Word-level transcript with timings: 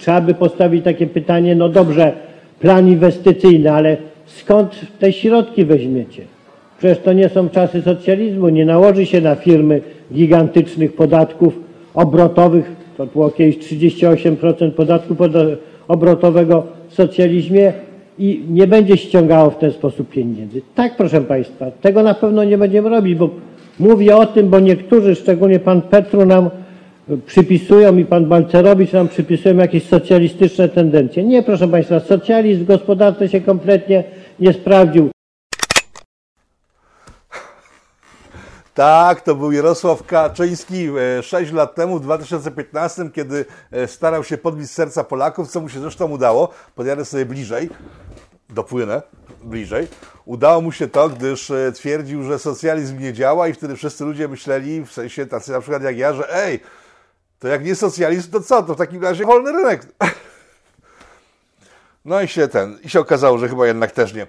trzeba 0.00 0.20
by 0.20 0.34
postawić 0.34 0.84
takie 0.84 1.06
pytanie, 1.06 1.54
no 1.54 1.68
dobrze, 1.68 2.12
plan 2.60 2.88
inwestycyjny, 2.88 3.72
ale 3.72 3.96
skąd 4.26 4.80
te 4.98 5.12
środki 5.12 5.64
weźmiecie? 5.64 6.22
Przecież 6.78 6.98
to 6.98 7.12
nie 7.12 7.28
są 7.28 7.48
czasy 7.48 7.82
socjalizmu, 7.82 8.48
nie 8.48 8.64
nałoży 8.64 9.06
się 9.06 9.20
na 9.20 9.34
firmy 9.34 9.80
gigantycznych 10.12 10.92
podatków 10.92 11.58
obrotowych, 11.94 12.70
to 12.96 13.06
było 13.06 13.30
kiedyś 13.30 13.58
38% 13.58 14.70
podatku 14.70 15.16
obrotowego 15.88 16.66
w 16.88 16.94
socjalizmie 16.94 17.72
i 18.18 18.42
nie 18.50 18.66
będzie 18.66 18.96
ściągało 18.96 19.50
w 19.50 19.58
ten 19.58 19.72
sposób 19.72 20.10
pieniędzy. 20.10 20.62
Tak, 20.74 20.96
proszę 20.96 21.20
Państwa, 21.20 21.70
tego 21.70 22.02
na 22.02 22.14
pewno 22.14 22.44
nie 22.44 22.58
będziemy 22.58 22.88
robić, 22.88 23.14
bo 23.14 23.30
mówię 23.78 24.16
o 24.16 24.26
tym, 24.26 24.48
bo 24.48 24.60
niektórzy, 24.60 25.14
szczególnie 25.14 25.58
Pan 25.58 25.82
Petru 25.82 26.26
nam 26.26 26.50
przypisują 27.26 27.96
i 27.96 28.04
Pan 28.04 28.26
Balcerowicz 28.26 28.92
nam 28.92 29.08
przypisują 29.08 29.56
jakieś 29.56 29.88
socjalistyczne 29.88 30.68
tendencje. 30.68 31.24
Nie, 31.24 31.42
proszę 31.42 31.68
Państwa, 31.68 32.00
socjalizm 32.00 32.64
w 32.64 32.66
gospodarce 32.66 33.28
się 33.28 33.40
kompletnie 33.40 34.04
nie 34.40 34.52
sprawdził. 34.52 35.10
Tak, 38.74 39.20
to 39.20 39.34
był 39.34 39.52
Jarosław 39.52 40.06
Kaczyński 40.06 40.88
6 41.22 41.52
e, 41.52 41.54
lat 41.54 41.74
temu, 41.74 41.98
w 41.98 42.02
2015, 42.02 43.10
kiedy 43.14 43.44
e, 43.70 43.86
starał 43.86 44.24
się 44.24 44.38
podbić 44.38 44.70
serca 44.70 45.04
Polaków, 45.04 45.50
co 45.50 45.60
mu 45.60 45.68
się 45.68 45.80
zresztą 45.80 46.10
udało. 46.10 46.48
Podjadę 46.74 47.04
sobie 47.04 47.26
bliżej, 47.26 47.70
dopłynę 48.50 49.02
bliżej. 49.44 49.86
Udało 50.24 50.60
mu 50.60 50.72
się 50.72 50.88
to, 50.88 51.08
gdyż 51.08 51.50
e, 51.50 51.72
twierdził, 51.72 52.22
że 52.22 52.38
socjalizm 52.38 52.98
nie 52.98 53.12
działa 53.12 53.48
i 53.48 53.52
wtedy 53.52 53.76
wszyscy 53.76 54.04
ludzie 54.04 54.28
myśleli, 54.28 54.84
w 54.84 54.92
sensie 54.92 55.26
tacy 55.26 55.52
na 55.52 55.60
przykład 55.60 55.82
jak 55.82 55.98
ja, 55.98 56.12
że 56.12 56.44
ej, 56.44 56.60
to 57.40 57.48
jak 57.48 57.64
nie 57.64 57.74
socjalizm, 57.74 58.30
to 58.30 58.40
co? 58.40 58.62
To 58.62 58.74
w 58.74 58.78
takim 58.78 59.02
razie 59.02 59.24
wolny 59.24 59.52
rynek. 59.52 59.86
No 62.04 62.20
i 62.20 62.28
się 62.28 62.48
ten, 62.48 62.78
i 62.84 62.90
się 62.90 63.00
okazało, 63.00 63.38
że 63.38 63.48
chyba 63.48 63.66
jednak 63.66 63.90
też 63.90 64.14
nie. 64.14 64.26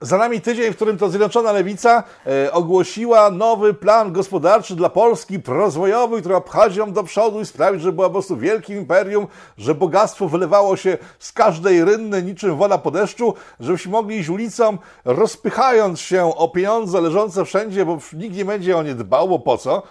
Za 0.00 0.18
nami 0.18 0.40
tydzień, 0.40 0.72
w 0.72 0.76
którym 0.76 0.98
to 0.98 1.08
Zjednoczona 1.08 1.52
Lewica 1.52 2.02
e, 2.26 2.52
ogłosiła 2.52 3.30
nowy 3.30 3.74
plan 3.74 4.12
gospodarczy 4.12 4.76
dla 4.76 4.88
Polski, 4.88 5.40
prorozwojowy, 5.40 6.20
który 6.20 6.36
obchodzi 6.36 6.78
ją 6.78 6.92
do 6.92 7.02
przodu 7.02 7.40
i 7.40 7.46
sprawi, 7.46 7.80
że 7.80 7.92
była 7.92 8.06
po 8.06 8.12
prostu 8.12 8.36
wielkim 8.36 8.78
imperium, 8.78 9.26
że 9.58 9.74
bogactwo 9.74 10.28
wylewało 10.28 10.76
się 10.76 10.98
z 11.18 11.32
każdej 11.32 11.84
rynny 11.84 12.22
niczym 12.22 12.56
woda 12.56 12.78
po 12.78 12.90
deszczu, 12.90 13.34
żebyśmy 13.60 13.92
mogli 13.92 14.16
iść 14.16 14.28
ulicą, 14.28 14.78
rozpychając 15.04 16.00
się 16.00 16.36
o 16.36 16.48
pieniądze 16.48 17.00
leżące 17.00 17.44
wszędzie, 17.44 17.84
bo 17.84 17.98
nikt 18.12 18.36
nie 18.36 18.44
będzie 18.44 18.76
o 18.76 18.82
nie 18.82 18.94
dbał, 18.94 19.28
bo 19.28 19.38
po 19.38 19.58
co? 19.58 19.82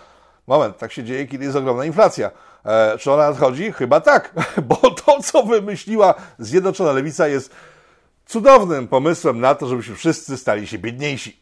Moment, 0.48 0.78
tak 0.78 0.92
się 0.92 1.04
dzieje, 1.04 1.28
kiedy 1.28 1.46
jest 1.46 1.58
ogromna 1.58 1.86
inflacja. 1.86 2.32
E, 2.66 2.98
czy 2.98 3.12
ona 3.12 3.30
nadchodzi? 3.30 3.72
Chyba 3.72 4.02
tak, 4.02 4.34
bo 4.70 4.76
to, 4.76 5.24
co 5.24 5.44
wymyśliła 5.44 6.14
Zjednoczona 6.40 6.92
Lewica 6.92 7.28
jest 7.28 7.52
cudownym 8.26 8.88
pomysłem 8.88 9.40
na 9.40 9.56
to, 9.56 9.68
żebyśmy 9.68 9.96
wszyscy 9.96 10.38
stali 10.38 10.68
się 10.68 10.78
biedniejsi. 10.78 11.42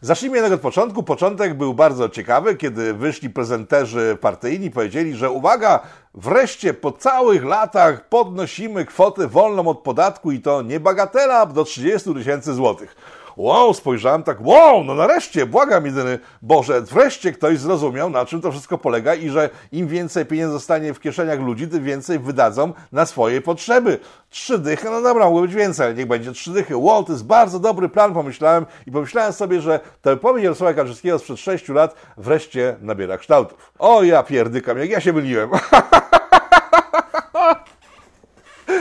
Zacznijmy 0.00 0.36
jednak 0.36 0.52
od 0.52 0.60
początku. 0.60 1.02
Początek 1.02 1.54
był 1.54 1.74
bardzo 1.74 2.08
ciekawy, 2.08 2.56
kiedy 2.56 2.94
wyszli 2.94 3.30
prezenterzy 3.30 4.18
partyjni, 4.20 4.70
powiedzieli, 4.70 5.14
że 5.14 5.30
uwaga, 5.30 5.80
wreszcie 6.14 6.74
po 6.74 6.92
całych 6.92 7.44
latach 7.44 8.08
podnosimy 8.08 8.84
kwotę 8.84 9.28
wolną 9.28 9.68
od 9.68 9.78
podatku 9.78 10.32
i 10.32 10.40
to 10.40 10.62
nie 10.62 10.80
bagatela 10.80 11.46
do 11.46 11.64
30 11.64 12.14
tysięcy 12.14 12.54
złotych 12.54 12.96
wow, 13.36 13.74
spojrzałem 13.74 14.22
tak, 14.22 14.46
wow, 14.46 14.84
no 14.84 14.94
nareszcie, 14.94 15.46
błagam 15.46 15.86
jedyny 15.86 16.18
Boże, 16.42 16.80
wreszcie 16.80 17.32
ktoś 17.32 17.58
zrozumiał, 17.58 18.10
na 18.10 18.26
czym 18.26 18.40
to 18.40 18.50
wszystko 18.50 18.78
polega 18.78 19.14
i 19.14 19.28
że 19.28 19.50
im 19.72 19.88
więcej 19.88 20.26
pieniędzy 20.26 20.52
zostanie 20.52 20.94
w 20.94 21.00
kieszeniach 21.00 21.40
ludzi, 21.40 21.68
tym 21.68 21.84
więcej 21.84 22.18
wydadzą 22.18 22.72
na 22.92 23.06
swoje 23.06 23.40
potrzeby. 23.40 23.98
Trzy 24.30 24.58
dychy, 24.58 24.90
no 24.90 25.02
dobra, 25.02 25.24
mogło 25.24 25.40
być 25.40 25.54
więcej, 25.54 25.86
ale 25.86 25.94
niech 25.94 26.06
będzie 26.06 26.32
trzy 26.32 26.50
dychy. 26.50 26.76
Wow, 26.76 27.04
to 27.04 27.12
jest 27.12 27.26
bardzo 27.26 27.58
dobry 27.60 27.88
plan, 27.88 28.14
pomyślałem 28.14 28.66
i 28.86 28.92
pomyślałem 28.92 29.32
sobie, 29.32 29.60
że 29.60 29.80
ten 30.02 30.18
pomysł 30.18 30.44
Jarosława 30.44 30.74
Kaczyńskiego 30.74 31.18
sprzed 31.18 31.40
sześciu 31.40 31.72
lat 31.72 31.94
wreszcie 32.16 32.76
nabiera 32.80 33.18
kształtów. 33.18 33.72
O, 33.78 34.02
ja 34.02 34.22
pierdykam, 34.22 34.78
jak 34.78 34.90
ja 34.90 35.00
się 35.00 35.12
myliłem. 35.12 35.50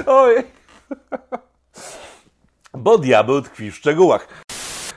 Oj. 0.05 0.43
Bo 2.73 2.97
diabeł 2.97 3.41
tkwi 3.41 3.71
w 3.71 3.75
szczegółach. 3.75 4.42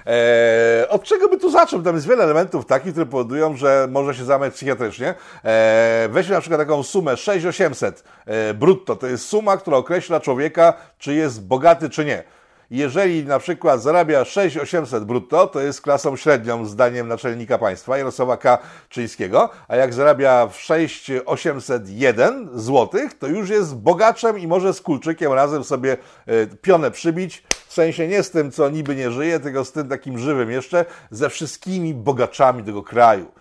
Eee, 0.07 0.89
od 0.89 1.03
czego 1.03 1.29
by 1.29 1.39
tu 1.39 1.51
zacząć? 1.51 1.85
Tam 1.85 1.95
jest 1.95 2.09
wiele 2.09 2.25
elementów 2.25 2.67
takich, 2.67 2.93
które 2.93 3.07
powodują, 3.07 3.57
że 3.57 3.89
może 3.91 4.15
się 4.15 4.25
załamać 4.25 4.55
psychiatrycznie. 4.55 5.15
Eee, 5.45 6.09
weźmy 6.09 6.35
na 6.35 6.41
przykład 6.41 6.61
taką 6.61 6.83
sumę 6.83 7.17
6800 7.17 8.05
eee, 8.27 8.55
brutto. 8.55 8.97
To 8.97 9.07
jest 9.07 9.29
suma, 9.29 9.57
która 9.57 9.77
określa 9.77 10.21
człowieka, 10.21 10.73
czy 10.99 11.15
jest 11.15 11.47
bogaty, 11.47 11.91
czy 11.91 12.05
nie. 12.05 12.25
Jeżeli 12.71 13.25
na 13.25 13.39
przykład 13.39 13.83
zarabia 13.83 14.25
6800 14.25 15.05
brutto, 15.05 15.47
to 15.47 15.61
jest 15.61 15.81
klasą 15.81 16.17
średnią 16.17 16.67
zdaniem 16.67 17.09
naczelnika 17.09 17.59
państwa 17.59 17.99
Jarosława 17.99 18.37
Kaczyńskiego, 18.37 19.51
a 19.69 19.77
jak 19.77 19.95
zarabia 19.95 20.49
6801 20.53 22.49
zł, 22.55 23.01
to 23.19 23.27
już 23.27 23.51
jest 23.51 23.77
bogaczem 23.77 24.39
i 24.39 24.47
może 24.47 24.75
z 24.75 24.81
kulczykiem 24.81 25.33
razem 25.33 25.65
sobie 25.65 25.93
e, 26.27 26.47
pionę 26.47 26.91
przybić, 26.91 27.43
w 27.69 27.73
sensie 27.73 28.09
nie 28.09 28.23
z 28.23 28.31
tym, 28.31 28.51
co 28.51 28.71
niby 28.71 28.97
nie 28.97 29.11
żyje, 29.11 29.41
tylko 29.41 29.65
z 29.65 29.73
tym 29.73 29.89
takim 29.89 30.19
żywym 30.19 30.51
jeszcze, 30.51 30.85
ze 31.11 31.31
wszystkimi 31.31 31.95
bogaczami 31.95 32.63
tego 32.63 32.83
kraju. 32.83 33.33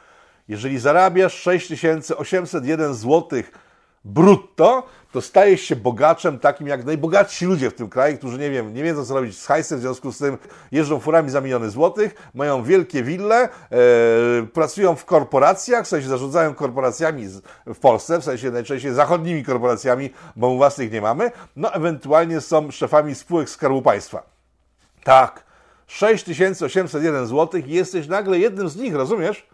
Jeżeli 0.48 0.80
zarabiasz 0.80 1.34
6801 1.34 2.94
złotych 2.94 3.52
brutto, 4.06 4.88
to 5.16 5.22
stajesz 5.22 5.62
się 5.62 5.76
bogaczem 5.76 6.40
takim 6.40 6.68
jak 6.68 6.86
najbogatsi 6.86 7.46
ludzie 7.46 7.70
w 7.70 7.74
tym 7.74 7.90
kraju, 7.90 8.18
którzy 8.18 8.38
nie 8.38 8.50
wiem, 8.52 8.74
nie 8.74 8.84
wiedzą 8.84 9.06
co 9.06 9.14
robić 9.14 9.38
z 9.38 9.46
hajsem, 9.46 9.78
w 9.78 9.82
związku 9.82 10.12
z 10.12 10.18
tym 10.18 10.38
jeżdżą 10.72 11.00
furami 11.00 11.30
za 11.30 11.42
miliony 11.42 11.70
złotych, 11.70 12.16
mają 12.34 12.64
wielkie 12.64 13.04
wille, 13.04 13.44
e, 13.44 13.50
pracują 14.54 14.96
w 14.96 15.06
korporacjach, 15.06 15.86
w 15.86 15.88
sensie 15.88 16.08
zarządzają 16.08 16.54
korporacjami 16.54 17.28
w 17.66 17.80
Polsce, 17.80 18.22
w 18.22 18.24
sensie 18.24 18.52
najczęściej 18.52 18.94
zachodnimi 18.94 19.44
korporacjami, 19.44 20.10
bo 20.36 20.50
u 20.50 20.58
własnych 20.58 20.92
nie 20.92 21.02
mamy, 21.02 21.32
no 21.56 21.74
ewentualnie 21.74 22.42
są 22.42 22.72
szefami 22.72 23.16
spółek 23.16 23.50
Skarbu 23.50 23.82
Państwa. 23.82 24.24
Tak, 25.04 25.44
6801 25.88 27.28
zł 27.28 27.62
i 27.68 27.72
jesteś 27.72 28.08
nagle 28.08 28.40
jednym 28.40 28.70
z 28.70 28.76
nich, 28.76 28.96
rozumiesz? 28.96 29.48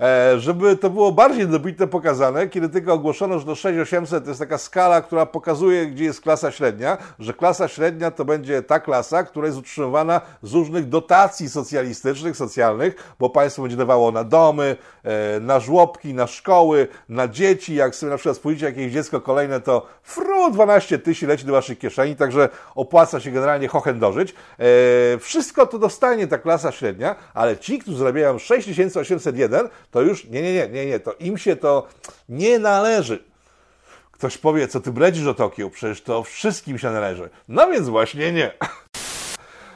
E, 0.00 0.40
żeby 0.40 0.76
to 0.76 0.90
było 0.90 1.12
bardziej 1.12 1.48
dobitne 1.48 1.86
pokazane, 1.86 2.48
kiedy 2.48 2.68
tylko 2.68 2.92
ogłoszono, 2.92 3.38
że 3.38 3.46
do 3.46 3.54
6800 3.54 4.24
to 4.24 4.30
jest 4.30 4.40
taka 4.40 4.58
skala, 4.58 5.02
która 5.02 5.26
pokazuje, 5.26 5.86
gdzie 5.86 6.04
jest 6.04 6.20
klasa 6.20 6.50
średnia, 6.50 6.98
że 7.18 7.32
klasa 7.32 7.68
średnia 7.68 8.10
to 8.10 8.24
będzie 8.24 8.62
ta 8.62 8.80
klasa, 8.80 9.24
która 9.24 9.46
jest 9.46 9.58
utrzymywana 9.58 10.20
z 10.42 10.52
różnych 10.52 10.88
dotacji 10.88 11.48
socjalistycznych, 11.48 12.36
socjalnych, 12.36 13.14
bo 13.18 13.30
państwo 13.30 13.62
będzie 13.62 13.76
dawało 13.76 14.12
na 14.12 14.24
domy, 14.24 14.76
e, 15.04 15.40
na 15.40 15.60
żłobki, 15.60 16.14
na 16.14 16.26
szkoły, 16.26 16.88
na 17.08 17.28
dzieci. 17.28 17.74
Jak 17.74 17.94
sobie 17.94 18.10
na 18.10 18.16
przykład 18.16 18.36
spójrzycie 18.36 18.66
jakieś 18.66 18.92
dziecko 18.92 19.20
kolejne, 19.20 19.60
to 19.60 19.86
fru 20.02 20.50
12 20.50 20.98
tysięcy 20.98 21.26
leci 21.26 21.46
do 21.46 21.52
waszych 21.52 21.78
kieszeni, 21.78 22.16
także 22.16 22.48
opłaca 22.74 23.20
się 23.20 23.30
generalnie 23.30 23.68
hochen 23.68 23.98
dożyć. 23.98 24.34
E, 24.58 25.18
wszystko 25.18 25.66
to 25.66 25.78
dostanie 25.78 26.26
ta 26.26 26.38
klasa 26.38 26.72
średnia, 26.72 27.16
ale 27.34 27.56
ci, 27.56 27.78
którzy 27.78 27.98
zarabiają 27.98 28.38
6801, 28.38 29.68
to 29.94 30.02
już 30.02 30.24
nie, 30.24 30.42
nie, 30.42 30.52
nie, 30.52 30.68
nie, 30.68 30.86
nie, 30.86 31.00
to 31.00 31.12
im 31.12 31.38
się 31.38 31.56
to 31.56 31.88
nie 32.28 32.58
należy. 32.58 33.24
Ktoś 34.10 34.38
powie, 34.38 34.68
co 34.68 34.80
ty 34.80 34.92
bredzisz 34.92 35.26
o 35.26 35.34
Tokio, 35.34 35.70
przecież 35.70 36.02
to 36.02 36.22
wszystkim 36.22 36.78
się 36.78 36.90
należy. 36.90 37.30
No 37.48 37.70
więc 37.70 37.88
właśnie 37.88 38.32
nie. 38.32 38.52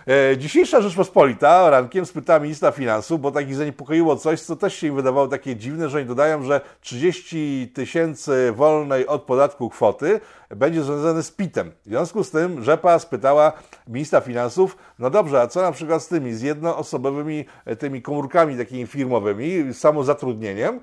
E, 0.09 0.39
dzisiejsza 0.39 0.81
Rzeczpospolita 0.81 1.71
rankiem 1.71 2.07
spytała 2.07 2.41
ministra 2.41 2.71
finansów, 2.71 3.21
bo 3.21 3.31
takich 3.31 3.55
zaniepokoiło 3.55 4.17
coś, 4.17 4.41
co 4.41 4.57
też 4.57 4.75
się 4.75 4.87
im 4.87 4.97
wydawało 4.97 5.29
takie 5.29 5.57
dziwne, 5.57 5.89
że 5.89 5.99
oni 5.99 6.07
dodają, 6.07 6.43
że 6.43 6.61
30 6.81 7.73
tysięcy 7.75 8.53
wolnej 8.53 9.07
od 9.07 9.23
podatku 9.23 9.71
kwoty 9.71 10.21
będzie 10.51 10.83
związane 10.83 11.23
z 11.23 11.31
PIT-em. 11.31 11.73
W 11.85 11.89
związku 11.89 12.25
z 12.25 12.31
tym 12.31 12.65
Rzepa 12.65 12.99
spytała 12.99 13.53
ministra 13.89 14.21
finansów, 14.21 14.77
no 14.99 15.11
dobrze, 15.11 15.41
a 15.41 15.47
co 15.47 15.63
na 15.63 15.73
przykład 15.73 16.03
z 16.03 16.09
tymi, 16.09 16.35
z 16.35 16.43
jednoosobowymi 16.43 17.45
e, 17.65 17.77
tymi 17.77 18.03
komórkami 18.03 18.59
takimi 18.59 18.87
firmowymi, 18.87 19.75
samozatrudnieniem, 19.75 20.75
e, 20.77 20.81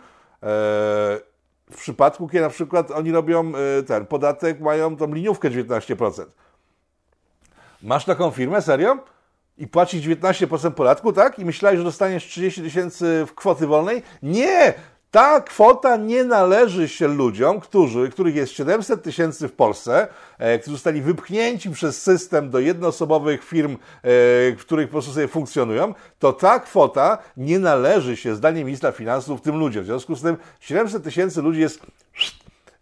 w 1.72 1.78
przypadku, 1.78 2.28
kiedy 2.28 2.42
na 2.42 2.50
przykład 2.50 2.92
oni 2.92 3.12
robią 3.12 3.52
ten 3.88 4.06
podatek, 4.06 4.60
mają 4.60 4.98
tą 4.98 5.14
liniówkę 5.14 5.50
19%. 5.50 6.26
Masz 7.84 8.06
taką 8.06 8.32
firmę, 8.32 8.62
serio? 8.62 9.15
I 9.58 9.68
płacić 9.68 10.08
19% 10.08 10.72
podatku, 10.72 11.14
tak? 11.14 11.40
I 11.40 11.46
myślałeś, 11.46 11.78
że 11.78 11.84
dostaniesz 11.84 12.24
30 12.24 12.62
tysięcy 12.62 13.26
w 13.28 13.36
kwoty 13.36 13.68
wolnej? 13.68 14.04
Nie! 14.24 14.74
Ta 15.12 15.42
kwota 15.42 15.98
nie 15.98 16.24
należy 16.24 16.88
się 16.90 17.08
ludziom, 17.08 17.60
którzy, 17.60 18.10
których 18.10 18.36
jest 18.36 18.54
700 18.54 19.04
tysięcy 19.04 19.48
w 19.48 19.54
Polsce, 19.54 20.08
e, 20.38 20.60
którzy 20.60 20.78
zostali 20.78 21.02
wypchnięci 21.02 21.70
przez 21.70 22.02
system 22.02 22.50
do 22.50 22.60
jednoosobowych 22.60 23.44
firm, 23.44 23.72
e, 23.74 23.78
w 24.52 24.58
których 24.60 24.88
po 24.88 24.92
prostu 24.92 25.12
sobie 25.12 25.28
funkcjonują, 25.28 25.94
to 26.20 26.34
ta 26.34 26.60
kwota 26.60 27.18
nie 27.38 27.60
należy 27.60 28.18
się, 28.18 28.36
zdaniem 28.36 28.66
ministra 28.66 28.92
finansów, 28.92 29.42
tym 29.42 29.58
ludziom. 29.58 29.84
W 29.84 29.86
związku 29.86 30.16
z 30.16 30.22
tym 30.22 30.38
700 30.60 31.04
tysięcy 31.04 31.42
ludzi 31.42 31.60
jest 31.60 31.80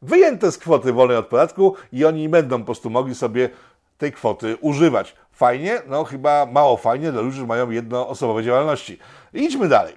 wyjęte 0.01 0.51
z 0.51 0.57
kwoty 0.57 0.93
wolnej 0.93 1.17
od 1.17 1.27
podatku 1.27 1.75
i 1.91 2.05
oni 2.05 2.29
będą 2.29 2.59
po 2.59 2.65
prostu 2.65 2.89
mogli 2.89 3.15
sobie 3.15 3.49
tej 3.97 4.11
kwoty 4.11 4.57
używać. 4.61 5.15
Fajnie? 5.33 5.81
No 5.87 6.03
chyba 6.03 6.45
mało 6.45 6.77
fajnie 6.77 7.11
dla 7.11 7.21
ludzi, 7.21 7.33
którzy 7.33 7.47
mają 7.47 7.69
jednoosobowe 7.69 8.43
działalności. 8.43 8.99
Idźmy 9.33 9.67
dalej. 9.67 9.95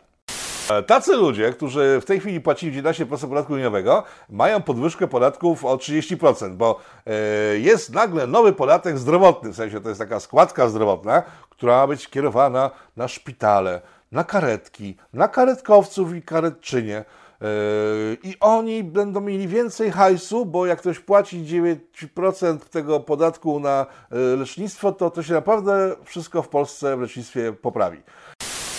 E, 0.71 0.83
Tacy 0.83 1.17
ludzie, 1.17 1.53
którzy 1.53 1.99
w 2.03 2.05
tej 2.05 2.21
chwili 2.21 2.41
płacili 2.41 2.83
19% 2.83 3.29
podatku 3.29 3.55
liniowego, 3.55 4.03
mają 4.31 4.63
podwyżkę 4.63 5.07
podatków 5.07 5.65
o 5.65 5.77
30%, 5.77 6.55
bo 6.55 6.81
e, 7.07 7.13
jest 7.59 7.93
nagle 7.93 8.27
nowy 8.27 8.53
podatek 8.53 8.99
zdrowotny, 8.99 9.53
w 9.53 9.57
sensie 9.57 9.81
to 9.81 9.89
jest 9.89 10.01
taka 10.01 10.21
składka 10.21 10.69
zdrowotna, 10.69 11.23
która 11.51 11.77
ma 11.77 11.87
być 11.87 12.09
kierowana 12.09 12.71
na 12.97 13.09
szpitale, 13.09 13.81
na 14.13 14.25
karetki, 14.25 14.97
na 15.13 15.29
karetkowców 15.29 16.15
i 16.15 16.23
karetczynie. 16.23 17.05
E, 17.43 17.47
I 18.23 18.37
oni 18.41 18.85
będą 18.85 19.21
mieli 19.21 19.49
więcej 19.49 19.91
hajsu, 19.91 20.47
bo 20.47 20.67
jak 20.67 20.79
ktoś 20.79 20.99
płaci 20.99 21.45
9% 21.97 22.59
tego 22.59 23.01
podatku 23.01 23.61
na 23.61 23.87
lecznictwo, 24.37 24.93
to 24.93 25.11
to 25.11 25.23
się 25.23 25.35
naprawdę 25.35 25.97
wszystko 26.05 26.43
w 26.43 26.49
Polsce 26.49 26.97
w 26.97 27.01
lecznictwie 27.01 27.53
poprawi. 27.53 28.03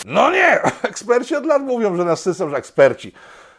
No 0.05 0.31
nie! 0.31 0.61
Eksperci 0.89 1.35
od 1.35 1.45
lat 1.45 1.61
mówią, 1.61 1.95
że 1.95 2.05
nas 2.05 2.21
system, 2.21 2.49
że 2.49 2.55
eksperci. 2.55 3.11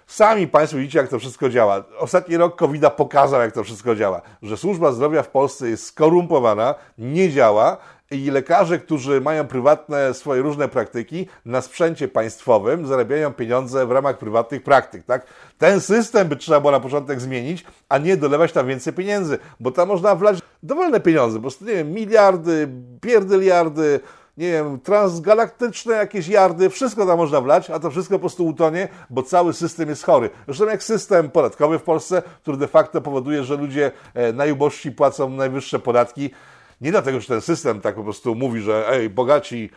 Sami 0.06 0.48
Państwo 0.48 0.78
widzicie, 0.78 0.98
jak 0.98 1.08
to 1.08 1.18
wszystko 1.18 1.48
działa. 1.48 1.84
Ostatni 1.98 2.36
rok 2.36 2.56
covid 2.56 2.82
pokazał, 2.96 3.40
jak 3.40 3.52
to 3.52 3.64
wszystko 3.64 3.94
działa. 3.94 4.22
Że 4.42 4.56
służba 4.56 4.92
zdrowia 4.92 5.22
w 5.22 5.28
Polsce 5.28 5.68
jest 5.68 5.86
skorumpowana, 5.86 6.74
nie 6.98 7.30
działa 7.30 7.76
i 8.10 8.30
lekarze, 8.30 8.78
którzy 8.78 9.20
mają 9.20 9.46
prywatne 9.46 10.14
swoje 10.14 10.42
różne 10.42 10.68
praktyki, 10.68 11.28
na 11.44 11.62
sprzęcie 11.62 12.08
państwowym 12.08 12.86
zarabiają 12.86 13.32
pieniądze 13.32 13.86
w 13.86 13.90
ramach 13.90 14.18
prywatnych 14.18 14.62
praktyk, 14.62 15.04
tak? 15.04 15.26
Ten 15.58 15.80
system 15.80 16.28
by 16.28 16.36
trzeba 16.36 16.60
było 16.60 16.70
na 16.70 16.80
początek 16.80 17.20
zmienić, 17.20 17.64
a 17.88 17.98
nie 17.98 18.16
dolewać 18.16 18.52
tam 18.52 18.66
więcej 18.66 18.92
pieniędzy, 18.92 19.38
bo 19.60 19.70
tam 19.70 19.88
można 19.88 20.14
wlać 20.14 20.38
dowolne 20.62 21.00
pieniądze, 21.00 21.36
po 21.36 21.42
prostu, 21.42 21.64
nie 21.64 21.74
wiem, 21.74 21.92
miliardy, 21.92 22.68
pierdyliardy, 23.00 24.00
nie 24.38 24.52
wiem, 24.52 24.80
transgalaktyczne 24.80 25.94
jakieś 25.94 26.28
jardy, 26.28 26.70
wszystko 26.70 27.06
tam 27.06 27.18
można 27.18 27.40
wlać, 27.40 27.70
a 27.70 27.78
to 27.78 27.90
wszystko 27.90 28.14
po 28.14 28.20
prostu 28.20 28.46
utonie, 28.46 28.88
bo 29.10 29.22
cały 29.22 29.52
system 29.52 29.88
jest 29.88 30.04
chory. 30.04 30.30
Zresztą 30.46 30.66
jak 30.66 30.82
system 30.82 31.30
podatkowy 31.30 31.78
w 31.78 31.82
Polsce, 31.82 32.22
który 32.42 32.56
de 32.56 32.68
facto 32.68 33.00
powoduje, 33.00 33.44
że 33.44 33.56
ludzie 33.56 33.90
e, 34.14 34.32
najubożsi 34.32 34.92
płacą 34.92 35.30
najwyższe 35.30 35.78
podatki, 35.78 36.30
nie 36.80 36.90
dlatego, 36.90 37.20
że 37.20 37.26
ten 37.26 37.40
system 37.40 37.80
tak 37.80 37.94
po 37.94 38.04
prostu 38.04 38.34
mówi, 38.34 38.60
że 38.60 38.92
ej, 38.92 39.10
bogaci 39.10 39.70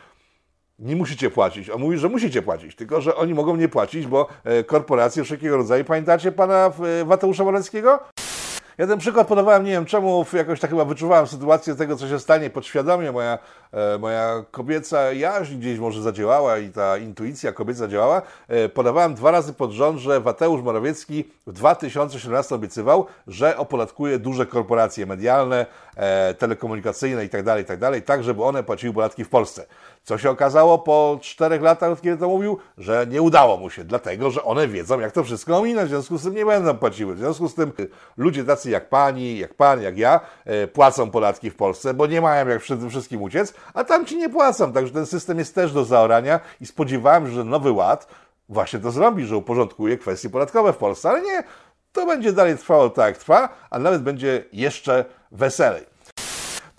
nie 0.80 0.96
musicie 0.96 1.30
płacić. 1.30 1.70
On 1.70 1.82
mówi, 1.82 1.98
że 1.98 2.10
musicie 2.10 2.42
płacić, 2.42 2.76
tylko 2.76 3.02
że 3.02 3.16
oni 3.16 3.34
mogą 3.34 3.56
nie 3.56 3.68
płacić, 3.68 4.08
bo 4.08 4.28
e, 4.44 4.64
korporacje 4.64 5.24
wszelkiego 5.24 5.58
rodzaju, 5.58 5.86
pamiętacie 5.86 6.32
pana 6.32 6.72
e, 7.02 7.06
Mateusza 7.06 7.44
Moreckiego? 7.44 8.00
Ja 8.78 8.88
ten 8.88 9.00
przykład 9.00 9.28
podawałem, 9.28 9.64
nie 9.64 9.72
wiem 9.72 9.86
czemu, 9.86 10.26
jakoś 10.34 10.60
tak 10.60 10.70
chyba 10.70 10.86
wyczuwałem 10.86 11.28
sytuację 11.28 11.76
tego, 11.76 11.96
co 11.96 12.08
się 12.08 12.20
stanie 12.20 12.50
podświadomie. 12.50 13.12
Moja, 13.12 13.40
e, 13.72 13.98
moja 13.98 14.46
kobieca 14.52 15.12
jaźń 15.12 15.56
gdzieś 15.56 15.80
może 15.80 16.02
zadziałała 16.02 16.58
i 16.58 16.70
ta 16.70 16.98
intuicja 16.98 17.52
kobieca 17.52 17.80
zadziałała. 17.80 18.22
E, 18.48 18.70
podawałem 18.70 19.14
dwa 19.14 19.32
razy 19.32 19.54
pod 19.54 19.72
rząd, 19.72 20.00
że 20.00 20.20
Mateusz 20.20 20.62
Morawiecki 20.62 21.24
w 21.48 21.54
2017 21.54 22.56
obiecywał, 22.56 23.06
że 23.28 23.58
opodatkuje 23.58 24.20
duże 24.20 24.46
korporacje 24.46 25.06
medialne, 25.06 25.66
e, 25.96 26.34
telekomunikacyjne 26.34 27.24
itd., 27.24 27.44
tak 27.44 27.58
itd., 27.58 27.92
tak, 27.92 28.06
tak 28.06 28.24
żeby 28.24 28.44
one 28.44 28.64
płaciły 28.64 28.94
podatki 28.94 29.24
w 29.24 29.30
Polsce. 29.30 29.66
Co 30.04 30.18
się 30.18 30.30
okazało 30.30 30.80
po 30.80 31.20
czterech 31.22 31.62
latach, 31.62 31.92
od 31.92 32.02
kiedy 32.02 32.18
to 32.18 32.28
mówił? 32.28 32.58
Że 32.78 33.08
nie 33.10 33.22
udało 33.22 33.58
mu 33.58 33.70
się, 33.70 33.84
dlatego 33.84 34.32
że 34.32 34.44
one 34.44 34.68
wiedzą, 34.68 35.00
jak 35.00 35.12
to 35.12 35.24
wszystko 35.24 35.58
ominąć, 35.58 35.88
w 35.88 35.90
związku 35.90 36.18
z 36.18 36.24
tym 36.24 36.36
nie 36.36 36.46
będą 36.46 36.78
płaciły. 36.78 37.16
W 37.16 37.20
związku 37.20 37.48
z 37.48 37.56
tym 37.56 37.72
ludzie 38.18 38.44
tacy 38.44 38.70
jak 38.70 38.90
pani, 38.90 39.38
jak 39.38 39.54
pan, 39.54 39.82
jak 39.82 39.98
ja, 39.98 40.20
e, 40.46 40.68
płacą 40.68 41.12
podatki 41.12 41.50
w 41.50 41.56
Polsce, 41.56 41.94
bo 41.94 42.08
nie 42.08 42.22
mają 42.22 42.48
jak 42.48 42.62
przed 42.62 42.80
tym 42.80 42.90
wszystkim 42.90 43.22
uciec, 43.22 43.54
a 43.74 43.84
tam 43.84 44.06
ci 44.06 44.18
nie 44.18 44.30
płacą. 44.30 44.74
Także 44.74 44.94
ten 44.94 45.06
system 45.06 45.40
jest 45.40 45.56
też 45.56 45.74
do 45.74 45.86
zaorania 45.86 46.40
i 46.62 46.66
spodziewałem 46.66 47.28
się, 47.28 47.32
że 47.32 47.44
Nowy 47.44 47.72
Ład 47.72 48.08
właśnie 48.50 48.80
to 48.80 48.92
zrobi, 48.92 49.26
że 49.26 49.38
uporządkuje 49.38 49.98
kwestie 49.98 50.30
podatkowe 50.30 50.74
w 50.74 50.78
Polsce, 50.78 51.10
ale 51.10 51.22
nie, 51.22 51.44
to 51.92 52.06
będzie 52.06 52.34
dalej 52.34 52.58
trwało 52.58 52.90
tak, 52.90 53.08
jak 53.08 53.18
trwa, 53.18 53.50
a 53.70 53.80
nawet 53.80 54.02
będzie 54.02 54.44
jeszcze 54.54 55.06
weselej. 55.32 55.92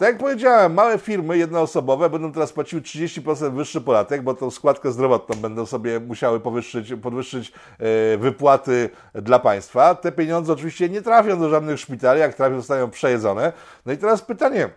Tak 0.03 0.09
jak 0.09 0.19
powiedziałem, 0.19 0.75
małe 0.75 0.99
firmy 0.99 1.39
jednoosobowe 1.39 2.11
będą 2.11 2.33
teraz 2.33 2.53
płaciły 2.53 2.83
30% 2.83 3.55
wyższy 3.55 3.81
podatek, 3.81 4.23
bo 4.23 4.35
tą 4.35 4.51
składkę 4.51 4.93
zdrowotną 4.93 5.37
będą 5.37 5.67
sobie 5.67 6.01
musiały 6.01 6.41
powyższyć, 6.41 6.95
podwyższyć 7.03 7.53
e, 7.79 8.19
wypłaty 8.19 8.91
dla 9.15 9.39
państwa. 9.39 9.95
Te 9.95 10.13
pieniądze 10.13 10.53
oczywiście 10.53 10.89
nie 10.89 11.03
trafią 11.03 11.41
do 11.41 11.49
żadnych 11.49 11.81
szpitali, 11.81 12.21
jak 12.21 12.35
trafią, 12.35 12.57
zostają 12.57 12.91
przejedzone. 12.91 13.53
No 13.87 13.93
i 13.93 13.99
teraz 13.99 14.23
pytanie, 14.23 14.71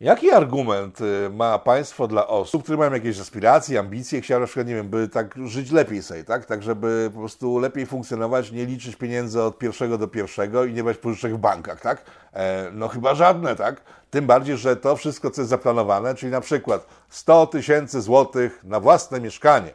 Jaki 0.00 0.30
argument 0.30 1.00
y, 1.00 1.30
ma 1.30 1.58
państwo 1.58 2.08
dla 2.08 2.26
osób, 2.26 2.62
które 2.62 2.78
mają 2.78 2.92
jakieś 2.92 3.20
aspiracje, 3.20 3.78
ambicje, 3.78 4.20
chciały 4.20 4.40
na 4.40 4.46
przykład, 4.46 4.66
nie 4.66 4.74
wiem, 4.74 4.88
by 4.88 5.08
tak 5.08 5.34
żyć 5.46 5.70
lepiej 5.70 6.02
sobie, 6.02 6.24
tak? 6.24 6.46
Tak, 6.46 6.62
żeby 6.62 7.10
po 7.14 7.18
prostu 7.18 7.58
lepiej 7.58 7.86
funkcjonować, 7.86 8.52
nie 8.52 8.66
liczyć 8.66 8.96
pieniędzy 8.96 9.42
od 9.42 9.58
pierwszego 9.58 9.98
do 9.98 10.08
pierwszego 10.08 10.64
i 10.64 10.72
nie 10.72 10.84
brać 10.84 10.96
pożyczek 10.96 11.34
w 11.34 11.38
bankach, 11.38 11.80
tak? 11.80 12.04
E, 12.32 12.70
no 12.72 12.88
chyba 12.88 13.14
żadne, 13.14 13.56
tak? 13.56 13.80
Tym 14.10 14.26
bardziej, 14.26 14.56
że 14.56 14.76
to 14.76 14.96
wszystko, 14.96 15.30
co 15.30 15.40
jest 15.40 15.50
zaplanowane, 15.50 16.14
czyli 16.14 16.32
na 16.32 16.40
przykład 16.40 16.86
100 17.08 17.46
tysięcy 17.46 18.00
złotych 18.00 18.64
na 18.64 18.80
własne 18.80 19.20
mieszkanie, 19.20 19.72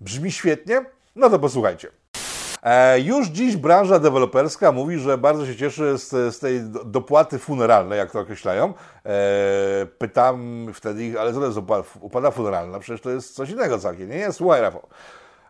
brzmi 0.00 0.32
świetnie? 0.32 0.84
No 1.16 1.30
to 1.30 1.38
posłuchajcie. 1.38 2.01
E, 2.62 3.00
już 3.00 3.28
dziś 3.28 3.56
branża 3.56 3.98
deweloperska 3.98 4.72
mówi, 4.72 4.98
że 4.98 5.18
bardzo 5.18 5.46
się 5.46 5.56
cieszy 5.56 5.98
z, 5.98 6.34
z 6.34 6.38
tej 6.38 6.60
dopłaty 6.84 7.38
funeralnej, 7.38 7.98
jak 7.98 8.10
to 8.10 8.20
określają. 8.20 8.74
E, 9.06 9.86
pytam 9.98 10.66
wtedy 10.74 11.04
ich, 11.04 11.16
ale 11.16 11.32
to 11.32 11.46
jest 11.46 11.58
opłata 12.02 12.30
funeralna? 12.30 12.78
Przecież 12.78 13.00
to 13.00 13.10
jest 13.10 13.34
coś 13.34 13.50
innego 13.50 13.78
całkiem. 13.78 14.10
Nie, 14.10 14.18
nie, 14.18 14.32
słuchaj 14.32 14.60
Rafał. 14.60 14.88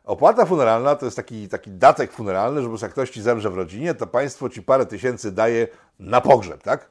Opłata 0.04 0.46
funeralna 0.46 0.96
to 0.96 1.04
jest 1.04 1.16
taki, 1.16 1.48
taki 1.48 1.70
datek 1.70 2.12
funeralny, 2.12 2.62
że 2.62 2.68
jak 2.82 2.92
ktoś 2.92 3.10
ci 3.10 3.22
zemrze 3.22 3.50
w 3.50 3.54
rodzinie, 3.54 3.94
to 3.94 4.06
państwo 4.06 4.48
ci 4.48 4.62
parę 4.62 4.86
tysięcy 4.86 5.32
daje 5.32 5.68
na 5.98 6.20
pogrzeb, 6.20 6.62
tak? 6.62 6.90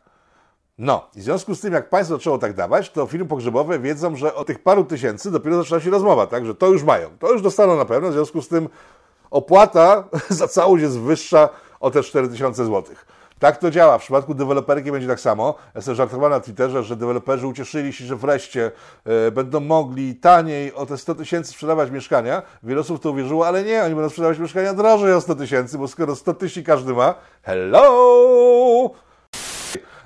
No, 0.77 1.09
i 1.15 1.19
w 1.19 1.23
związku 1.23 1.55
z 1.55 1.61
tym, 1.61 1.73
jak 1.73 1.89
państwo 1.89 2.15
zaczęło 2.15 2.37
tak 2.37 2.53
dawać, 2.53 2.89
to 2.89 3.07
firmy 3.07 3.25
pogrzebowe 3.25 3.79
wiedzą, 3.79 4.15
że 4.15 4.35
o 4.35 4.45
tych 4.45 4.63
paru 4.63 4.83
tysięcy 4.83 5.31
dopiero 5.31 5.57
zaczyna 5.57 5.79
się 5.79 5.89
rozmowa, 5.89 6.27
tak? 6.27 6.45
Że 6.45 6.55
to 6.55 6.67
już 6.67 6.83
mają, 6.83 7.09
to 7.19 7.31
już 7.31 7.41
dostaną 7.41 7.77
na 7.77 7.85
pewno, 7.85 8.09
w 8.09 8.13
związku 8.13 8.41
z 8.41 8.47
tym 8.47 8.69
opłata 9.31 10.03
za 10.29 10.47
całość 10.47 10.83
jest 10.83 10.99
wyższa 10.99 11.49
o 11.79 11.91
te 11.91 12.03
4000 12.03 12.65
zł. 12.65 12.95
Tak 13.39 13.57
to 13.57 13.71
działa. 13.71 13.97
W 13.97 14.01
przypadku 14.01 14.33
deweloperki 14.33 14.91
będzie 14.91 15.07
tak 15.07 15.19
samo. 15.19 15.55
Ja 15.75 15.81
sobie 15.81 15.95
żartowałem 15.95 16.31
na 16.31 16.39
Twitterze, 16.39 16.83
że 16.83 16.95
deweloperzy 16.95 17.47
ucieszyli 17.47 17.93
się, 17.93 18.05
że 18.05 18.15
wreszcie 18.15 18.71
e, 19.05 19.31
będą 19.31 19.59
mogli 19.59 20.15
taniej 20.15 20.73
o 20.73 20.85
te 20.85 20.97
100 20.97 21.15
tysięcy 21.15 21.51
sprzedawać 21.51 21.91
mieszkania. 21.91 22.41
Wiele 22.63 22.81
osób 22.81 23.03
to 23.03 23.11
uwierzyło, 23.11 23.47
ale 23.47 23.63
nie, 23.63 23.83
oni 23.83 23.95
będą 23.95 24.09
sprzedawać 24.09 24.39
mieszkania 24.39 24.73
drożej 24.73 25.13
o 25.13 25.21
100 25.21 25.35
tysięcy, 25.35 25.77
bo 25.77 25.87
skoro 25.87 26.15
100 26.15 26.33
tysięcy 26.33 26.63
każdy 26.67 26.93
ma, 26.93 27.15
hello! 27.41 29.10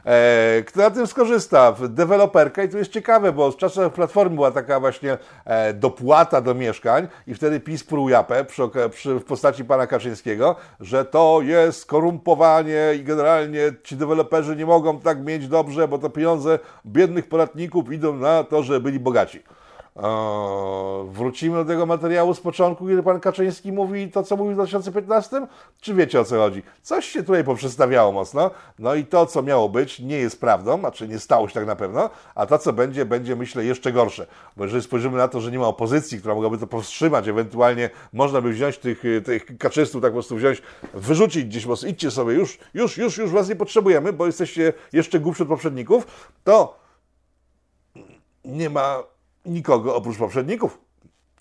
E, 0.06 0.64
kto 0.66 0.80
na 0.80 0.92
tym 0.92 1.08
skorzysta? 1.08 1.76
Deweloperka 1.90 2.64
i 2.64 2.70
to 2.70 2.78
jest 2.78 2.92
ciekawe, 2.92 3.32
bo 3.32 3.52
z 3.52 3.58
czasów 3.58 3.94
Platformy 3.94 4.36
była 4.36 4.52
taka 4.52 4.80
właśnie 4.80 5.18
e, 5.46 5.74
dopłata 5.74 6.42
do 6.42 6.54
mieszkań 6.54 7.08
i 7.28 7.34
wtedy 7.34 7.60
PiS 7.60 7.84
pruł 7.84 8.10
japę 8.10 8.46
przy, 8.92 9.20
w 9.20 9.24
postaci 9.24 9.66
pana 9.66 9.88
Kaczyńskiego, 9.88 10.56
że 10.80 11.06
to 11.06 11.40
jest 11.44 11.80
skorumpowanie 11.80 12.94
i 13.00 13.04
generalnie 13.04 13.60
ci 13.84 13.96
deweloperzy 13.96 14.56
nie 14.56 14.66
mogą 14.66 15.00
tak 15.00 15.26
mieć 15.26 15.48
dobrze, 15.48 15.88
bo 15.88 15.98
to 15.98 16.10
pieniądze 16.10 16.60
biednych 16.86 17.30
podatników 17.30 17.92
idą 17.92 18.16
na 18.16 18.44
to, 18.44 18.64
że 18.64 18.80
byli 18.80 19.00
bogaci. 19.00 19.44
Wrócimy 21.06 21.56
do 21.56 21.66
tego 21.66 21.86
materiału 21.86 22.34
z 22.34 22.40
początku, 22.40 22.88
kiedy 22.88 23.04
pan 23.04 23.20
Kaczyński 23.20 23.72
mówi 23.72 24.12
to, 24.12 24.24
co 24.24 24.38
mówił 24.38 24.52
w 24.52 24.56
2015? 24.56 25.48
Czy 25.82 25.94
wiecie 25.94 26.20
o 26.20 26.24
co 26.24 26.38
chodzi? 26.38 26.64
Coś 26.82 27.06
się 27.06 27.24
tutaj 27.24 27.44
poprzestawiało 27.44 28.12
mocno, 28.12 28.52
no 28.80 28.96
i 28.96 29.06
to, 29.06 29.25
co 29.25 29.42
miało 29.42 29.70
być, 29.70 30.00
nie 30.00 30.18
jest 30.18 30.40
prawdą, 30.40 30.80
znaczy 30.80 31.08
nie 31.08 31.20
stało 31.20 31.48
się 31.48 31.54
tak 31.54 31.66
na 31.66 31.75
pewno, 31.75 32.10
a 32.36 32.46
to, 32.46 32.58
co 32.58 32.74
będzie, 32.74 33.06
będzie 33.06 33.36
myślę 33.36 33.66
jeszcze 33.66 33.92
gorsze. 33.92 34.28
Bo 34.58 34.64
jeżeli 34.64 34.84
spojrzymy 34.84 35.18
na 35.18 35.28
to, 35.28 35.42
że 35.42 35.52
nie 35.52 35.60
ma 35.60 35.68
opozycji, 35.68 36.20
która 36.20 36.36
mogłaby 36.36 36.58
to 36.58 36.68
powstrzymać, 36.68 37.28
ewentualnie 37.28 37.90
można 38.14 38.42
by 38.42 38.50
wziąć 38.50 38.78
tych, 38.78 39.04
tych 39.25 39.58
kaczystów, 39.58 40.02
tak 40.02 40.12
po 40.12 40.16
prostu 40.16 40.36
wziąć, 40.36 40.62
wyrzucić 40.94 41.46
gdzieś, 41.46 41.66
bo 41.66 41.74
idźcie 41.88 42.12
sobie, 42.12 42.34
już, 42.34 42.58
już, 42.74 42.98
już, 42.98 43.18
już 43.18 43.32
was 43.32 43.50
nie 43.50 43.56
potrzebujemy, 43.56 44.14
bo 44.14 44.25
jesteście 44.25 44.74
jeszcze 44.94 45.20
głupsi 45.20 45.44
od 45.44 45.50
poprzedników, 45.50 46.32
to 46.44 46.80
nie 48.46 48.70
ma 48.70 49.15
nikogo 49.46 49.96
oprócz 49.96 50.18
poprzedników. 50.18 50.78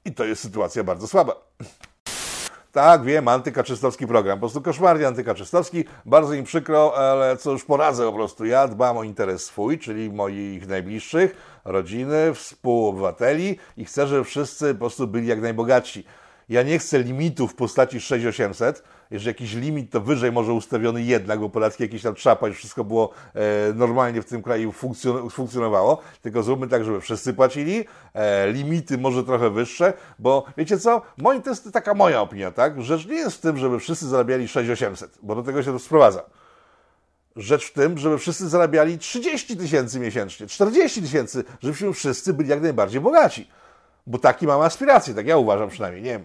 I 0.04 0.12
to 0.12 0.24
jest 0.24 0.42
sytuacja 0.42 0.84
bardzo 0.84 1.08
słaba. 1.08 1.36
Tak, 2.72 3.04
wiem, 3.04 3.28
antykaczystowski 3.28 4.06
program. 4.06 4.38
Po 4.38 4.40
prostu 4.40 4.62
koszmarnie 4.62 5.06
antykaczystowski. 5.06 5.84
Bardzo 6.06 6.34
im 6.34 6.44
przykro, 6.44 6.96
ale 6.96 7.36
co 7.36 7.50
już 7.50 7.64
poradzę 7.64 8.06
po 8.06 8.12
prostu. 8.12 8.44
Ja 8.44 8.68
dbam 8.68 8.96
o 8.96 9.02
interes 9.02 9.44
swój, 9.44 9.78
czyli 9.78 10.10
moich 10.10 10.66
najbliższych, 10.66 11.36
rodziny, 11.64 12.34
współobywateli 12.34 13.58
i 13.76 13.84
chcę, 13.84 14.06
żeby 14.06 14.24
wszyscy 14.24 14.74
po 14.74 14.78
prostu 14.78 15.06
byli 15.06 15.26
jak 15.26 15.40
najbogatsi. 15.40 16.04
Ja 16.48 16.62
nie 16.62 16.78
chcę 16.78 16.98
limitów 16.98 17.52
w 17.52 17.54
postaci 17.54 18.00
6800, 18.00 18.82
jeżeli 19.10 19.28
jakiś 19.28 19.54
limit 19.54 19.90
to 19.90 20.00
wyżej 20.00 20.32
może 20.32 20.52
ustawiony 20.52 21.02
jednak, 21.02 21.40
bo 21.40 21.48
podatki 21.48 21.82
jakieś 21.82 22.02
tam 22.02 22.14
trzeba, 22.14 22.46
już 22.48 22.56
wszystko 22.56 22.84
było 22.84 23.10
e, 23.34 23.72
normalnie 23.74 24.22
w 24.22 24.24
tym 24.24 24.42
kraju 24.42 24.72
funkcjon 24.72 25.30
funkcjonowało, 25.30 26.02
tylko 26.22 26.42
zróbmy 26.42 26.68
tak, 26.68 26.84
żeby 26.84 27.00
wszyscy 27.00 27.34
płacili, 27.34 27.84
e, 28.14 28.52
limity 28.52 28.98
może 28.98 29.24
trochę 29.24 29.50
wyższe, 29.50 29.92
bo 30.18 30.44
wiecie 30.56 30.78
co, 30.78 31.02
Moi, 31.18 31.42
to 31.42 31.50
jest 31.50 31.72
taka 31.72 31.94
moja 31.94 32.20
opinia, 32.20 32.50
tak? 32.50 32.82
Rzecz 32.82 33.06
nie 33.06 33.14
jest 33.14 33.36
w 33.36 33.40
tym, 33.40 33.58
żeby 33.58 33.78
wszyscy 33.78 34.08
zarabiali 34.08 34.48
6800, 34.48 35.18
bo 35.22 35.34
do 35.34 35.42
tego 35.42 35.62
się 35.62 35.72
to 35.72 35.78
sprowadza. 35.78 36.22
Rzecz 37.36 37.66
w 37.66 37.72
tym, 37.72 37.98
żeby 37.98 38.18
wszyscy 38.18 38.48
zarabiali 38.48 38.98
30 38.98 39.56
tysięcy 39.56 40.00
miesięcznie, 40.00 40.46
40 40.46 41.02
tysięcy, 41.02 41.44
żebyśmy 41.62 41.92
wszyscy 41.92 42.34
byli 42.34 42.48
jak 42.48 42.62
najbardziej 42.62 43.00
bogaci. 43.00 43.50
Bo 44.06 44.18
taki 44.18 44.46
mam 44.46 44.60
aspiracje, 44.60 45.14
tak 45.14 45.26
ja 45.26 45.36
uważam 45.36 45.68
przynajmniej. 45.68 46.02
Nie 46.02 46.10
wiem, 46.10 46.24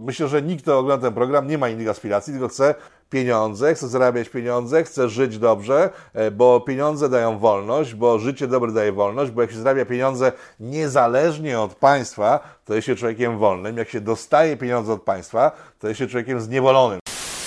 myślę, 0.00 0.28
że 0.28 0.42
nikt, 0.42 0.62
kto 0.62 0.78
ogląda 0.78 1.06
ten 1.06 1.14
program, 1.14 1.46
nie 1.48 1.58
ma 1.58 1.68
innych 1.68 1.88
aspiracji, 1.88 2.32
tylko 2.32 2.48
chce 2.48 2.74
pieniądze, 3.10 3.74
chce 3.74 3.88
zarabiać 3.88 4.28
pieniądze, 4.28 4.84
chce 4.84 5.08
żyć 5.08 5.38
dobrze, 5.38 5.90
e, 6.14 6.30
bo 6.30 6.60
pieniądze 6.60 7.08
dają 7.08 7.38
wolność, 7.38 7.94
bo 7.94 8.18
życie 8.18 8.46
dobre 8.46 8.72
daje 8.72 8.92
wolność, 8.92 9.30
bo 9.30 9.42
jak 9.42 9.50
się 9.50 9.56
zarabia 9.56 9.84
pieniądze 9.84 10.32
niezależnie 10.60 11.60
od 11.60 11.74
państwa, 11.74 12.40
to 12.64 12.74
jest 12.74 12.86
się 12.86 12.96
człowiekiem 12.96 13.38
wolnym. 13.38 13.76
Jak 13.76 13.88
się 13.88 14.00
dostaje 14.00 14.56
pieniądze 14.56 14.92
od 14.92 15.02
państwa, 15.02 15.52
to 15.78 15.88
jest 15.88 15.98
się 15.98 16.06
człowiekiem 16.06 16.40
zniewolonym. 16.40 17.00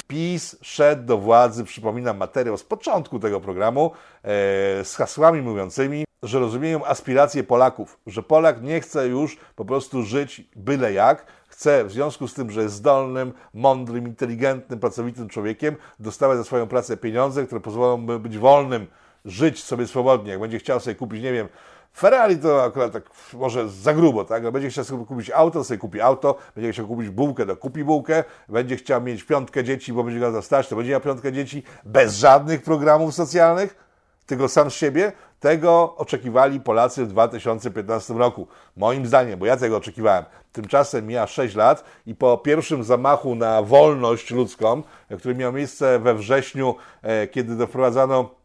PiS 0.07 0.57
szedł 0.61 1.03
do 1.05 1.17
władzy, 1.17 1.63
przypominam 1.63 2.17
materiał 2.17 2.57
z 2.57 2.63
początku 2.63 3.19
tego 3.19 3.39
programu, 3.39 3.91
e, 3.91 4.29
z 4.85 4.95
hasłami 4.95 5.41
mówiącymi, 5.41 6.03
że 6.23 6.39
rozumieją 6.39 6.85
aspiracje 6.85 7.43
Polaków, 7.43 7.99
że 8.07 8.23
Polak 8.23 8.61
nie 8.61 8.81
chce 8.81 9.07
już 9.07 9.37
po 9.55 9.65
prostu 9.65 10.03
żyć 10.03 10.49
byle 10.55 10.93
jak, 10.93 11.25
chce 11.47 11.85
w 11.85 11.91
związku 11.91 12.27
z 12.27 12.33
tym, 12.33 12.51
że 12.51 12.61
jest 12.61 12.75
zdolnym, 12.75 13.33
mądrym, 13.53 14.07
inteligentnym, 14.07 14.79
pracowitym 14.79 15.29
człowiekiem, 15.29 15.75
dostawać 15.99 16.37
za 16.37 16.43
swoją 16.43 16.67
pracę 16.67 16.97
pieniądze, 16.97 17.45
które 17.45 17.61
pozwolą 17.61 17.97
mu 17.97 18.19
być 18.19 18.37
wolnym, 18.37 18.87
żyć 19.25 19.63
sobie 19.63 19.87
swobodnie. 19.87 20.31
Jak 20.31 20.39
będzie 20.39 20.59
chciał 20.59 20.79
sobie 20.79 20.95
kupić, 20.95 21.23
nie 21.23 21.33
wiem, 21.33 21.47
Ferrari 21.97 22.37
to 22.37 22.63
akurat 22.63 22.93
tak 22.93 23.03
może 23.33 23.69
za 23.69 23.93
grubo, 23.93 24.25
tak? 24.25 24.43
No 24.43 24.51
będzie 24.51 24.69
chciał 24.69 24.83
sobie 24.83 25.05
kupić 25.05 25.31
auto, 25.31 25.59
to 25.59 25.63
sobie 25.63 25.77
kupi 25.77 26.01
auto, 26.01 26.35
będzie 26.55 26.71
chciał 26.71 26.87
kupić 26.87 27.09
bułkę, 27.09 27.45
to 27.45 27.57
kupi 27.57 27.83
bułkę, 27.83 28.23
będzie 28.49 28.75
chciał 28.75 29.01
mieć 29.01 29.23
piątkę 29.23 29.63
dzieci, 29.63 29.93
bo 29.93 30.03
będzie 30.03 30.19
go 30.19 30.41
stać, 30.41 30.67
to 30.67 30.75
będzie 30.75 30.91
miał 30.91 31.01
piątkę 31.01 31.31
dzieci 31.31 31.63
bez 31.83 32.15
żadnych 32.15 32.63
programów 32.63 33.15
socjalnych, 33.15 33.75
tylko 34.25 34.49
sam 34.49 34.71
z 34.71 34.73
siebie. 34.73 35.11
Tego 35.39 35.95
oczekiwali 35.97 36.59
Polacy 36.59 37.05
w 37.05 37.07
2015 37.07 38.13
roku. 38.13 38.47
Moim 38.77 39.05
zdaniem, 39.05 39.39
bo 39.39 39.45
ja 39.45 39.57
tego 39.57 39.77
oczekiwałem. 39.77 40.25
Tymczasem 40.51 41.07
mija 41.07 41.27
6 41.27 41.55
lat 41.55 41.83
i 42.05 42.15
po 42.15 42.37
pierwszym 42.37 42.83
zamachu 42.83 43.35
na 43.35 43.61
wolność 43.61 44.31
ludzką, 44.31 44.83
który 45.17 45.35
miał 45.35 45.53
miejsce 45.53 45.99
we 45.99 46.15
wrześniu, 46.15 46.75
e, 47.01 47.27
kiedy 47.27 47.55
doprowadzano 47.55 48.42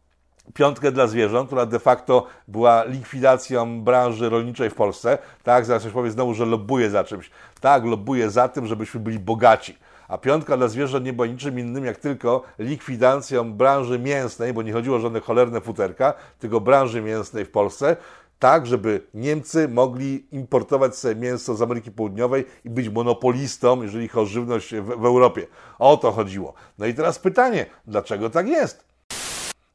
piątkę 0.55 0.93
dla 0.93 1.07
zwierząt, 1.07 1.47
która 1.47 1.67
de 1.67 1.79
facto 1.79 2.27
była 2.49 2.85
likwidacją 2.85 3.83
branży 3.83 4.29
rolniczej 4.29 4.71
w 4.71 4.75
Polsce. 4.75 5.19
Tak, 5.43 5.65
zaraz 5.65 5.83
coś 5.83 5.93
powie 5.93 6.11
znowu, 6.11 6.35
że 6.35 6.47
lobbuje 6.47 6.91
za 6.91 7.05
czymś. 7.05 7.31
Tak, 7.61 7.85
lobbuje 7.85 8.31
za 8.31 8.49
tym, 8.49 8.67
żebyśmy 8.67 9.01
byli 9.01 9.19
bogaci. 9.19 9.79
A 10.09 10.19
piątka 10.19 10.57
dla 10.57 10.69
zwierząt 10.69 11.05
nie 11.05 11.13
była 11.13 11.27
niczym 11.27 11.59
innym 11.59 11.85
jak 11.85 11.97
tylko 11.97 12.43
likwidacją 12.59 13.53
branży 13.53 13.99
mięsnej, 13.99 14.53
bo 14.53 14.63
nie 14.63 14.73
chodziło 14.73 14.97
o 14.97 15.01
żadne 15.01 15.21
cholerne 15.21 15.61
futerka, 15.61 16.15
tylko 16.39 16.61
branży 16.61 17.03
mięsnej 17.03 17.45
w 17.45 17.51
Polsce, 17.51 17.97
tak, 18.39 18.67
żeby 18.67 19.01
Niemcy 19.15 19.69
mogli 19.69 20.27
importować 20.33 20.97
sobie 20.97 21.15
mięso 21.15 21.55
z 21.55 21.63
Ameryki 21.63 21.91
Południowej 21.91 22.45
i 22.65 22.71
być 22.71 22.89
monopolistą, 22.89 23.83
jeżeli 23.83 24.09
chodzi 24.09 24.25
o 24.25 24.33
żywność 24.33 24.75
w, 24.75 24.85
w 24.85 25.05
Europie. 25.05 25.47
O 25.79 25.97
to 25.97 26.13
chodziło. 26.13 26.55
No 26.79 26.87
i 26.87 26.95
teraz 26.95 27.19
pytanie, 27.19 27.67
dlaczego 27.87 28.31
tak 28.31 28.49
jest? 28.49 28.88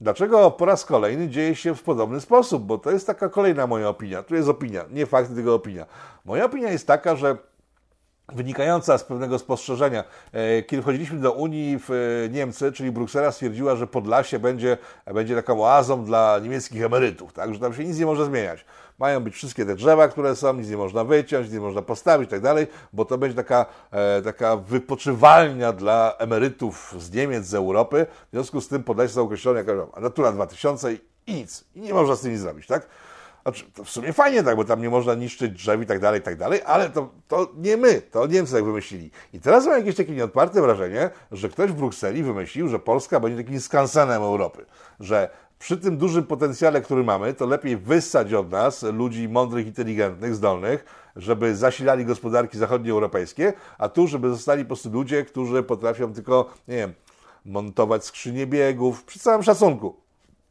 Dlaczego 0.03 0.51
po 0.51 0.65
raz 0.65 0.85
kolejny 0.85 1.29
dzieje 1.29 1.55
się 1.55 1.75
w 1.75 1.83
podobny 1.83 2.21
sposób? 2.21 2.63
Bo 2.63 2.77
to 2.77 2.91
jest 2.91 3.07
taka 3.07 3.29
kolejna 3.29 3.67
moja 3.67 3.89
opinia. 3.89 4.23
Tu 4.23 4.35
jest 4.35 4.49
opinia, 4.49 4.85
nie 4.91 5.05
fakt, 5.05 5.35
tylko 5.35 5.55
opinia. 5.55 5.85
Moja 6.25 6.45
opinia 6.45 6.71
jest 6.71 6.87
taka, 6.87 7.15
że 7.15 7.37
wynikająca 8.33 8.97
z 8.97 9.03
pewnego 9.03 9.39
spostrzeżenia. 9.39 10.03
E, 10.31 10.63
kiedy 10.63 10.81
wchodziliśmy 10.81 11.19
do 11.19 11.31
Unii 11.31 11.79
w 11.79 11.91
e, 11.91 12.29
Niemcy, 12.29 12.71
czyli 12.71 12.91
Bruksela 12.91 13.31
stwierdziła, 13.31 13.75
że 13.75 13.87
Podlasie 13.87 14.39
będzie, 14.39 14.77
będzie 15.13 15.35
taką 15.35 15.63
oazą 15.63 16.05
dla 16.05 16.39
niemieckich 16.39 16.83
emerytów, 16.83 17.33
tak, 17.33 17.53
że 17.53 17.59
tam 17.59 17.73
się 17.73 17.83
nic 17.85 17.99
nie 17.99 18.05
może 18.05 18.25
zmieniać. 18.25 18.65
Mają 18.99 19.19
być 19.19 19.35
wszystkie 19.35 19.65
te 19.65 19.75
drzewa, 19.75 20.07
które 20.07 20.35
są, 20.35 20.53
nic 20.53 20.69
nie 20.69 20.77
można 20.77 21.03
wyciąć, 21.03 21.45
nic 21.45 21.53
nie 21.53 21.59
można 21.59 21.81
postawić 21.81 22.27
i 22.27 22.31
tak 22.31 22.41
dalej, 22.41 22.67
bo 22.93 23.05
to 23.05 23.17
będzie 23.17 23.35
taka, 23.35 23.65
e, 23.91 24.21
taka 24.21 24.57
wypoczywalnia 24.57 25.71
dla 25.71 26.15
emerytów 26.17 26.95
z 26.99 27.11
Niemiec, 27.11 27.45
z 27.45 27.53
Europy. 27.53 28.05
W 28.27 28.31
związku 28.31 28.61
z 28.61 28.67
tym 28.67 28.83
Podlasie 28.83 29.13
są 29.13 29.21
określone 29.21 29.59
jako 29.59 29.91
Natura 30.01 30.31
2000 30.31 30.93
i 30.93 30.99
nic. 31.33 31.63
I 31.75 31.81
nie 31.81 31.93
można 31.93 32.15
z 32.15 32.21
tym 32.21 32.31
nic 32.31 32.41
zrobić, 32.41 32.67
tak? 32.67 32.87
Znaczy, 33.43 33.65
w 33.85 33.89
sumie 33.89 34.13
fajnie 34.13 34.43
tak, 34.43 34.55
bo 34.55 34.65
tam 34.65 34.81
nie 34.81 34.89
można 34.89 35.15
niszczyć 35.15 35.53
drzew 35.53 35.81
i 35.81 35.85
tak 35.85 35.99
dalej, 35.99 36.19
i 36.19 36.23
tak 36.23 36.35
dalej, 36.35 36.61
ale 36.65 36.89
to, 36.89 37.09
to 37.27 37.51
nie 37.57 37.77
my, 37.77 38.01
to 38.01 38.27
Niemcy 38.27 38.53
tak 38.53 38.63
wymyślili. 38.63 39.11
I 39.33 39.39
teraz 39.39 39.65
mam 39.65 39.77
jakieś 39.77 39.95
takie 39.95 40.11
nieodparte 40.11 40.61
wrażenie, 40.61 41.09
że 41.31 41.49
ktoś 41.49 41.71
w 41.71 41.73
Brukseli 41.73 42.23
wymyślił, 42.23 42.67
że 42.67 42.79
Polska 42.79 43.19
będzie 43.19 43.43
takim 43.43 43.61
skansenem 43.61 44.21
Europy, 44.21 44.65
że 44.99 45.29
przy 45.63 45.77
tym 45.77 45.97
dużym 45.97 46.23
potencjale, 46.23 46.81
który 46.81 47.03
mamy, 47.03 47.33
to 47.33 47.45
lepiej 47.45 47.77
wyssać 47.77 48.33
od 48.33 48.51
nas 48.51 48.83
ludzi 48.83 49.29
mądrych, 49.29 49.67
inteligentnych, 49.67 50.35
zdolnych, 50.35 50.85
żeby 51.15 51.55
zasilali 51.55 52.05
gospodarki 52.05 52.57
zachodnioeuropejskie, 52.57 53.53
a 53.77 53.89
tu, 53.89 54.07
żeby 54.07 54.29
zostali 54.29 54.63
po 54.63 54.67
prostu 54.67 54.89
ludzie, 54.89 55.25
którzy 55.25 55.63
potrafią 55.63 56.13
tylko, 56.13 56.49
nie 56.67 56.75
wiem, 56.75 56.93
montować 57.45 58.05
skrzynie 58.05 58.47
biegów, 58.47 59.03
przy 59.03 59.19
całym 59.19 59.43
szacunku 59.43 59.95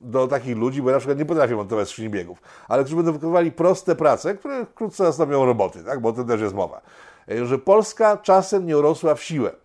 do 0.01 0.29
takich 0.29 0.57
ludzi, 0.57 0.83
bo 0.83 0.91
ja 0.91 0.97
na 0.97 1.01
przykład 1.01 1.19
nie 1.19 1.25
potrafię 1.25 1.57
montować 1.57 1.89
skrzyni 1.89 2.11
biegów, 2.11 2.43
ale 2.69 2.83
którzy 2.83 2.97
będą 2.97 3.13
wykonywali 3.13 3.53
proste 3.53 3.97
prace, 3.97 4.35
które 4.35 4.67
wkrótce 4.67 5.05
nastąpią 5.05 5.47
roboty, 5.47 5.85
tak? 5.85 6.01
bo 6.01 6.09
o 6.09 6.13
tym 6.13 6.27
też 6.27 6.41
jest 6.41 6.55
mowa. 6.55 6.81
E, 7.31 7.47
że 7.47 7.59
Polska 7.59 8.17
czasem 8.17 8.67
nie 8.67 8.79
urosła 8.79 9.15
w 9.15 9.23
siłę. 9.23 9.62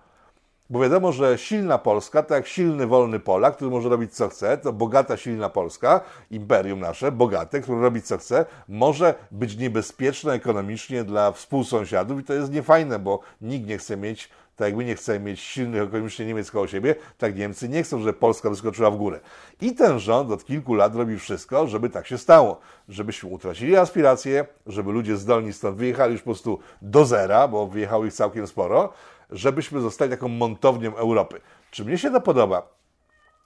Bo 0.70 0.80
wiadomo, 0.80 1.12
że 1.12 1.38
silna 1.38 1.78
Polska, 1.78 2.24
tak 2.24 2.38
jak 2.38 2.48
silny, 2.48 2.88
wolny 2.88 3.20
Polak, 3.20 3.56
który 3.56 3.72
może 3.72 3.90
robić 3.90 4.14
co 4.14 4.30
chce, 4.30 4.58
to 4.58 4.74
bogata, 4.74 5.18
silna 5.18 5.50
Polska, 5.50 6.02
imperium 6.32 6.80
nasze, 6.80 7.12
bogate, 7.12 7.62
które 7.62 7.82
robi 7.82 8.02
co 8.02 8.18
chce, 8.18 8.46
może 8.68 9.16
być 9.32 9.58
niebezpieczne 9.58 10.34
ekonomicznie 10.34 11.04
dla 11.04 11.32
współsąsiadów 11.32 12.20
i 12.20 12.24
to 12.24 12.34
jest 12.34 12.52
niefajne, 12.52 13.00
bo 13.00 13.20
nikt 13.42 13.68
nie 13.68 13.78
chce 13.78 13.98
mieć 13.98 14.30
tak 14.58 14.68
jak 14.68 14.78
my 14.78 14.86
nie 14.86 14.96
chcemy 14.96 15.20
mieć 15.20 15.40
silnych 15.40 15.84
ekonomicznie 15.84 16.26
Niemiec 16.26 16.52
koło 16.52 16.68
siebie, 16.68 16.96
tak 17.18 17.38
Niemcy 17.38 17.70
nie 17.70 17.84
chcą, 17.84 18.00
żeby 18.00 18.14
Polska 18.14 18.50
wyskoczyła 18.50 18.92
w 18.92 18.98
górę. 18.98 19.20
I 19.62 19.76
ten 19.76 20.00
rząd 20.00 20.32
od 20.32 20.46
kilku 20.46 20.74
lat 20.74 20.96
robi 20.96 21.20
wszystko, 21.20 21.68
żeby 21.68 21.90
tak 21.90 22.08
się 22.08 22.18
stało. 22.18 22.60
Żebyśmy 22.90 23.30
utracili 23.30 23.76
aspiracje, 23.76 24.46
żeby 24.68 24.92
ludzie 24.92 25.18
zdolni 25.18 25.54
stąd 25.54 25.78
wyjechali 25.78 26.14
już 26.14 26.22
po 26.22 26.26
prostu 26.26 26.60
do 26.82 27.06
zera, 27.06 27.48
bo 27.48 27.68
wyjechało 27.68 28.06
ich 28.06 28.14
całkiem 28.14 28.48
sporo, 28.48 28.94
żebyśmy 29.30 29.82
zostali 29.82 30.12
taką 30.12 30.28
montownią 30.28 30.96
Europy. 30.96 31.42
Czy 31.72 31.86
mnie 31.86 31.98
się 31.98 32.12
to 32.12 32.22
podoba? 32.22 32.70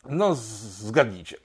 No, 0.10 0.36
zgadnijcie. 0.36 1.38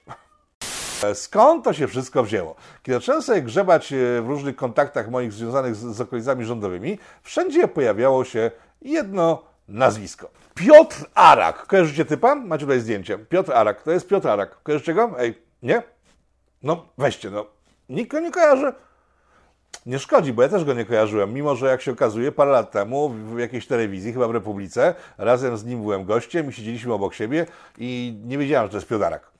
Skąd 1.13 1.63
to 1.63 1.73
się 1.73 1.87
wszystko 1.87 2.23
wzięło? 2.23 2.55
Kiedy 2.83 2.99
zacząłem 2.99 3.21
sobie 3.21 3.41
grzebać 3.41 3.93
e, 3.93 4.21
w 4.21 4.27
różnych 4.27 4.55
kontaktach 4.55 5.09
moich 5.09 5.33
związanych 5.33 5.75
z, 5.75 5.95
z 5.95 6.01
okolicami 6.01 6.45
rządowymi, 6.45 6.99
wszędzie 7.23 7.67
pojawiało 7.67 8.25
się 8.25 8.51
jedno 8.81 9.43
nazwisko. 9.67 10.29
Piotr 10.55 11.05
Arak. 11.13 11.67
Kojarzycie 11.67 12.05
typa? 12.05 12.35
Macie 12.35 12.65
tutaj 12.65 12.79
zdjęcie. 12.79 13.17
Piotr 13.17 13.53
Arak. 13.53 13.83
To 13.83 13.91
jest 13.91 14.07
Piotr 14.07 14.27
Arak. 14.27 14.63
Kojarzycie 14.63 14.93
go? 14.93 15.15
Ej, 15.19 15.41
nie? 15.63 15.83
No, 16.63 16.85
weźcie, 16.97 17.29
no. 17.29 17.45
Nikt 17.89 18.11
go 18.11 18.19
nie 18.19 18.31
kojarzy. 18.31 18.73
Nie 19.85 19.99
szkodzi, 19.99 20.33
bo 20.33 20.41
ja 20.41 20.49
też 20.49 20.63
go 20.63 20.73
nie 20.73 20.85
kojarzyłem, 20.85 21.33
mimo 21.33 21.55
że 21.55 21.67
jak 21.67 21.81
się 21.81 21.91
okazuje, 21.91 22.31
parę 22.31 22.51
lat 22.51 22.71
temu 22.71 23.09
w 23.09 23.39
jakiejś 23.39 23.67
telewizji, 23.67 24.13
chyba 24.13 24.27
w 24.27 24.31
Republice, 24.31 24.95
razem 25.17 25.57
z 25.57 25.65
nim 25.65 25.81
byłem 25.81 26.05
gościem 26.05 26.49
i 26.49 26.53
siedzieliśmy 26.53 26.93
obok 26.93 27.13
siebie 27.13 27.45
i 27.77 28.17
nie 28.25 28.37
wiedziałem, 28.37 28.67
że 28.67 28.71
to 28.71 28.77
jest 28.77 28.87
Piotr 28.87 29.03
Arak. 29.03 29.31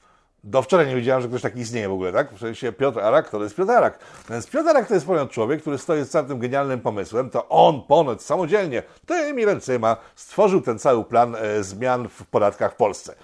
Do 0.44 0.62
wczoraj 0.62 0.88
nie 0.88 0.96
wiedziałem, 0.96 1.22
że 1.22 1.27
ktoś 1.27 1.41
taki 1.41 1.60
istnieje 1.60 1.89
w 1.89 1.91
ogóle, 1.91 2.13
tak? 2.13 2.34
W 2.34 2.39
sensie 2.39 2.72
Piotr 2.72 3.00
Arak 3.00 3.29
to 3.29 3.44
jest 3.44 3.56
Piotr 3.56 3.72
Arak. 3.72 4.00
Więc 4.29 4.48
Piotr 4.48 4.70
Arak 4.70 4.88
to 4.88 4.94
jest 4.94 5.06
ponad 5.06 5.32
człowiek, 5.32 5.62
który 5.62 5.77
stoi 5.77 6.03
z 6.03 6.10
całym 6.10 6.27
tym 6.27 6.39
genialnym 6.39 6.79
pomysłem. 6.79 7.29
To 7.29 7.50
on 7.50 7.82
ponad 7.82 8.24
samodzielnie, 8.24 8.84
tymi 9.06 9.46
ręcyma 9.46 9.98
stworzył 10.15 10.62
ten 10.62 10.79
cały 10.79 11.03
plan 11.03 11.36
e, 11.36 11.63
zmian 11.63 12.10
w 12.10 12.25
podatkach 12.25 12.74
w 12.74 12.75
Polsce. 12.75 13.15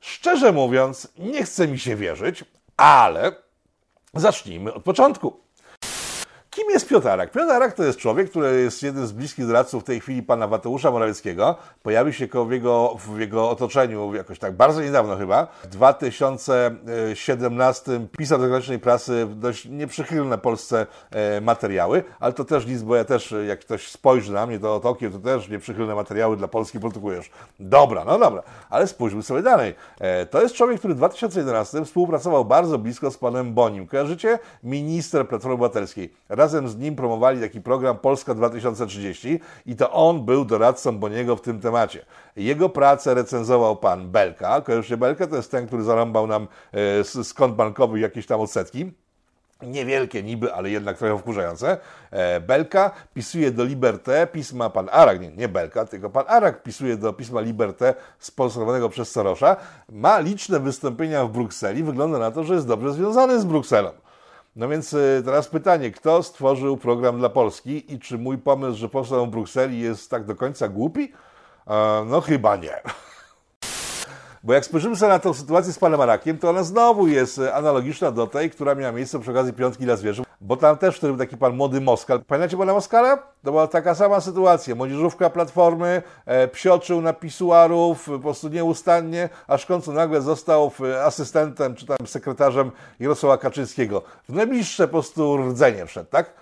Szczerze 0.00 0.52
mówiąc, 0.52 1.08
nie 1.18 1.44
chce 1.44 1.68
mi 1.68 1.78
się 1.78 1.96
wierzyć, 1.96 2.44
ale 2.76 3.32
zacznijmy 4.14 4.74
od 4.74 4.82
początku. 4.84 5.47
Kim 6.58 6.70
jest 6.70 6.88
Piotarak? 6.88 7.30
Piotarak 7.30 7.72
to 7.72 7.84
jest 7.84 7.98
człowiek, 7.98 8.30
który 8.30 8.60
jest 8.60 8.82
jednym 8.82 9.06
z 9.06 9.12
bliskich 9.12 9.46
doradców 9.46 9.82
w 9.82 9.86
tej 9.86 10.00
chwili 10.00 10.22
pana 10.22 10.46
Mateusza 10.46 10.90
Morawieckiego. 10.90 11.56
Pojawił 11.82 12.12
się 12.12 12.28
w 12.48 12.52
jego, 12.52 12.96
w 12.98 13.20
jego 13.20 13.50
otoczeniu 13.50 14.14
jakoś 14.14 14.38
tak 14.38 14.56
bardzo 14.56 14.82
niedawno 14.82 15.16
chyba. 15.16 15.46
W 15.62 15.66
2017 15.66 18.06
pisał 18.18 18.38
do 18.38 18.44
zagranicznej 18.44 18.78
prasy 18.78 19.26
dość 19.34 19.64
nieprzychylne 19.64 20.38
Polsce 20.38 20.86
e, 21.10 21.40
materiały, 21.40 22.04
ale 22.20 22.32
to 22.32 22.44
też 22.44 22.66
nic, 22.66 22.82
bo 22.82 22.96
ja 22.96 23.04
też, 23.04 23.34
jak 23.46 23.60
ktoś 23.60 23.88
spojrzy 23.88 24.32
na 24.32 24.46
mnie 24.46 24.58
to 24.58 24.74
okiem, 24.74 25.12
to 25.12 25.18
też 25.18 25.48
nieprzychylne 25.48 25.94
materiały 25.94 26.36
dla 26.36 26.48
Polski 26.48 26.80
produkujesz. 26.80 27.30
Dobra, 27.60 28.04
no 28.04 28.18
dobra, 28.18 28.42
ale 28.70 28.86
spójrzmy 28.86 29.22
sobie 29.22 29.42
dalej. 29.42 29.74
E, 30.00 30.26
to 30.26 30.42
jest 30.42 30.54
człowiek, 30.54 30.78
który 30.78 30.94
w 30.94 30.96
2011 30.96 31.84
współpracował 31.84 32.44
bardzo 32.44 32.78
blisko 32.78 33.10
z 33.10 33.18
panem 33.18 33.54
Bonim. 33.54 33.86
Kojarzycie? 33.86 34.38
Minister 34.62 35.28
Platformy 35.28 35.54
Obywatelskiej 35.54 36.12
razem 36.48 36.68
z 36.68 36.76
nim 36.76 36.96
promowali 36.96 37.40
taki 37.40 37.60
program 37.60 37.98
Polska 37.98 38.34
2030 38.34 39.40
i 39.66 39.76
to 39.76 39.92
on 39.92 40.24
był 40.24 40.44
doradcą 40.44 40.98
Boniego 40.98 41.36
w 41.36 41.40
tym 41.40 41.60
temacie. 41.60 42.04
Jego 42.36 42.68
pracę 42.68 43.14
recenzował 43.14 43.76
pan 43.76 44.10
Belka. 44.10 44.60
Kojarzycie 44.60 44.96
Belka? 44.96 45.26
To 45.26 45.36
jest 45.36 45.50
ten, 45.50 45.66
który 45.66 45.82
zarąbał 45.82 46.26
nam 46.26 46.48
e, 46.72 47.04
z 47.04 47.34
kont 47.34 47.54
bankowych 47.54 48.02
jakieś 48.02 48.26
tam 48.26 48.40
odsetki 48.40 48.92
niewielkie 49.62 50.22
niby, 50.22 50.54
ale 50.54 50.70
jednak 50.70 50.98
trochę 50.98 51.18
wkurzające. 51.18 51.78
E, 52.10 52.40
Belka 52.40 52.90
pisuje 53.14 53.50
do 53.50 53.64
Liberté 53.64 54.26
pisma 54.26 54.70
pan 54.70 54.88
Arak, 54.92 55.20
nie, 55.20 55.28
nie 55.28 55.48
Belka, 55.48 55.84
tylko 55.84 56.10
pan 56.10 56.24
Arak 56.28 56.62
pisuje 56.62 56.96
do 56.96 57.12
pisma 57.12 57.40
Liberté 57.40 57.94
sponsorowanego 58.18 58.88
przez 58.88 59.10
Sorosza. 59.10 59.56
Ma 59.88 60.18
liczne 60.18 60.60
wystąpienia 60.60 61.24
w 61.24 61.30
Brukseli. 61.30 61.82
Wygląda 61.82 62.18
na 62.18 62.30
to, 62.30 62.44
że 62.44 62.54
jest 62.54 62.66
dobrze 62.66 62.92
związany 62.92 63.40
z 63.40 63.44
Brukselą. 63.44 63.90
No 64.58 64.68
więc 64.68 64.94
e, 64.94 65.22
teraz 65.24 65.48
pytanie, 65.48 65.90
kto 65.90 66.22
stworzył 66.22 66.76
program 66.76 67.18
dla 67.18 67.28
Polski 67.28 67.94
i 67.94 67.98
czy 67.98 68.18
mój 68.18 68.38
pomysł, 68.38 68.78
że 68.78 68.88
powstał 68.88 69.26
w 69.26 69.30
Brukseli 69.30 69.80
jest 69.80 70.10
tak 70.10 70.24
do 70.24 70.34
końca 70.34 70.68
głupi? 70.68 71.12
E, 71.66 72.04
no 72.06 72.20
chyba 72.20 72.56
nie. 72.56 72.80
Bo 74.48 74.54
jak 74.54 74.64
spojrzymy 74.64 74.96
sobie 74.96 75.12
na 75.12 75.18
tę 75.18 75.34
sytuację 75.34 75.72
z 75.72 75.78
panem 75.78 76.00
Arakiem, 76.00 76.38
to 76.38 76.50
ona 76.50 76.62
znowu 76.62 77.08
jest 77.08 77.38
e, 77.38 77.54
analogiczna 77.54 78.10
do 78.10 78.26
tej, 78.26 78.50
która 78.50 78.74
miała 78.74 78.92
miejsce 78.92 79.20
przy 79.20 79.30
okazji 79.30 79.52
Piątki 79.52 79.84
dla 79.84 79.96
Zwierząt, 79.96 80.28
bo 80.40 80.56
tam 80.56 80.78
też 80.78 80.96
wtedy 80.96 81.12
był 81.12 81.26
taki 81.26 81.36
pan 81.36 81.56
młody 81.56 81.80
Moskal. 81.80 82.24
Pamiętacie 82.24 82.56
pana 82.56 82.72
Moskala? 82.72 83.16
To 83.16 83.50
była 83.50 83.66
taka 83.66 83.94
sama 83.94 84.20
sytuacja. 84.20 84.74
Młodzieżówka 84.74 85.30
Platformy, 85.30 86.02
e, 86.26 86.48
psioczył 86.48 87.00
na 87.00 87.12
pisuarów 87.12 88.04
po 88.04 88.18
prostu 88.18 88.48
nieustannie, 88.48 89.28
aż 89.46 89.62
w 89.62 89.66
końcu 89.66 89.92
nagle 89.92 90.20
został 90.20 90.72
asystentem 91.04 91.74
czy 91.74 91.86
tam 91.86 92.06
sekretarzem 92.06 92.70
Jarosława 93.00 93.38
Kaczyńskiego. 93.38 94.02
W 94.28 94.32
najbliższe 94.32 94.88
po 94.88 94.92
prostu 94.92 95.36
rdzenie 95.36 95.86
wszedł, 95.86 96.10
tak? 96.10 96.34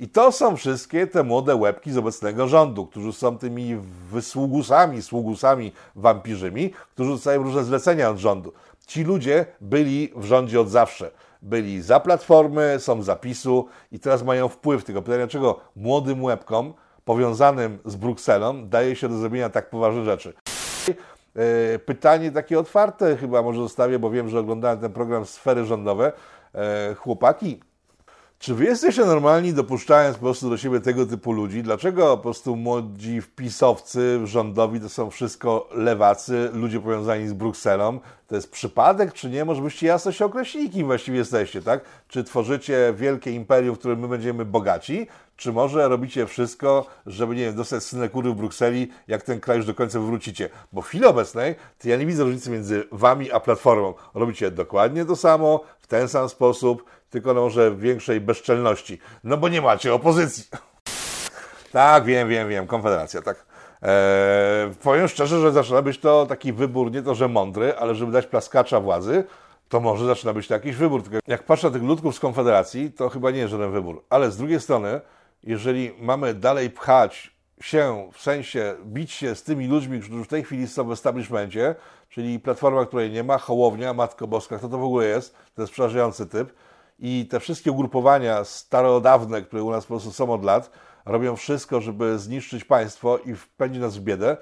I 0.00 0.08
to 0.08 0.32
są 0.32 0.56
wszystkie 0.56 1.06
te 1.06 1.22
młode 1.22 1.56
łebki 1.56 1.92
z 1.92 1.98
obecnego 1.98 2.48
rządu, 2.48 2.86
którzy 2.86 3.12
są 3.12 3.38
tymi 3.38 3.76
wysługusami, 4.10 5.02
sługusami 5.02 5.72
wampirzymi, 5.96 6.70
którzy 6.94 7.10
dostają 7.10 7.42
różne 7.42 7.64
zlecenia 7.64 8.10
od 8.10 8.18
rządu. 8.18 8.52
Ci 8.86 9.04
ludzie 9.04 9.46
byli 9.60 10.12
w 10.16 10.24
rządzie 10.24 10.60
od 10.60 10.68
zawsze. 10.68 11.10
Byli 11.42 11.82
za 11.82 12.00
platformy, 12.00 12.76
są 12.78 13.02
za 13.02 13.16
PiSu 13.16 13.66
i 13.92 14.00
teraz 14.00 14.22
mają 14.22 14.48
wpływ. 14.48 14.84
Tylko 14.84 15.02
pytanie, 15.02 15.18
dlaczego 15.18 15.60
młodym 15.76 16.24
łebkom 16.24 16.74
powiązanym 17.04 17.78
z 17.84 17.96
Brukselą 17.96 18.68
daje 18.68 18.96
się 18.96 19.08
do 19.08 19.18
zrobienia 19.18 19.50
tak 19.50 19.70
poważne 19.70 20.04
rzeczy. 20.04 20.34
E, 21.36 21.78
pytanie 21.78 22.32
takie 22.32 22.58
otwarte 22.58 23.16
chyba 23.16 23.42
może 23.42 23.60
zostawię, 23.60 23.98
bo 23.98 24.10
wiem, 24.10 24.28
że 24.28 24.38
oglądałem 24.38 24.78
ten 24.78 24.92
program 24.92 25.26
Sfery 25.26 25.64
Rządowe. 25.64 26.12
E, 26.54 26.94
chłopaki, 26.94 27.60
czy 28.40 28.54
wy 28.54 28.64
jesteście 28.64 29.04
normalni, 29.04 29.52
dopuszczając 29.52 30.16
po 30.16 30.22
prostu 30.22 30.50
do 30.50 30.56
siebie 30.56 30.80
tego 30.80 31.06
typu 31.06 31.32
ludzi? 31.32 31.62
Dlaczego 31.62 32.16
po 32.16 32.22
prostu 32.22 32.56
młodzi 32.56 33.20
wpisowcy 33.20 34.20
rządowi 34.24 34.80
to 34.80 34.88
są 34.88 35.10
wszystko 35.10 35.68
lewacy, 35.74 36.50
ludzie 36.52 36.80
powiązani 36.80 37.28
z 37.28 37.32
Brukselą? 37.32 38.00
To 38.28 38.34
jest 38.34 38.50
przypadek, 38.50 39.12
czy 39.12 39.30
nie? 39.30 39.44
Może 39.44 39.62
byście 39.62 39.86
jasno 39.86 40.12
się 40.12 40.24
określili, 40.24 40.70
kim 40.70 40.86
właściwie 40.86 41.18
jesteście, 41.18 41.62
tak? 41.62 41.84
Czy 42.08 42.24
tworzycie 42.24 42.94
wielkie 42.96 43.30
imperium, 43.30 43.76
w 43.76 43.78
którym 43.78 44.00
my 44.00 44.08
będziemy 44.08 44.44
bogaci? 44.44 45.06
Czy 45.36 45.52
może 45.52 45.88
robicie 45.88 46.26
wszystko, 46.26 46.86
żeby, 47.06 47.34
nie 47.34 47.44
wiem, 47.44 47.54
dostać 47.54 47.82
synekury 47.82 48.30
w 48.30 48.34
Brukseli, 48.34 48.88
jak 49.08 49.22
ten 49.22 49.40
kraj 49.40 49.56
już 49.56 49.66
do 49.66 49.74
końca 49.74 50.00
wywrócicie? 50.00 50.48
Bo 50.72 50.82
w 50.82 50.86
chwili 50.86 51.04
obecnej 51.04 51.54
to 51.78 51.88
ja 51.88 51.96
nie 51.96 52.06
widzę 52.06 52.24
różnicy 52.24 52.50
między 52.50 52.84
wami 52.92 53.32
a 53.32 53.40
Platformą. 53.40 53.94
Robicie 54.14 54.50
dokładnie 54.50 55.04
to 55.04 55.16
samo, 55.16 55.60
w 55.80 55.86
ten 55.86 56.08
sam 56.08 56.28
sposób, 56.28 56.84
tylko 57.10 57.34
no 57.34 57.40
może 57.40 57.76
większej 57.76 58.20
bezczelności. 58.20 58.98
No 59.24 59.36
bo 59.36 59.48
nie 59.48 59.62
macie 59.62 59.94
opozycji. 59.94 60.44
tak, 61.72 62.04
wiem, 62.04 62.28
wiem, 62.28 62.48
wiem, 62.48 62.66
Konfederacja, 62.66 63.22
tak. 63.22 63.46
Eee, 63.82 64.74
powiem 64.82 65.08
szczerze, 65.08 65.40
że 65.40 65.52
zaczyna 65.52 65.82
być 65.82 65.98
to 65.98 66.26
taki 66.26 66.52
wybór, 66.52 66.92
nie 66.92 67.02
to, 67.02 67.14
że 67.14 67.28
mądry, 67.28 67.76
ale 67.76 67.94
żeby 67.94 68.12
dać 68.12 68.26
plaskacza 68.26 68.80
władzy, 68.80 69.24
to 69.68 69.80
może 69.80 70.06
zaczyna 70.06 70.32
być 70.32 70.48
to 70.48 70.54
jakiś 70.54 70.76
wybór. 70.76 71.02
Tylko 71.02 71.18
jak 71.26 71.42
patrzę 71.42 71.66
na 71.66 71.72
tych 71.72 71.82
ludków 71.82 72.16
z 72.16 72.20
Konfederacji, 72.20 72.92
to 72.92 73.08
chyba 73.08 73.30
nie 73.30 73.38
jest 73.38 73.50
żaden 73.50 73.72
wybór. 73.72 74.04
Ale 74.10 74.30
z 74.30 74.36
drugiej 74.36 74.60
strony, 74.60 75.00
jeżeli 75.42 75.92
mamy 75.98 76.34
dalej 76.34 76.70
pchać 76.70 77.34
się, 77.60 78.10
w 78.12 78.20
sensie 78.20 78.76
bić 78.84 79.12
się 79.12 79.34
z 79.34 79.42
tymi 79.42 79.66
ludźmi, 79.66 80.00
którzy 80.00 80.24
w 80.24 80.28
tej 80.28 80.44
chwili 80.44 80.68
są 80.68 80.84
w 80.84 80.92
establishmencie, 80.92 81.74
czyli 82.08 82.40
Platforma, 82.40 82.86
której 82.86 83.10
nie 83.10 83.24
ma, 83.24 83.38
Hołownia, 83.38 83.94
Matko 83.94 84.26
Boska, 84.26 84.58
kto 84.58 84.68
to 84.68 84.78
w 84.78 84.84
ogóle 84.84 85.06
jest? 85.06 85.34
To 85.54 85.62
jest 85.62 85.72
przerażający 85.72 86.26
typ 86.26 86.52
i 87.00 87.26
te 87.30 87.40
wszystkie 87.40 87.72
ugrupowania 87.72 88.44
starodawne, 88.44 89.42
które 89.42 89.62
u 89.62 89.70
nas 89.70 89.84
po 89.84 89.88
prostu 89.88 90.12
są 90.12 90.32
od 90.32 90.44
lat, 90.44 90.70
robią 91.04 91.36
wszystko, 91.36 91.80
żeby 91.80 92.18
zniszczyć 92.18 92.64
państwo 92.64 93.18
i 93.18 93.34
wpędzić 93.34 93.80
nas 93.80 93.96
w 93.96 94.00
biedę. 94.00 94.36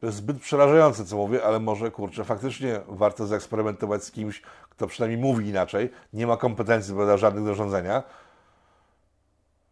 To 0.00 0.06
jest 0.06 0.18
zbyt 0.18 0.40
przerażające, 0.40 1.04
co 1.04 1.16
mówię, 1.16 1.44
ale 1.44 1.60
może, 1.60 1.90
kurczę, 1.90 2.24
faktycznie 2.24 2.80
warto 2.88 3.26
zaeksperymentować 3.26 4.04
z 4.04 4.10
kimś, 4.10 4.42
kto 4.70 4.86
przynajmniej 4.86 5.20
mówi 5.20 5.48
inaczej, 5.48 5.90
nie 6.12 6.26
ma 6.26 6.36
kompetencji 6.36 6.94
do 6.94 7.18
żadnych 7.18 7.44
do 7.44 7.54
rządzenia. 7.54 8.02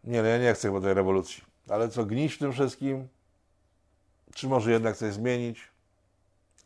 Nie, 0.04 0.22
no 0.22 0.28
ja 0.28 0.38
nie 0.38 0.54
chcę 0.54 0.68
chyba 0.68 0.80
tej 0.80 0.94
rewolucji. 0.94 1.44
Ale 1.68 1.88
co, 1.88 2.04
gnić 2.04 2.34
w 2.34 2.38
tym 2.38 2.52
wszystkim? 2.52 3.08
Czy 4.34 4.48
może 4.48 4.72
jednak 4.72 4.96
coś 4.96 5.12
zmienić? 5.12 5.75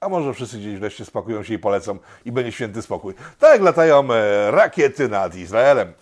A 0.01 0.09
może 0.09 0.35
wszyscy 0.35 0.59
gdzieś 0.59 0.79
wreszcie 0.79 1.05
spakują 1.05 1.43
się 1.43 1.55
i 1.55 1.59
polecą 1.59 1.99
i 2.25 2.33
będzie 2.33 2.53
święty 2.53 2.83
spokój. 2.83 3.15
Tak 3.39 3.61
latają 3.61 4.13
e, 4.13 4.51
rakiety 4.51 5.09
nad 5.09 5.35
Izraelem. 5.35 5.93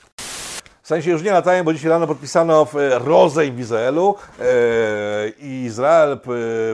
W 0.83 0.89
sensie 0.89 1.11
już 1.11 1.23
nie 1.23 1.33
latają, 1.33 1.65
bo 1.65 1.73
dzisiaj 1.73 1.91
rano 1.91 2.07
podpisano 2.07 2.67
e, 2.75 2.99
rozejm 2.99 3.57
w 3.57 3.61
Izraelu 3.61 4.15
e, 4.41 4.45
i 5.29 5.65
Izrael 5.65 6.21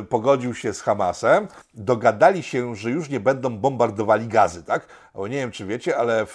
pogodził 0.08 0.54
się 0.54 0.74
z 0.74 0.80
Hamasem. 0.80 1.48
Dogadali 1.74 2.42
się, 2.42 2.76
że 2.76 2.90
już 2.90 3.08
nie 3.08 3.20
będą 3.20 3.58
bombardowali 3.58 4.28
gazy, 4.28 4.62
tak? 4.62 4.86
Bo 5.14 5.28
nie 5.28 5.36
wiem, 5.36 5.50
czy 5.50 5.66
wiecie, 5.66 5.96
ale 5.96 6.26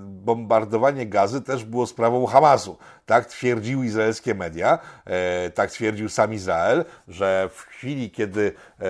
bombardowanie 0.00 1.06
gazy 1.06 1.42
też 1.42 1.64
było 1.64 1.86
sprawą 1.86 2.26
Hamasu. 2.26 2.76
Tak 3.06 3.26
twierdziły 3.26 3.86
izraelskie 3.86 4.34
media, 4.34 4.78
e, 5.04 5.50
tak 5.50 5.70
twierdził 5.70 6.08
sam 6.08 6.34
Izrael, 6.34 6.84
że 7.08 7.48
w 7.52 7.60
chwili, 7.60 8.10
kiedy 8.10 8.52
e, 8.80 8.86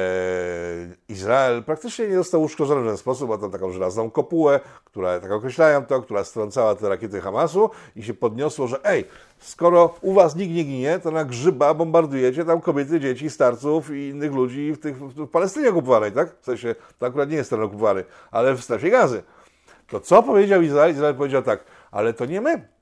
Izrael 1.09 1.65
praktycznie 1.65 2.09
nie 2.09 2.17
został 2.17 2.43
uszkodzony 2.43 2.83
w 2.83 2.87
ten 2.87 2.97
sposób, 2.97 3.31
a 3.31 3.39
to 3.39 3.49
taką 3.49 3.73
żelazną 3.73 4.11
kopułę, 4.11 4.61
która, 4.85 5.21
tak 5.21 5.33
określają 5.33 5.87
to, 5.87 6.03
która 6.03 6.25
strącała 6.25 6.75
te 6.75 6.89
rakiety 6.89 7.21
Hamasu 7.21 7.71
i 7.97 8.03
się 8.03 8.15
podniosło, 8.15 8.67
że 8.67 8.85
ej, 8.85 9.05
skoro 9.39 9.95
u 10.01 10.15
was 10.15 10.37
nikt 10.37 10.55
nie 10.55 10.65
ginie, 10.65 10.99
to 10.99 11.11
na 11.11 11.25
grzyba 11.25 11.75
bombardujecie 11.75 12.45
tam 12.45 12.61
kobiety, 12.61 13.01
dzieci, 13.01 13.31
starców 13.31 13.91
i 13.91 14.09
innych 14.09 14.33
ludzi 14.33 14.73
w, 14.73 14.79
tych, 14.79 14.99
w 14.99 15.29
Palestynie 15.29 15.71
okupowanej, 15.71 16.13
tak? 16.13 16.41
W 16.41 16.45
sensie, 16.45 16.75
to 16.99 17.07
akurat 17.07 17.31
nie 17.31 17.37
jest 17.37 17.51
teren 17.51 17.65
okupowany, 17.65 18.05
ale 18.31 18.55
w 18.55 18.65
strefie 18.65 18.91
gazy. 18.91 19.23
To 19.89 20.01
co 20.01 20.23
powiedział 20.23 20.63
Izrael? 20.63 20.91
Izrael 20.91 21.15
powiedział 21.15 21.43
tak, 21.43 21.65
ale 21.91 22.13
to 22.13 22.27
nie 22.27 22.41
my 22.41 22.77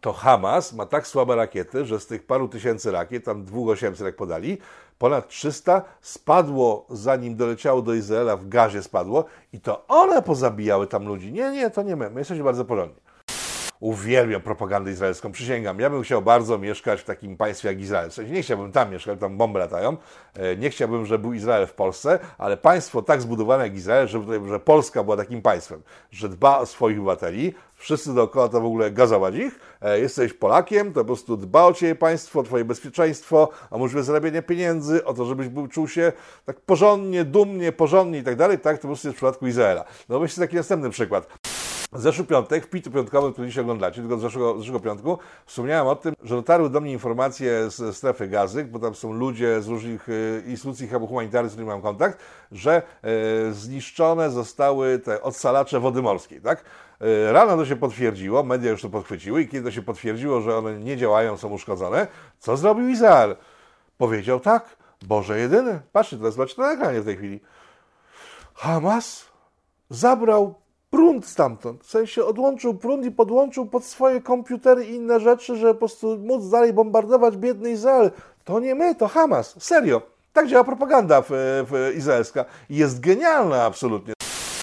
to 0.00 0.12
Hamas 0.12 0.72
ma 0.72 0.86
tak 0.86 1.06
słabe 1.06 1.36
rakiety, 1.36 1.84
że 1.84 2.00
z 2.00 2.06
tych 2.06 2.26
paru 2.26 2.48
tysięcy 2.48 2.90
rakiet, 2.90 3.24
tam 3.24 3.44
2800 3.44 4.06
jak 4.06 4.16
podali, 4.16 4.58
ponad 4.98 5.28
300 5.28 5.82
spadło, 6.00 6.86
zanim 6.90 7.36
doleciało 7.36 7.82
do 7.82 7.94
Izraela, 7.94 8.36
w 8.36 8.48
gazie 8.48 8.82
spadło 8.82 9.24
i 9.52 9.60
to 9.60 9.86
one 9.88 10.22
pozabijały 10.22 10.86
tam 10.86 11.06
ludzi. 11.06 11.32
Nie, 11.32 11.50
nie, 11.50 11.70
to 11.70 11.82
nie 11.82 11.96
my, 11.96 12.10
my 12.10 12.20
jesteśmy 12.20 12.44
bardzo 12.44 12.64
porządni. 12.64 13.00
Uwielbiam 13.82 14.42
propagandę 14.42 14.90
izraelską, 14.90 15.32
przysięgam. 15.32 15.80
Ja 15.80 15.90
bym 15.90 16.02
chciał 16.02 16.22
bardzo 16.22 16.58
mieszkać 16.58 17.00
w 17.00 17.04
takim 17.04 17.36
państwie 17.36 17.68
jak 17.68 17.80
Izrael. 17.80 18.10
W 18.10 18.14
sensie 18.14 18.32
nie 18.32 18.42
chciałbym 18.42 18.72
tam 18.72 18.90
mieszkać, 18.90 19.20
tam 19.20 19.36
bomby 19.36 19.58
latają. 19.58 19.96
E, 20.34 20.56
nie 20.56 20.70
chciałbym, 20.70 21.06
żeby 21.06 21.22
był 21.22 21.32
Izrael 21.32 21.66
w 21.66 21.72
Polsce, 21.72 22.18
ale 22.38 22.56
państwo 22.56 23.02
tak 23.02 23.22
zbudowane 23.22 23.64
jak 23.64 23.74
Izrael, 23.74 24.08
żeby, 24.08 24.48
że 24.48 24.60
Polska 24.60 25.04
była 25.04 25.16
takim 25.16 25.42
państwem, 25.42 25.82
że 26.10 26.28
dba 26.28 26.58
o 26.58 26.66
swoich 26.66 26.98
obywateli, 26.98 27.54
wszyscy 27.76 28.14
dookoła 28.14 28.48
to 28.48 28.60
w 28.60 28.64
ogóle 28.64 28.90
gazować 28.90 29.34
ich. 29.34 29.60
E, 29.80 30.00
jesteś 30.00 30.32
Polakiem, 30.32 30.92
to 30.92 31.00
po 31.00 31.04
prostu 31.04 31.36
dba 31.36 31.64
o 31.64 31.72
Ciebie 31.72 31.94
państwo, 31.94 32.40
o 32.40 32.42
Twoje 32.42 32.64
bezpieczeństwo, 32.64 33.48
o 33.70 33.78
możliwość 33.78 34.06
zarabiania 34.06 34.42
pieniędzy, 34.42 35.04
o 35.04 35.14
to, 35.14 35.24
żebyś 35.24 35.48
był, 35.48 35.68
czuł 35.68 35.88
się 35.88 36.12
tak 36.44 36.60
porządnie, 36.60 37.24
dumnie, 37.24 37.72
porządnie 37.72 38.18
i 38.18 38.22
tak 38.22 38.36
dalej. 38.36 38.58
Tak 38.58 38.76
to 38.76 38.82
po 38.82 38.88
prostu 38.88 39.08
jest 39.08 39.16
w 39.16 39.18
przypadku 39.18 39.46
Izraela. 39.46 39.84
No 40.08 40.20
weźcie 40.20 40.40
taki 40.40 40.56
następny 40.56 40.90
przykład. 40.90 41.26
Zeszły 41.92 42.24
piątek, 42.24 42.66
w 42.66 42.70
pitu 42.70 42.90
piątkowym, 42.90 43.32
który 43.32 43.48
dzisiaj 43.48 43.62
oglądacie, 43.62 44.00
tylko 44.00 44.16
z 44.16 44.20
zeszłego, 44.20 44.58
zeszłego 44.58 44.80
piątku, 44.80 45.18
wspomniałem 45.46 45.86
o 45.86 45.96
tym, 45.96 46.14
że 46.22 46.34
dotarły 46.34 46.70
do 46.70 46.80
mnie 46.80 46.92
informacje 46.92 47.70
z 47.70 47.96
strefy 47.96 48.28
gazy, 48.28 48.64
bo 48.64 48.78
tam 48.78 48.94
są 48.94 49.12
ludzie 49.12 49.62
z 49.62 49.68
różnych 49.68 50.08
e, 50.08 50.12
instytucji 50.50 50.88
humanitarnych, 50.88 51.50
z 51.50 51.54
którymi 51.54 51.70
mam 51.70 51.82
kontakt, 51.82 52.18
że 52.52 52.82
e, 53.02 53.52
zniszczone 53.52 54.30
zostały 54.30 54.98
te 54.98 55.22
odsalacze 55.22 55.80
wody 55.80 56.02
morskiej, 56.02 56.40
tak? 56.40 56.64
E, 57.00 57.32
rano 57.32 57.56
to 57.56 57.66
się 57.66 57.76
potwierdziło, 57.76 58.42
media 58.42 58.70
już 58.70 58.82
to 58.82 58.88
podchwyciły 58.88 59.42
i 59.42 59.48
kiedy 59.48 59.64
to 59.64 59.70
się 59.70 59.82
potwierdziło, 59.82 60.40
że 60.40 60.56
one 60.56 60.78
nie 60.78 60.96
działają, 60.96 61.36
są 61.36 61.48
uszkodzone, 61.48 62.06
co 62.38 62.56
zrobił 62.56 62.88
Izrael? 62.88 63.36
Powiedział 63.98 64.40
tak, 64.40 64.76
Boże 65.02 65.38
jedyny. 65.38 65.80
Patrzcie, 65.92 66.16
teraz 66.16 66.34
zobaczcie 66.34 66.56
to 66.56 66.62
na 66.62 66.72
ekranie 66.72 67.00
w 67.00 67.04
tej 67.04 67.16
chwili. 67.16 67.40
Hamas 68.54 69.24
zabrał 69.90 70.61
prąd 70.92 71.26
stamtąd. 71.26 71.84
W 71.84 71.90
sensie 71.90 72.24
odłączył 72.24 72.74
prąd 72.74 73.04
i 73.06 73.10
podłączył 73.10 73.66
pod 73.66 73.84
swoje 73.84 74.20
komputery 74.20 74.84
i 74.84 74.94
inne 74.94 75.20
rzeczy, 75.20 75.56
żeby 75.56 75.74
po 75.74 75.78
prostu 75.78 76.18
móc 76.18 76.48
dalej 76.50 76.72
bombardować 76.72 77.36
biedny 77.36 77.70
Izrael. 77.70 78.10
To 78.44 78.60
nie 78.60 78.74
my, 78.74 78.94
to 78.94 79.08
Hamas. 79.08 79.54
Serio. 79.58 80.02
Tak 80.32 80.48
działa 80.48 80.64
propaganda 80.64 81.22
w, 81.22 81.26
w 81.70 81.92
izraelska. 81.96 82.44
Jest 82.70 83.00
genialna 83.00 83.64
absolutnie. 83.64 84.14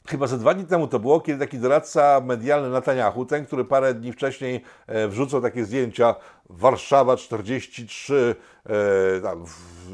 Chyba 0.09 0.27
ze 0.27 0.37
dwa 0.37 0.53
dni 0.53 0.65
temu 0.65 0.87
to 0.87 0.99
było, 0.99 1.21
kiedy 1.21 1.39
taki 1.39 1.57
doradca 1.57 2.21
medialny 2.25 2.69
Netanyahu, 2.69 3.25
ten, 3.25 3.45
który 3.45 3.65
parę 3.65 3.93
dni 3.93 4.13
wcześniej 4.13 4.61
e, 4.87 5.07
wrzucał 5.07 5.41
takie 5.41 5.65
zdjęcia 5.65 6.15
Warszawa 6.49 7.17
43, 7.17 8.35
e, 8.65 9.21
tam, 9.21 9.45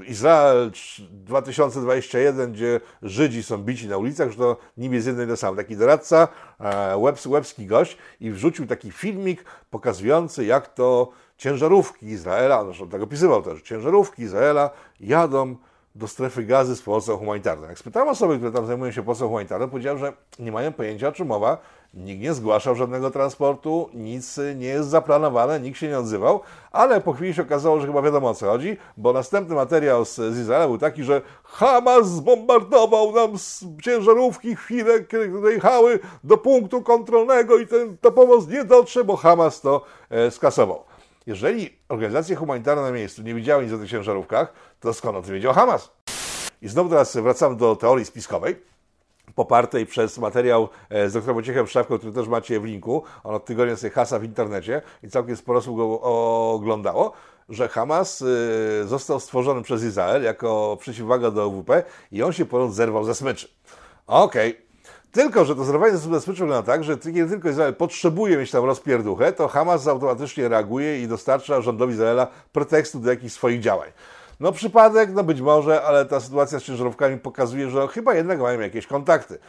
Izrael 0.08 0.71
2021, 1.12 2.51
gdzie 2.51 2.80
Żydzi 3.01 3.43
są 3.43 3.58
bici 3.58 3.88
na 3.88 3.97
ulicach, 3.97 4.32
że 4.32 4.38
to 4.38 4.58
nim 4.78 4.93
jest 4.93 5.08
jeden 5.08 5.30
to 5.30 5.38
sam. 5.38 5.56
Taki 5.56 5.78
doradca, 5.78 6.28
e, 6.60 6.97
łebski, 7.28 7.65
gość 7.65 7.97
i 8.19 8.32
wrzucił 8.32 8.67
taki 8.67 8.91
filmik 8.91 9.45
pokazujący, 9.69 10.45
jak 10.45 10.73
to 10.73 11.10
ciężarówki 11.38 12.06
Izraela, 12.06 12.65
zresztą 12.65 12.89
tak 12.89 13.01
opisywał 13.01 13.41
też, 13.41 13.62
ciężarówki 13.62 14.21
Izraela 14.21 14.69
jadą 14.99 15.56
do 15.96 16.08
strefy 16.08 16.44
gazy 16.44 16.76
z 16.76 16.82
pomocą 16.82 17.18
humanitarną. 17.18 17.68
Jak 17.68 17.80
spytałem 17.80 18.10
osoby, 18.10 18.38
które 18.38 18.52
tam 18.52 18.66
zajmują 18.66 18.92
się 18.92 19.04
pomocą 19.04 19.28
humanitarną, 19.28 19.70
powiedziałem, 19.70 20.00
że 20.00 20.14
nie 20.40 20.52
mają 20.52 20.74
pojęcia 20.74 21.08
o 21.08 21.12
czym 21.12 21.28
mowa, 21.28 21.58
nikt 21.94 22.22
nie 22.22 22.34
zgłaszał 22.34 22.76
żadnego 22.76 23.12
transportu, 23.12 23.90
nic 23.94 24.40
nie 24.56 24.68
jest 24.68 24.90
zaplanowane, 24.90 25.60
nikt 25.60 25.80
się 25.80 25.88
nie 25.88 26.00
odzywał, 26.00 26.40
ale 26.72 27.02
po 27.02 27.14
chwili 27.14 27.34
się 27.34 27.42
okazało, 27.42 27.80
że 27.80 27.88
chyba 27.88 28.02
wiadomo 28.02 28.30
o 28.30 28.34
co 28.34 28.46
chodzi, 28.46 28.78
bo 28.98 29.14
następny 29.14 29.56
materiał 29.56 30.06
z, 30.06 30.16
z 30.16 30.40
Izraela 30.40 30.68
był 30.68 30.78
taki, 30.78 31.04
że 31.04 31.22
Hamas 31.44 32.08
zbombardował 32.08 33.12
nam 33.12 33.32
ciężarówki 33.84 34.56
chwilę, 34.56 35.04
kiedy 35.04 35.42
dojechały 35.42 36.00
do 36.24 36.38
punktu 36.38 36.82
kontrolnego 36.82 37.58
i 37.58 37.68
ten, 37.68 37.98
ta 37.98 38.12
pomoc 38.12 38.48
nie 38.48 38.64
dotrze, 38.64 39.04
bo 39.04 39.16
Hamas 39.16 39.62
to 39.62 39.82
e, 40.10 40.32
skasował. 40.32 40.84
Jeżeli 41.28 41.78
organizacje 41.90 42.36
humanitarne 42.36 42.82
na 42.82 42.92
miejscu 42.92 43.22
nie 43.22 43.34
widziały 43.34 43.64
nic 43.64 43.74
o 43.74 43.78
tych 43.78 43.90
ciężarówkach, 43.90 44.54
to 44.80 44.94
skąd 44.94 45.18
o 45.18 45.22
tym 45.22 45.34
wiedział 45.34 45.54
Hamas? 45.54 45.92
I 46.62 46.68
znowu 46.68 46.90
teraz 46.90 47.18
wracam 47.18 47.58
do 47.58 47.76
teorii 47.76 48.06
spiskowej, 48.06 48.56
popartej 49.36 49.86
przez 49.86 50.18
materiał 50.18 50.70
e, 50.90 51.10
z 51.10 51.14
dr 51.14 51.34
Wojciechem 51.34 51.68
Szewką, 51.68 51.98
który 51.98 52.14
też 52.14 52.28
macie 52.28 52.60
w 52.60 52.64
linku. 52.64 53.04
On 53.24 53.36
od 53.36 53.46
tygodnia 53.46 53.76
sobie 53.76 53.92
hasa 53.92 54.20
w 54.20 54.24
internecie 54.24 54.82
i 55.04 55.10
całkiem 55.10 55.36
sporo 55.36 55.60
osób 55.60 55.78
go 55.78 56.02
oglądało, 56.54 57.12
że 57.50 57.68
Hamas 57.68 58.22
e, 58.22 58.26
został 58.88 59.20
stworzony 59.20 59.62
przez 59.62 59.84
Izrael 59.84 60.24
jako 60.24 60.78
przeciwwaga 60.80 61.32
do 61.32 61.44
OWP 61.44 61.84
i 62.12 62.24
on 62.24 62.34
się 62.34 62.46
ponoć 62.46 62.74
zerwał 62.74 63.04
ze 63.04 63.16
smyczy. 63.16 63.48
Okej, 64.08 64.52
okay. 64.52 64.66
Tylko, 65.12 65.46
że 65.46 65.56
to 65.56 65.64
zerwanie 65.64 65.98
ze 65.98 66.22
smyczy 66.22 66.40
wygląda 66.40 66.64
tak, 66.64 66.84
że 66.84 66.98
kiedy 66.98 67.28
tylko 67.28 67.50
Izrael 67.50 67.76
potrzebuje 67.76 68.38
mieć 68.38 68.52
tam 68.52 68.66
rozpierduchę, 68.66 69.34
to 69.34 69.48
Hamas 69.48 69.88
automatycznie 69.88 70.48
reaguje 70.48 71.02
i 71.02 71.08
dostarcza 71.08 71.62
rządowi 71.62 71.94
Izraela 71.94 72.28
pretekstu 72.52 73.00
do 73.00 73.10
jakichś 73.10 73.34
swoich 73.34 73.60
działań. 73.60 73.92
No 74.39 74.52
przypadek, 74.52 75.10
no 75.13 75.24
być 75.24 75.41
może, 75.41 75.84
ale 75.84 76.06
ta 76.06 76.19
sytuacja 76.19 76.60
z 76.60 76.63
ciężarówkami 76.63 77.17
pokazuje, 77.17 77.69
że 77.69 77.88
chyba 77.88 78.15
jednak 78.15 78.39
mają 78.39 78.60
jakieś 78.60 78.88
kontakty. 78.88 79.39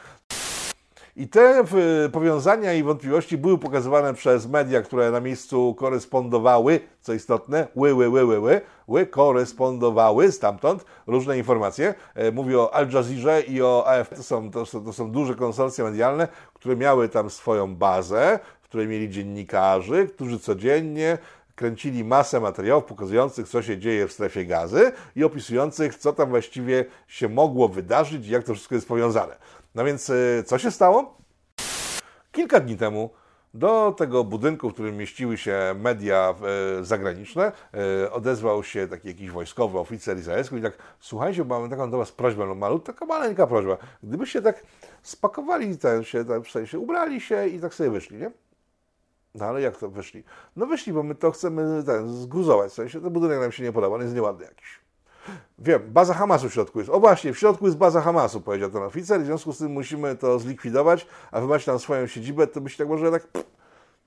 I 1.17 1.29
te 1.29 1.65
powiązania 2.13 2.73
i 2.73 2.83
wątpliwości 2.83 3.39
były 3.39 3.59
pokazywane 3.59 4.15
przez 4.15 4.47
media, 4.49 4.83
które 4.83 5.11
na 5.11 5.21
miejscu 5.21 5.75
korespondowały, 5.75 6.81
co 7.01 7.13
istotne, 7.13 7.69
ły, 7.75 7.95
ły, 7.95 8.09
ły, 8.09 8.25
ły, 8.25 8.41
ły, 8.41 8.61
ły 8.87 9.07
korespondowały 9.07 10.33
stamtąd 10.33 10.85
różne 11.07 11.39
informacje. 11.39 11.95
E, 12.15 12.33
mówię 12.33 12.61
o 12.61 12.75
Al 12.75 12.91
Jazeera 12.91 13.41
i 13.41 13.63
o 13.63 13.87
AFP. 13.87 14.17
To 14.17 14.23
są, 14.23 14.51
to, 14.51 14.67
to 14.67 14.93
są 14.93 15.11
duże 15.11 15.35
konsorcje 15.35 15.85
medialne, 15.85 16.29
które 16.55 16.77
miały 16.77 17.09
tam 17.09 17.31
swoją 17.31 17.77
bazę, 17.77 18.39
w 18.61 18.69
której 18.69 18.89
mieli 18.89 19.11
dziennikarzy, 19.11 20.09
którzy 20.15 20.39
codziennie 20.39 21.19
kręcili 21.57 22.05
masę 22.05 22.41
materiałów 22.41 22.85
pokazujących, 22.85 23.49
co 23.49 23.63
się 23.63 23.79
dzieje 23.79 24.09
w 24.09 24.13
strefie 24.13 24.45
gazy 24.45 24.93
i 25.17 25.25
opisujących, 25.25 25.95
co 25.95 26.13
tam 26.13 26.29
właściwie 26.29 26.85
się 27.09 27.29
mogło 27.29 27.69
wydarzyć 27.69 28.27
i 28.27 28.31
jak 28.31 28.45
to 28.45 28.55
wszystko 28.55 28.75
jest 28.75 28.89
powiązane. 28.89 29.37
No 29.75 29.85
więc 29.85 30.11
e, 30.11 30.43
co 30.47 30.59
się 30.59 30.71
stało? 30.71 31.17
Kilka 32.33 32.61
dni 32.61 32.77
temu 32.77 33.11
do 33.55 33.95
tego 33.99 34.25
budynku, 34.25 34.71
w 34.71 34.73
którym 34.73 34.97
mieściły 34.97 35.39
się 35.39 35.75
media 35.79 36.35
e, 36.81 36.85
zagraniczne, 36.85 37.53
e, 38.03 38.13
odezwał 38.13 38.65
się 38.65 38.89
taki 38.89 39.09
jakiś 39.09 39.31
wojskowy 39.31 39.79
oficer 39.79 40.19
izraelski 40.19 40.57
i 40.57 40.63
tak, 40.63 40.79
słuchajcie, 41.01 41.45
mamy 41.45 41.69
taką 41.69 41.91
do 41.91 41.99
was 41.99 42.13
prośbę, 42.13 42.47
no 42.47 42.55
malut, 42.55 42.85
taka 42.85 43.07
maleńka 43.07 43.47
prośba. 43.47 43.77
Gdybyście 44.03 44.43
tak 44.43 44.63
spakowali 45.03 45.79
ten 45.79 46.05
się, 46.05 46.25
w 46.45 46.51
sensie 46.51 46.79
ubrali 46.79 47.21
się 47.21 47.49
i 47.49 47.61
tak 47.61 47.75
sobie 47.75 47.91
wyszli, 47.91 48.17
nie? 48.17 48.31
No 49.37 49.47
ale 49.47 49.61
jak 49.61 49.77
to 49.77 49.91
wyszli? 49.91 50.25
No 50.57 50.67
wyszli, 50.67 50.93
bo 50.93 51.03
my 51.03 51.15
to 51.15 51.31
chcemy 51.31 51.83
ten, 51.87 52.09
zguzować, 52.09 52.71
w 52.71 52.75
sensie 52.75 53.01
ten 53.01 53.11
budynek 53.13 53.41
nam 53.41 53.53
się 53.53 53.63
nie 53.63 53.73
podoba, 53.73 53.97
on 53.97 54.03
jest 54.03 54.15
nieładny 54.15 54.45
jakiś. 54.45 54.81
Wiem, 55.59 55.83
baza 55.89 56.15
Hamasu 56.15 56.49
w 56.49 56.53
środku 56.53 56.79
jest. 56.79 56.91
O 56.91 57.01
właśnie, 57.01 57.33
w 57.33 57.39
środku 57.39 57.67
jest 57.67 57.79
baza 57.79 58.01
Hamasu, 58.01 58.41
powiedział 58.41 58.71
ten 58.71 58.83
oficer, 58.83 59.21
w 59.21 59.25
związku 59.25 59.53
z 59.53 59.59
tym 59.59 59.73
musimy 59.73 60.17
to 60.17 60.39
zlikwidować, 60.39 61.07
a 61.31 61.41
wy 61.41 61.47
macie 61.47 61.65
tam 61.65 61.79
swoją 61.79 62.07
siedzibę, 62.07 62.47
to 62.47 62.61
byście 62.61 62.79
tak 62.79 62.89
może 62.89 63.11
tak 63.11 63.27
pff, 63.27 63.51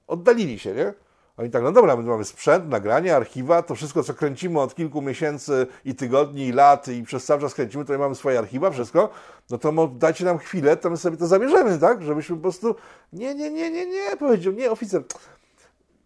oddalili 0.07 0.59
się, 0.59 0.73
nie? 0.73 0.93
Oni 1.39 1.49
tak, 1.49 1.63
no 1.63 1.71
dobra, 1.71 1.95
my 1.95 2.03
mamy 2.03 2.25
sprzęt, 2.25 2.69
nagranie, 2.69 3.15
archiwa, 3.15 3.61
to 3.61 3.75
wszystko, 3.75 4.03
co 4.03 4.13
kręcimy 4.13 4.59
od 4.59 4.75
kilku 4.75 5.01
miesięcy 5.01 5.67
i 5.85 5.95
tygodni, 5.95 6.47
i 6.47 6.51
lat 6.51 6.87
i 6.87 7.03
przez 7.03 7.25
cały 7.25 7.41
czas 7.41 7.53
kręcimy, 7.53 7.85
to 7.85 7.97
mamy 7.97 8.15
swoje 8.15 8.39
archiwa, 8.39 8.71
wszystko, 8.71 9.09
no 9.49 9.57
to 9.57 9.87
dajcie 9.87 10.25
nam 10.25 10.37
chwilę, 10.37 10.77
to 10.77 10.89
my 10.89 10.97
sobie 10.97 11.17
to 11.17 11.27
zabierzemy, 11.27 11.79
tak? 11.79 12.01
Żebyśmy 12.03 12.35
po 12.35 12.41
prostu, 12.41 12.75
nie, 13.13 13.35
nie, 13.35 13.49
nie, 13.49 13.71
nie, 13.71 13.85
nie, 13.85 14.17
powiedział, 14.17 14.53
nie, 14.53 14.71
oficer, 14.71 15.03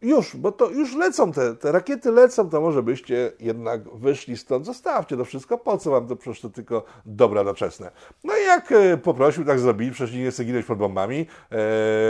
już, 0.03 0.35
bo 0.35 0.51
to 0.51 0.69
już 0.69 0.95
lecą 0.95 1.31
te, 1.31 1.55
te 1.55 1.71
rakiety 1.71 2.11
lecą, 2.11 2.49
to 2.49 2.61
może 2.61 2.83
byście 2.83 3.31
jednak 3.39 3.95
wyszli 3.95 4.37
stąd, 4.37 4.65
zostawcie 4.65 5.17
to 5.17 5.25
wszystko, 5.25 5.57
po 5.57 5.77
co 5.77 5.91
wam 5.91 6.07
to 6.07 6.15
przecież 6.15 6.41
to 6.41 6.49
tylko 6.49 6.83
dobra 7.05 7.43
doczesne. 7.43 7.91
No 8.23 8.33
i 8.37 8.45
jak 8.45 8.71
e, 8.71 8.97
poprosił, 8.97 9.45
tak 9.45 9.59
zrobili, 9.59 9.91
przecież 9.91 10.15
nie 10.15 10.31
chce 10.31 10.45
ginąć 10.45 10.65
pod 10.65 10.77
bombami, 10.77 11.27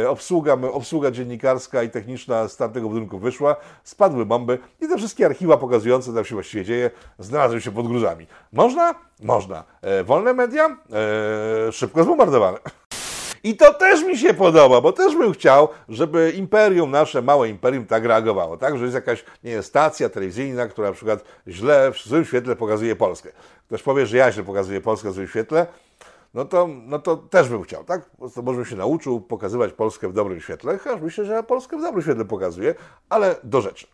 e, 0.03 0.09
obsługa, 0.09 0.57
obsługa 0.71 1.11
dziennikarska 1.11 1.83
i 1.83 1.89
techniczna 1.89 2.47
z 2.47 2.57
tamtego 2.57 2.89
budynku 2.89 3.19
wyszła, 3.19 3.55
spadły 3.83 4.25
bomby 4.25 4.59
i 4.81 4.87
te 4.87 4.97
wszystkie 4.97 5.25
archiwa 5.25 5.57
pokazujące, 5.57 6.07
co 6.07 6.13
tam 6.13 6.25
się 6.25 6.35
właściwie 6.35 6.65
dzieje, 6.65 6.91
znalazły 7.19 7.61
się 7.61 7.71
pod 7.71 7.87
gruzami. 7.87 8.27
Można? 8.53 8.95
Można. 9.23 9.63
E, 9.81 10.03
wolne 10.03 10.33
media? 10.33 10.77
E, 11.67 11.71
szybko 11.71 12.03
zbombardowane. 12.03 12.57
I 13.43 13.57
to 13.57 13.73
też 13.73 14.03
mi 14.03 14.17
się 14.17 14.33
podoba, 14.33 14.81
bo 14.81 14.91
też 14.91 15.15
bym 15.15 15.33
chciał, 15.33 15.67
żeby 15.89 16.31
imperium, 16.35 16.91
nasze 16.91 17.21
małe 17.21 17.49
imperium 17.49 17.85
tak 17.85 18.05
reagowało, 18.05 18.57
tak? 18.57 18.77
Że 18.77 18.83
jest 18.83 18.95
jakaś, 18.95 19.25
nie 19.43 19.63
stacja 19.63 20.09
telewizyjna, 20.09 20.67
która 20.67 20.87
na 20.87 20.93
przykład 20.93 21.23
źle, 21.47 21.91
w 21.91 21.97
złym 21.97 22.25
świetle 22.25 22.55
pokazuje 22.55 22.95
Polskę. 22.95 23.29
Ktoś 23.67 23.83
powie, 23.83 24.05
że 24.05 24.17
ja 24.17 24.31
źle 24.31 24.43
pokazuję 24.43 24.81
Polskę 24.81 25.09
w 25.09 25.13
złym 25.13 25.27
świetle, 25.27 25.67
no 26.33 26.45
to, 26.45 26.67
no 26.67 26.99
to 26.99 27.17
też 27.17 27.49
bym 27.49 27.63
chciał, 27.63 27.83
tak? 27.83 28.09
To 28.35 28.41
może 28.41 28.57
bym 28.57 28.65
się 28.65 28.75
nauczył 28.75 29.21
pokazywać 29.21 29.73
Polskę 29.73 30.09
w 30.09 30.13
dobrym 30.13 30.41
świetle, 30.41 30.77
chociaż 30.77 31.01
myślę, 31.01 31.25
że 31.25 31.43
Polskę 31.43 31.77
w 31.77 31.81
dobrym 31.81 32.03
świetle 32.03 32.25
pokazuję, 32.25 32.75
ale 33.09 33.35
do 33.43 33.61
rzeczy 33.61 33.87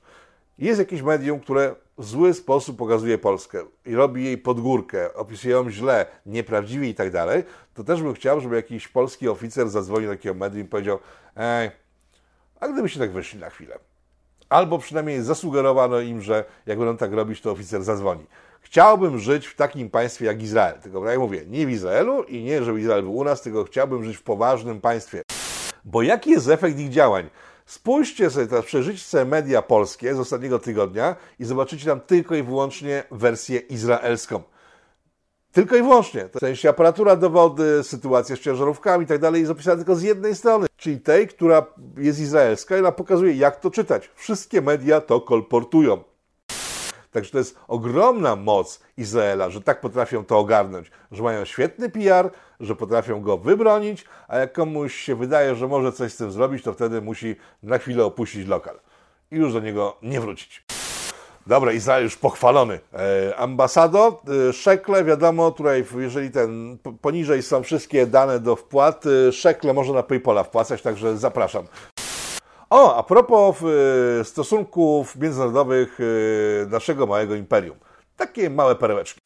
jest 0.66 0.80
jakieś 0.80 1.02
medium, 1.02 1.40
które 1.40 1.76
w 1.98 2.06
zły 2.06 2.34
sposób 2.34 2.78
pokazuje 2.78 3.18
Polskę 3.18 3.66
i 3.86 3.96
robi 3.96 4.26
jej 4.26 4.38
podgórkę, 4.38 5.14
opisuje 5.14 5.54
ją 5.54 5.72
źle, 5.72 6.06
nieprawdziwie 6.26 6.90
i 6.90 6.96
tak 6.96 7.12
dalej, 7.12 7.44
to 7.74 7.84
też 7.84 8.04
bym 8.04 8.14
chciał, 8.14 8.42
żeby 8.42 8.56
jakiś 8.56 8.88
polski 8.88 9.30
oficer 9.30 9.70
zadzwonił 9.70 10.10
do 10.10 10.16
takiego 10.16 10.36
medium 10.36 10.66
i 10.66 10.70
powiedział 10.70 11.00
ej, 11.36 11.72
a 12.60 12.68
gdybyście 12.68 13.00
tak 13.00 13.12
wyszli 13.12 13.40
na 13.40 13.50
chwilę? 13.50 13.80
Albo 14.50 14.78
przynajmniej 14.80 15.22
zasugerowano 15.22 16.00
im, 16.00 16.22
że 16.22 16.46
jak 16.66 16.78
będą 16.78 16.98
tak 16.98 17.14
robić, 17.14 17.42
to 17.42 17.52
oficer 17.52 17.84
zadzwoni. 17.84 18.26
Chciałbym 18.62 19.20
żyć 19.20 19.48
w 19.48 19.56
takim 19.56 19.90
państwie 19.90 20.26
jak 20.26 20.42
Izrael. 20.42 20.80
Tylko 20.80 21.00
tak 21.00 21.10
jak 21.10 21.20
mówię, 21.20 21.44
nie 21.48 21.66
w 21.66 21.70
Izraelu 21.70 22.24
i 22.24 22.44
nie, 22.44 22.64
żeby 22.64 22.80
Izrael 22.80 23.04
był 23.04 23.16
u 23.16 23.24
nas, 23.24 23.42
tylko 23.42 23.64
chciałbym 23.64 24.04
żyć 24.04 24.18
w 24.18 24.24
poważnym 24.24 24.82
państwie. 24.82 25.22
Bo 25.86 26.02
jaki 26.02 26.30
jest 26.30 26.50
efekt 26.50 26.80
ich 26.80 26.90
działań? 26.90 27.30
Spójrzcie 27.70 28.30
sobie 28.30 28.48
teraz, 28.48 28.66
sobie 29.02 29.26
media 29.26 29.62
polskie 29.62 30.16
z 30.16 30.20
ostatniego 30.20 30.60
tygodnia 30.60 31.16
i 31.40 31.46
zobaczycie 31.46 31.86
tam 31.86 32.00
tylko 32.00 32.36
i 32.36 32.44
wyłącznie 32.44 33.04
wersję 33.12 33.60
izraelską. 33.60 34.44
Tylko 35.52 35.76
i 35.76 35.82
wyłącznie. 35.82 36.30
W 36.36 36.40
sensie 36.40 36.70
aparatura 36.70 37.16
do 37.16 37.30
wody, 37.30 37.84
sytuacja 37.84 38.36
z 38.36 38.40
ciężarówkami 38.40 39.04
i 39.04 39.08
tak 39.08 39.20
dalej 39.20 39.40
jest 39.42 39.52
opisana 39.52 39.78
tylko 39.78 39.96
z 39.96 40.02
jednej 40.02 40.36
strony, 40.36 40.68
czyli 40.78 41.00
tej, 41.00 41.28
która 41.28 41.66
jest 41.98 42.20
izraelska 42.20 42.78
i 42.78 42.80
ona 42.80 42.92
pokazuje, 42.92 43.34
jak 43.34 43.60
to 43.60 43.72
czytać. 43.72 44.12
Wszystkie 44.16 44.62
media 44.62 45.02
to 45.02 45.22
kolportują. 45.22 46.04
Także 47.12 47.32
to 47.32 47.38
jest 47.38 47.60
ogromna 47.68 48.36
moc 48.36 48.80
Izraela, 48.98 49.50
że 49.50 49.62
tak 49.62 49.82
potrafią 49.82 50.26
to 50.26 50.38
ogarnąć, 50.38 50.92
że 51.12 51.24
mają 51.24 51.46
świetny 51.46 51.90
PR, 51.90 52.30
że 52.60 52.76
potrafią 52.76 53.22
go 53.22 53.38
wybronić, 53.38 54.06
a 54.28 54.38
jak 54.38 54.54
komuś 54.54 54.96
się 54.96 55.16
wydaje, 55.16 55.56
że 55.56 55.68
może 55.68 55.92
coś 55.92 56.14
z 56.14 56.18
tym 56.18 56.32
zrobić, 56.32 56.64
to 56.64 56.74
wtedy 56.74 57.02
musi 57.02 57.36
na 57.64 57.78
chwilę 57.78 58.06
opuścić 58.06 58.48
lokal 58.48 58.80
i 59.32 59.36
już 59.36 59.54
do 59.54 59.60
niego 59.60 59.98
nie 60.02 60.22
wrócić. 60.22 60.64
Dobra, 61.48 61.72
Izrael 61.72 62.04
już 62.04 62.18
pochwalony. 62.18 62.80
E, 62.94 63.36
ambasado, 63.36 64.22
e, 64.50 64.54
szekle, 64.54 65.04
wiadomo, 65.04 65.52
tutaj 65.52 65.86
jeżeli 65.98 66.32
ten, 66.32 66.78
poniżej 67.02 67.44
są 67.44 67.64
wszystkie 67.64 68.08
dane 68.08 68.40
do 68.40 68.56
wpłat, 68.56 69.04
e, 69.06 69.32
szekle 69.32 69.74
można 69.74 69.94
na 69.94 70.04
Paypola 70.04 70.44
wpłacać, 70.44 70.82
także 70.82 71.18
zapraszam. 71.18 71.66
O, 72.70 72.96
a 72.96 73.04
propos 73.04 73.58
e, 73.64 74.24
stosunków 74.24 75.16
międzynarodowych 75.16 76.00
e, 76.00 76.66
naszego 76.66 77.08
małego 77.08 77.36
imperium. 77.36 77.78
Takie 78.16 78.50
małe 78.50 78.76
perełeczki. 78.76 79.22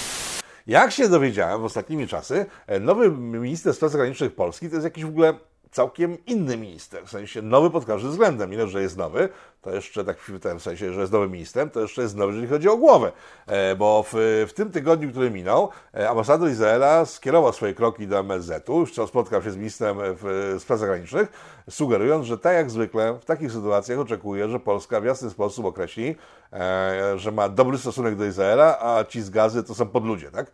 Jak 0.68 0.92
się 0.92 1.10
dowiedziałem 1.10 1.62
w 1.62 1.66
ostatnimi 1.66 2.08
czasy, 2.08 2.46
e, 2.68 2.80
nowy 2.80 3.12
minister 3.12 3.74
spraw 3.74 3.92
zagranicznych 3.92 4.36
Polski 4.36 4.70
to 4.70 4.76
jest 4.76 4.84
jakiś 4.84 5.06
w 5.06 5.08
ogóle 5.08 5.34
całkiem 5.74 6.26
inny 6.26 6.58
minister, 6.58 7.06
w 7.06 7.10
sensie 7.10 7.42
nowy 7.42 7.70
pod 7.70 7.86
każdym 7.86 8.12
względem. 8.12 8.54
Ile, 8.54 8.68
że 8.68 8.82
jest 8.82 8.98
nowy, 8.98 9.30
to 9.62 9.72
jeszcze 9.72 10.06
tak 10.06 10.20
w 10.20 10.40
tym 10.40 10.60
sensie, 10.60 10.94
że 10.94 11.02
jest 11.02 11.14
nowym 11.14 11.32
ministrem, 11.32 11.70
to 11.70 11.80
jeszcze 11.80 12.02
jest 12.02 12.16
nowy, 12.16 12.32
jeżeli 12.34 12.48
chodzi 12.48 12.70
o 12.70 12.78
głowę. 12.78 13.12
E, 13.48 13.76
bo 13.76 14.04
w, 14.04 14.14
w 14.50 14.54
tym 14.54 14.72
tygodniu, 14.72 15.10
który 15.10 15.32
minął, 15.32 15.70
e, 15.94 16.10
ambasador 16.10 16.50
Izraela 16.50 17.06
skierował 17.06 17.54
swoje 17.54 17.74
kroki 17.74 18.08
do 18.08 18.20
MSZ-u, 18.20 18.80
już 18.80 18.94
spotkał 18.94 19.44
się 19.44 19.52
z 19.52 19.58
ministrem 19.58 19.98
w, 20.00 20.56
spraw 20.60 20.80
zagranicznych, 20.80 21.32
sugerując, 21.70 22.26
że 22.26 22.38
tak 22.38 22.54
jak 22.54 22.72
zwykle 22.72 23.14
w 23.14 23.26
takich 23.26 23.52
sytuacjach 23.52 24.00
oczekuje, 24.00 24.50
że 24.50 24.60
Polska 24.60 25.02
w 25.02 25.06
jasny 25.06 25.30
sposób 25.30 25.66
określi, 25.66 26.16
e, 26.54 27.14
że 27.16 27.32
ma 27.32 27.50
dobry 27.50 27.78
stosunek 27.78 28.16
do 28.16 28.26
Izraela, 28.26 28.80
a 28.80 29.04
ci 29.04 29.22
z 29.22 29.30
gazy 29.30 29.64
to 29.64 29.76
są 29.76 29.86
podludzie, 29.86 30.32
tak? 30.32 30.52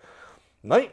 No 0.63 0.79
i 0.79 0.89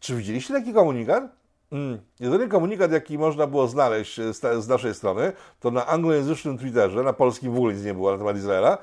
czy 0.00 0.16
widzieliście 0.16 0.54
taki 0.54 0.72
komunikat? 0.72 1.39
Mm. 1.72 1.98
Jedyny 2.20 2.48
komunikat, 2.48 2.92
jaki 2.92 3.18
można 3.18 3.46
było 3.46 3.68
znaleźć 3.68 4.16
z, 4.16 4.64
z, 4.64 4.68
naszej 4.68 4.94
strony, 4.94 5.32
to 5.60 5.70
na 5.70 5.86
anglojęzycznym 5.86 6.58
Twitterze, 6.58 7.02
na 7.02 7.12
polskim 7.12 7.52
w 7.52 7.56
ogóle 7.56 7.74
nic 7.74 7.84
nie 7.84 7.94
było 7.94 8.12
na 8.12 8.18
temat 8.18 8.36
Izraela, 8.36 8.78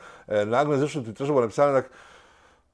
na 0.48 0.60
anglojęzycznym 0.60 1.04
Twitterze 1.04 1.32
było 1.32 1.42
napisane 1.42 1.82
tak 1.82 1.90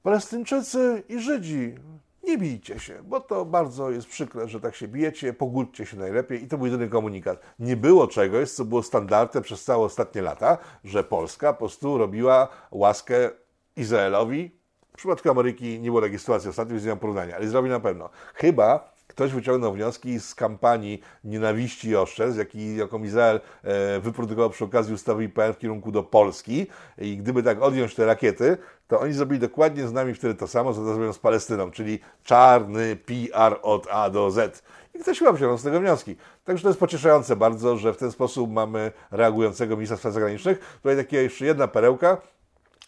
Palestyńczycy 0.04 1.04
i 1.10 1.19
Żydzi, 1.19 1.76
nie 2.23 2.38
bijcie 2.38 2.80
się, 2.80 3.04
bo 3.04 3.19
to 3.19 3.45
bardzo 3.45 3.91
jest 3.91 4.08
przykre, 4.08 4.47
że 4.47 4.60
tak 4.60 4.76
się 4.76 4.88
bijecie, 4.88 5.34
pogódźcie 5.34 5.86
się 5.86 5.97
najlepiej 5.97 6.43
i 6.43 6.47
to 6.47 6.58
był 6.58 6.65
jedyny 6.65 6.89
komunikat. 6.89 7.39
Nie 7.60 7.78
było 7.78 8.08
czegoś, 8.08 8.52
co 8.52 8.65
było 8.65 8.84
standardem 8.84 9.43
przez 9.43 9.63
całe 9.63 9.84
ostatnie 9.86 10.21
lata, 10.21 10.58
że 10.84 11.04
Polska 11.04 11.54
po 11.54 11.60
prostu 11.60 11.97
robiła 11.97 12.47
łaskę 12.71 13.30
Izraelowi. 13.76 14.52
W 14.93 14.97
przypadku 14.97 15.30
Ameryki 15.30 15.80
nie 15.80 15.89
było 15.89 16.02
takiej 16.02 16.19
sytuacji 16.19 16.49
ostatnio, 16.49 16.73
więc 16.73 16.86
nie 16.86 16.95
porównania, 16.95 17.36
ale 17.36 17.47
zrobi 17.47 17.69
na 17.69 17.80
pewno. 17.80 18.10
Chyba 18.34 18.92
ktoś 19.15 19.32
wyciągnął 19.32 19.73
wnioski 19.73 20.19
z 20.19 20.36
kampanii 20.36 21.02
nienawiści 21.23 21.89
i 21.89 21.95
oszczerstw, 21.95 22.39
jaki, 22.39 22.76
jaką 22.78 23.04
Izrael 23.04 23.39
e, 23.63 23.99
wyprodukował 23.99 24.49
przy 24.49 24.65
okazji 24.65 24.93
ustawy 24.93 25.23
IPN 25.23 25.54
w 25.54 25.58
kierunku 25.58 25.91
do 25.91 26.04
Polski. 26.04 26.67
I 26.97 27.17
gdyby 27.17 27.43
tak 27.43 27.62
odjąć 27.62 27.95
te 27.95 28.06
rakiety, 28.06 28.58
to 28.88 28.99
oni 28.99 29.13
zrobili 29.13 29.39
dokładnie 29.39 29.88
z 29.88 29.93
nami 29.93 30.13
wtedy 30.13 30.36
to 30.36 30.47
samo, 30.47 30.73
co 30.73 30.84
zrobią 30.84 31.13
z 31.13 31.19
Palestyną, 31.19 31.71
czyli 31.71 31.99
czarny 32.23 32.95
PR 32.95 33.60
od 33.62 33.88
A 33.91 34.10
do 34.10 34.32
Z. 34.32 34.63
I 34.95 34.99
ktoś 34.99 35.19
chyba 35.19 35.32
wyciągnął 35.32 35.58
z 35.58 35.63
tego 35.63 35.80
wnioski. 35.80 36.15
Także 36.43 36.63
to 36.63 36.69
jest 36.69 36.80
pocieszające 36.80 37.36
bardzo, 37.36 37.78
że 37.78 37.93
w 37.93 37.97
ten 37.97 38.12
sposób 38.12 38.52
mamy 38.52 38.91
reagującego 39.12 39.76
ministra 39.76 39.97
spraw 39.97 40.13
zagranicznych. 40.13 40.78
Tutaj 40.82 40.97
taka 40.97 41.17
jeszcze 41.17 41.45
jedna 41.45 41.67
perełka. 41.67 42.32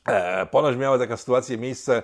E, 0.07 0.45
ponoć 0.45 0.77
miała 0.77 0.97
taka 0.97 1.17
sytuacja 1.17 1.57
miejsce 1.57 1.97
e, 1.97 2.03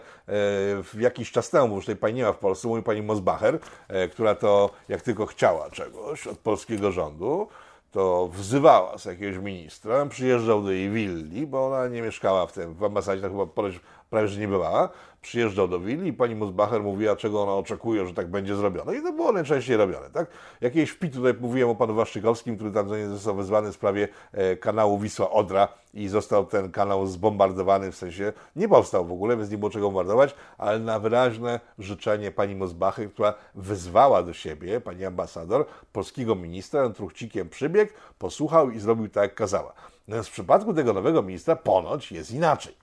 w 0.83 0.95
jakiś 0.99 1.31
czas 1.31 1.49
temu, 1.49 1.67
bo 1.67 1.75
już 1.75 1.85
tej 1.85 1.95
pani 1.95 2.13
nie 2.13 2.23
ma 2.23 2.33
w 2.33 2.37
Polsce, 2.37 2.67
mówi 2.67 2.83
pani 2.83 3.01
Mosbacher, 3.01 3.59
e, 3.87 4.07
która 4.07 4.35
to 4.35 4.69
jak 4.89 5.01
tylko 5.01 5.25
chciała 5.25 5.69
czegoś 5.69 6.27
od 6.27 6.37
polskiego 6.37 6.91
rządu, 6.91 7.47
to 7.91 8.27
wzywała 8.27 8.97
z 8.97 9.05
jakiegoś 9.05 9.43
ministra, 9.43 10.05
przyjeżdżał 10.05 10.63
do 10.63 10.71
jej 10.71 10.89
willi, 10.89 11.47
bo 11.47 11.67
ona 11.67 11.87
nie 11.87 12.01
mieszkała 12.01 12.47
w 12.47 12.51
tym, 12.51 12.73
w 12.73 12.83
ambasadzie, 12.83 13.21
to 13.21 13.29
chyba 13.29 13.45
ponoć 13.45 13.79
prawie 14.11 14.27
że 14.27 14.39
nie 14.39 14.47
bywała, 14.47 14.89
przyjeżdżał 15.21 15.67
do 15.67 15.79
willi 15.79 16.09
i 16.09 16.13
pani 16.13 16.35
Musbacher 16.35 16.83
mówiła, 16.83 17.15
czego 17.15 17.43
ona 17.43 17.53
oczekuje, 17.53 18.07
że 18.07 18.13
tak 18.13 18.27
będzie 18.27 18.55
zrobione. 18.55 18.95
I 18.95 19.01
to 19.01 19.13
było 19.13 19.31
najczęściej 19.31 19.77
robione, 19.77 20.09
tak? 20.09 20.27
Jakiejś 20.61 20.89
wpit 20.89 21.13
tutaj 21.13 21.33
mówiłem 21.39 21.69
o 21.69 21.75
panu 21.75 21.95
Waszczykowskim, 21.95 22.55
który 22.55 22.71
tam 22.71 22.89
został 23.09 23.35
wezwany 23.35 23.71
w 23.71 23.73
sprawie 23.73 24.07
e, 24.31 24.57
kanału 24.57 24.99
Wisła-Odra 24.99 25.67
i 25.93 26.07
został 26.07 26.45
ten 26.45 26.71
kanał 26.71 27.07
zbombardowany, 27.07 27.91
w 27.91 27.95
sensie 27.95 28.33
nie 28.55 28.69
powstał 28.69 29.05
w 29.05 29.11
ogóle, 29.11 29.37
więc 29.37 29.51
nie 29.51 29.57
było 29.57 29.71
czego 29.71 29.85
bombardować, 29.85 30.35
ale 30.57 30.79
na 30.79 30.99
wyraźne 30.99 31.59
życzenie 31.79 32.31
pani 32.31 32.55
Musbacher, 32.55 33.13
która 33.13 33.33
wezwała 33.55 34.23
do 34.23 34.33
siebie, 34.33 34.81
pani 34.81 35.05
ambasador, 35.05 35.65
polskiego 35.93 36.35
ministra, 36.35 36.89
truchcikiem 36.89 37.49
przybiegł, 37.49 37.91
posłuchał 38.19 38.71
i 38.71 38.79
zrobił 38.79 39.09
tak, 39.09 39.23
jak 39.23 39.35
kazała. 39.35 39.73
Natomiast 40.07 40.29
w 40.29 40.33
przypadku 40.33 40.73
tego 40.73 40.93
nowego 40.93 41.21
ministra 41.21 41.55
ponoć 41.55 42.11
jest 42.11 42.31
inaczej. 42.31 42.80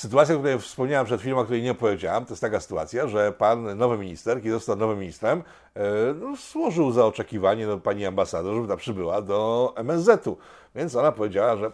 Sytuacja, 0.00 0.34
o 0.34 0.38
której 0.38 0.58
wspomniałem 0.58 1.06
przed 1.06 1.20
chwilą, 1.20 1.38
o 1.38 1.44
której 1.44 1.62
nie 1.62 1.70
opowiedziałem, 1.70 2.24
to 2.24 2.32
jest 2.32 2.40
taka 2.40 2.60
sytuacja, 2.60 3.08
że 3.08 3.32
pan 3.32 3.78
nowy 3.78 3.98
minister, 3.98 4.36
kiedy 4.36 4.50
został 4.50 4.76
nowym 4.76 4.98
ministrem, 4.98 5.42
e, 5.74 5.82
no, 6.14 6.36
złożył 6.36 6.92
za 6.92 7.06
oczekiwanie 7.06 7.66
do 7.66 7.78
pani 7.78 8.06
ambasador, 8.06 8.54
żeby 8.54 8.68
ta 8.68 8.76
przybyła 8.76 9.22
do 9.22 9.72
MSZ-u. 9.76 10.36
Więc 10.74 10.96
ona 10.96 11.12
powiedziała, 11.12 11.56
że 11.56 11.72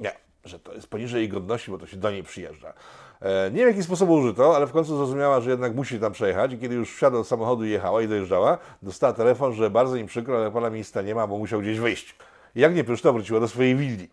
nie, 0.00 0.12
że 0.44 0.58
to 0.58 0.74
jest 0.74 0.86
poniżej 0.86 1.20
jej 1.20 1.28
godności, 1.28 1.70
bo 1.70 1.78
to 1.78 1.86
się 1.86 1.96
do 1.96 2.10
niej 2.10 2.22
przyjeżdża. 2.22 2.72
E, 3.20 3.50
nie 3.50 3.58
wiem, 3.58 3.68
jaki 3.68 3.82
sposób 3.82 4.10
użyto, 4.10 4.56
ale 4.56 4.66
w 4.66 4.72
końcu 4.72 4.96
zrozumiała, 4.96 5.40
że 5.40 5.50
jednak 5.50 5.74
musi 5.74 6.00
tam 6.00 6.12
przejechać 6.12 6.52
i 6.52 6.58
kiedy 6.58 6.74
już 6.74 6.94
wsiadła 6.94 7.20
do 7.20 7.24
samochodu 7.24 7.64
i 7.64 7.70
jechała 7.70 8.02
i 8.02 8.08
dojeżdżała, 8.08 8.58
dostała 8.82 9.12
telefon, 9.12 9.52
że 9.52 9.70
bardzo 9.70 9.96
im 9.96 10.06
przykro, 10.06 10.36
ale 10.36 10.50
pana 10.50 10.70
ministra 10.70 11.02
nie 11.02 11.14
ma, 11.14 11.26
bo 11.26 11.38
musiał 11.38 11.60
gdzieś 11.60 11.78
wyjść. 11.78 12.16
Jak 12.54 12.74
nie 12.74 12.84
przyszła, 12.84 13.12
wróciła 13.12 13.40
do 13.40 13.48
swojej 13.48 13.76
willi. 13.76 14.08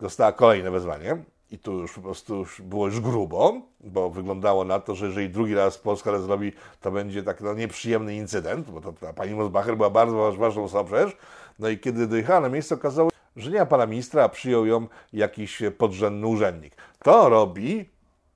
Dostała 0.00 0.32
kolejne 0.32 0.70
wezwanie 0.70 1.18
i 1.50 1.58
tu 1.58 1.72
już 1.72 1.92
po 1.92 2.00
prostu 2.00 2.36
już 2.36 2.60
było 2.60 2.86
już 2.86 3.00
grubo, 3.00 3.60
bo 3.80 4.10
wyglądało 4.10 4.64
na 4.64 4.80
to, 4.80 4.94
że 4.94 5.06
jeżeli 5.06 5.30
drugi 5.30 5.54
raz 5.54 5.78
Polska 5.78 6.10
to 6.10 6.22
zrobi, 6.22 6.52
to 6.80 6.90
będzie 6.90 7.22
tak 7.22 7.40
no, 7.40 7.54
nieprzyjemny 7.54 8.14
incydent, 8.14 8.70
bo 8.70 8.80
to 8.80 8.92
ta 8.92 9.12
pani 9.12 9.34
Mosbacher 9.34 9.76
była 9.76 9.90
bardzo 9.90 10.32
ważną 10.36 10.64
osobą 10.64 10.84
przecież. 10.84 11.16
No 11.58 11.68
i 11.68 11.78
kiedy 11.78 12.06
dojechała 12.06 12.40
na 12.40 12.48
miejsce, 12.48 12.74
okazało 12.74 13.10
się, 13.10 13.16
że 13.36 13.50
nie 13.50 13.58
ma 13.58 13.66
pana 13.66 13.86
ministra, 13.86 14.24
a 14.24 14.28
przyjął 14.28 14.66
ją 14.66 14.86
jakiś 15.12 15.62
podrzędny 15.78 16.26
urzędnik. 16.26 16.76
To 17.02 17.28
robi 17.28 17.88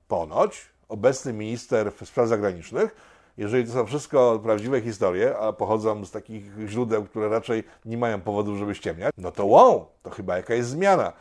ponoć 0.07 0.69
obecny 0.89 1.33
minister 1.33 1.91
spraw 2.05 2.27
zagranicznych, 2.27 2.95
jeżeli 3.37 3.65
to 3.65 3.71
są 3.71 3.85
wszystko 3.85 4.39
prawdziwe 4.43 4.81
historie, 4.81 5.37
a 5.37 5.53
pochodzą 5.53 6.05
z 6.05 6.11
takich 6.11 6.43
źródeł, 6.67 7.03
które 7.03 7.29
raczej 7.29 7.63
nie 7.85 7.97
mają 7.97 8.21
powodów, 8.21 8.57
żeby 8.57 8.75
ściemniać, 8.75 9.13
no 9.17 9.31
to 9.31 9.45
wow, 9.45 9.85
to 10.03 10.09
chyba 10.09 10.37
jakaś 10.37 10.63
zmiana. 10.63 11.13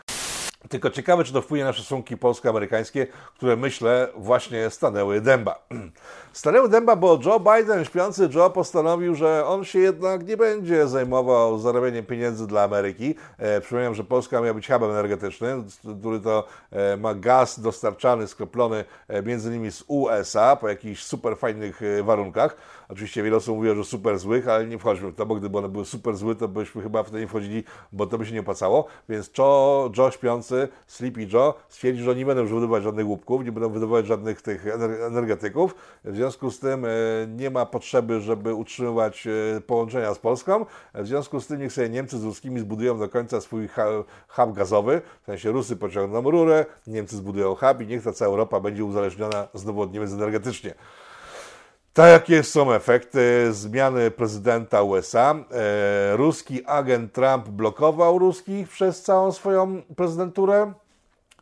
Tylko 0.69 0.91
ciekawe, 0.91 1.25
czy 1.25 1.33
to 1.33 1.43
wpłynie 1.43 1.65
na 1.65 1.73
stosunki 1.73 2.17
polsko-amerykańskie, 2.17 3.07
które 3.37 3.57
myślę 3.57 4.09
właśnie 4.17 4.71
stanęły 4.71 5.21
dęba. 5.21 5.59
Stanęły 6.33 6.69
dęba, 6.69 6.97
bo 6.97 7.19
Joe 7.25 7.41
Biden, 7.41 7.85
śpiący 7.85 8.29
Joe, 8.35 8.51
postanowił, 8.51 9.15
że 9.15 9.47
on 9.47 9.65
się 9.65 9.79
jednak 9.79 10.27
nie 10.27 10.37
będzie 10.37 10.89
zajmował 10.89 11.59
zarabianiem 11.59 12.07
pieniędzy 12.07 12.47
dla 12.47 12.63
Ameryki. 12.63 13.15
E, 13.39 13.61
przypominam, 13.61 13.95
że 13.95 14.05
Polska 14.05 14.41
miała 14.41 14.55
być 14.55 14.69
hubem 14.69 14.91
energetycznym, 14.91 15.65
który 16.01 16.21
to 16.21 16.45
e, 16.71 16.97
ma 16.97 17.15
gaz 17.15 17.61
dostarczany, 17.61 18.27
skroplony 18.27 18.85
e, 19.09 19.23
między 19.23 19.49
innymi 19.49 19.73
z 19.73 19.85
USA 19.87 20.57
po 20.57 20.69
jakichś 20.69 21.03
super 21.03 21.37
fajnych 21.37 21.83
e, 21.83 22.03
warunkach. 22.03 22.57
Oczywiście 22.89 23.23
wiele 23.23 23.37
osób 23.37 23.57
mówiło, 23.57 23.75
że 23.75 23.85
super 23.85 24.19
złych, 24.19 24.49
ale 24.49 24.67
nie 24.67 24.79
wchodźmy 24.79 25.11
w 25.11 25.15
to, 25.15 25.27
bo 25.27 25.35
gdyby 25.35 25.59
one 25.59 25.69
były 25.69 25.85
super 25.85 26.17
złe, 26.17 26.35
to 26.35 26.49
byśmy 26.49 26.83
chyba 26.83 27.03
w 27.03 27.11
to 27.11 27.19
nie 27.19 27.29
wchodzili, 27.29 27.65
bo 27.93 28.07
to 28.07 28.19
by 28.19 28.27
się 28.27 28.33
nie 28.33 28.41
opłacało. 28.41 28.87
Więc 29.09 29.31
Joe, 29.39 29.91
Joe 29.97 30.11
śpiący, 30.11 30.54
Sleepy 30.87 31.27
Joe 31.33 31.55
stwierdził, 31.69 32.05
że 32.05 32.15
nie 32.15 32.27
będą 32.27 32.43
już 32.43 32.53
wydobywać 32.53 32.83
żadnych 32.83 33.07
łupków, 33.07 33.45
nie 33.45 33.53
będą 33.53 33.71
wydobywać 33.71 34.07
żadnych 34.07 34.43
tych 34.43 34.67
energetyków. 35.07 35.75
W 36.05 36.15
związku 36.15 36.51
z 36.51 36.59
tym 36.61 36.85
e, 36.85 36.89
nie 37.29 37.51
ma 37.51 37.67
potrzeby, 37.67 38.21
żeby 38.21 38.55
utrzymywać 38.55 39.27
e, 39.27 39.61
połączenia 39.61 40.15
z 40.15 40.19
Polską. 40.19 40.67
W 40.95 41.07
związku 41.07 41.41
z 41.41 41.47
tym 41.47 41.61
niech 41.61 41.73
sobie 41.73 41.89
Niemcy 41.89 42.19
z 42.19 42.25
ruskimi 42.25 42.61
zbudują 42.61 42.99
do 42.99 43.09
końca 43.09 43.41
swój 43.41 43.69
hub 44.29 44.53
gazowy. 44.53 45.03
W 45.23 45.27
sensie 45.27 45.51
Rusy 45.51 45.77
pociągną 45.77 46.31
rurę, 46.31 46.67
Niemcy 46.87 47.17
zbudują 47.17 47.55
hub 47.55 47.81
i 47.81 47.87
niech 47.87 48.05
ta 48.05 48.13
cała 48.13 48.31
Europa 48.31 48.61
będzie 48.61 48.85
uzależniona 48.85 49.49
znowu 49.55 49.83
od 49.83 49.93
Niemiec 49.93 50.13
energetycznie. 50.13 50.75
Tak, 51.95 52.11
jakie 52.11 52.43
są 52.43 52.73
efekty 52.73 53.53
zmiany 53.53 54.11
prezydenta 54.11 54.83
USA? 54.83 55.35
E, 55.51 56.17
ruski 56.17 56.67
agent 56.67 57.13
Trump 57.13 57.49
blokował 57.49 58.19
ruskich 58.19 58.69
przez 58.69 59.03
całą 59.03 59.33
swoją 59.33 59.83
prezydenturę, 59.97 60.73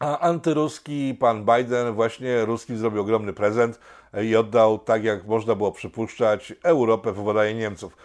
a 0.01 0.19
antyruski 0.19 1.17
pan 1.21 1.45
Biden 1.45 1.93
właśnie 1.93 2.45
ruskim 2.45 2.79
zrobił 2.79 3.01
ogromny 3.01 3.33
prezent. 3.33 3.81
i 4.23 4.37
oddał, 4.37 4.79
tak 4.79 5.05
jak 5.05 5.27
można 5.27 5.55
było 5.55 5.73
przypuszczać, 5.73 6.53
Europę 6.63 7.13
w 7.13 7.17
władanie 7.17 7.55
Niemców. 7.55 7.97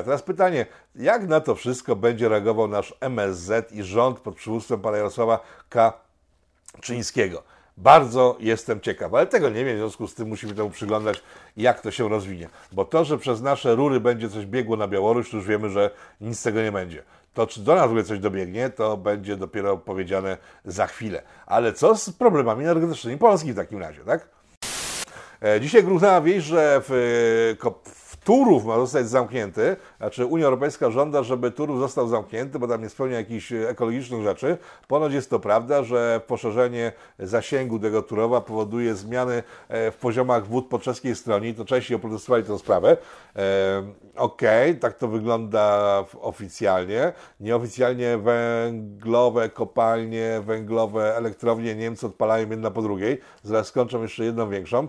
A 0.00 0.02
teraz 0.02 0.22
pytanie, 0.22 0.66
jak 0.94 1.28
na 1.28 1.40
to 1.40 1.54
wszystko 1.54 1.96
będzie 1.96 2.28
reagował 2.28 2.68
nasz 2.68 2.94
MSZ 3.00 3.72
i 3.72 3.82
rząd 3.82 4.20
pod 4.20 4.36
przywództwem 4.36 4.80
pana 4.80 4.96
Jarosława 4.96 5.40
Kaczyńskiego? 5.68 7.42
Bardzo 7.76 8.36
jestem 8.40 8.80
ciekaw, 8.80 9.14
ale 9.14 9.26
tego 9.26 9.48
nie 9.48 9.64
wiem, 9.64 9.76
w 9.76 9.78
związku 9.78 10.06
z 10.06 10.14
tym 10.14 10.28
musimy 10.28 10.54
temu 10.54 10.70
przyglądać, 10.70 11.22
jak 11.56 11.80
to 11.80 11.90
się 11.90 12.08
rozwinie. 12.08 12.48
Bo 12.72 12.84
to, 12.84 13.04
że 13.04 13.18
przez 13.18 13.42
nasze 13.42 13.74
rury 13.74 14.00
będzie 14.00 14.28
coś 14.28 14.46
biegło 14.46 14.76
na 14.76 14.88
Białoruś, 14.88 15.30
to 15.30 15.36
już 15.36 15.46
wiemy, 15.46 15.70
że 15.70 15.90
nic 16.20 16.38
z 16.38 16.42
tego 16.42 16.62
nie 16.62 16.72
będzie. 16.72 17.02
To, 17.34 17.46
czy 17.46 17.60
do 17.60 17.74
nas 17.74 17.82
w 17.82 17.86
ogóle 17.86 18.04
coś 18.04 18.18
dobiegnie, 18.18 18.70
to 18.70 18.96
będzie 18.96 19.36
dopiero 19.36 19.76
powiedziane 19.76 20.36
za 20.64 20.86
chwilę. 20.86 21.22
Ale 21.46 21.72
co 21.72 21.96
z 21.96 22.10
problemami 22.10 22.64
energetycznymi 22.64 23.18
Polski 23.18 23.52
w 23.52 23.56
takim 23.56 23.78
razie, 23.78 24.00
tak? 24.04 24.28
E, 25.42 25.60
Dzisiaj 25.60 25.84
gruchnęła 25.84 26.20
wieść, 26.20 26.46
że 26.46 26.82
w, 26.88 26.90
w 27.84 28.01
Turów 28.24 28.64
ma 28.64 28.76
zostać 28.76 29.08
zamknięty, 29.08 29.76
znaczy 29.98 30.26
Unia 30.26 30.44
Europejska 30.44 30.90
żąda, 30.90 31.22
żeby 31.22 31.50
Turów 31.50 31.78
został 31.78 32.08
zamknięty, 32.08 32.58
bo 32.58 32.68
tam 32.68 32.82
nie 32.82 32.88
spełnia 32.88 33.16
jakichś 33.16 33.52
e, 33.52 33.68
ekologicznych 33.68 34.22
rzeczy. 34.22 34.58
Ponoć 34.88 35.12
jest 35.12 35.30
to 35.30 35.40
prawda, 35.40 35.82
że 35.82 36.20
poszerzenie 36.26 36.92
zasięgu 37.18 37.78
tego 37.78 38.02
Turowa 38.02 38.40
powoduje 38.40 38.94
zmiany 38.94 39.42
e, 39.68 39.90
w 39.90 39.96
poziomach 39.96 40.46
wód 40.46 40.68
po 40.68 40.78
czeskiej 40.78 41.16
stronie 41.16 41.48
i 41.48 41.54
to 41.54 41.64
Czesi 41.64 41.94
oprotestowali 41.94 42.44
tę 42.44 42.58
sprawę. 42.58 42.96
E, 43.36 43.82
Okej, 44.16 44.78
tak 44.78 44.98
to 44.98 45.08
wygląda 45.08 46.04
oficjalnie. 46.20 47.12
Nieoficjalnie 47.40 48.18
węglowe 48.18 49.48
kopalnie, 49.48 50.40
węglowe 50.44 51.16
elektrownie 51.16 51.74
Niemcy 51.74 52.06
odpalają 52.06 52.50
jedna 52.50 52.70
po 52.70 52.82
drugiej. 52.82 53.20
Zaraz 53.42 53.66
skończą 53.66 54.02
jeszcze 54.02 54.24
jedną 54.24 54.50
większą. 54.50 54.88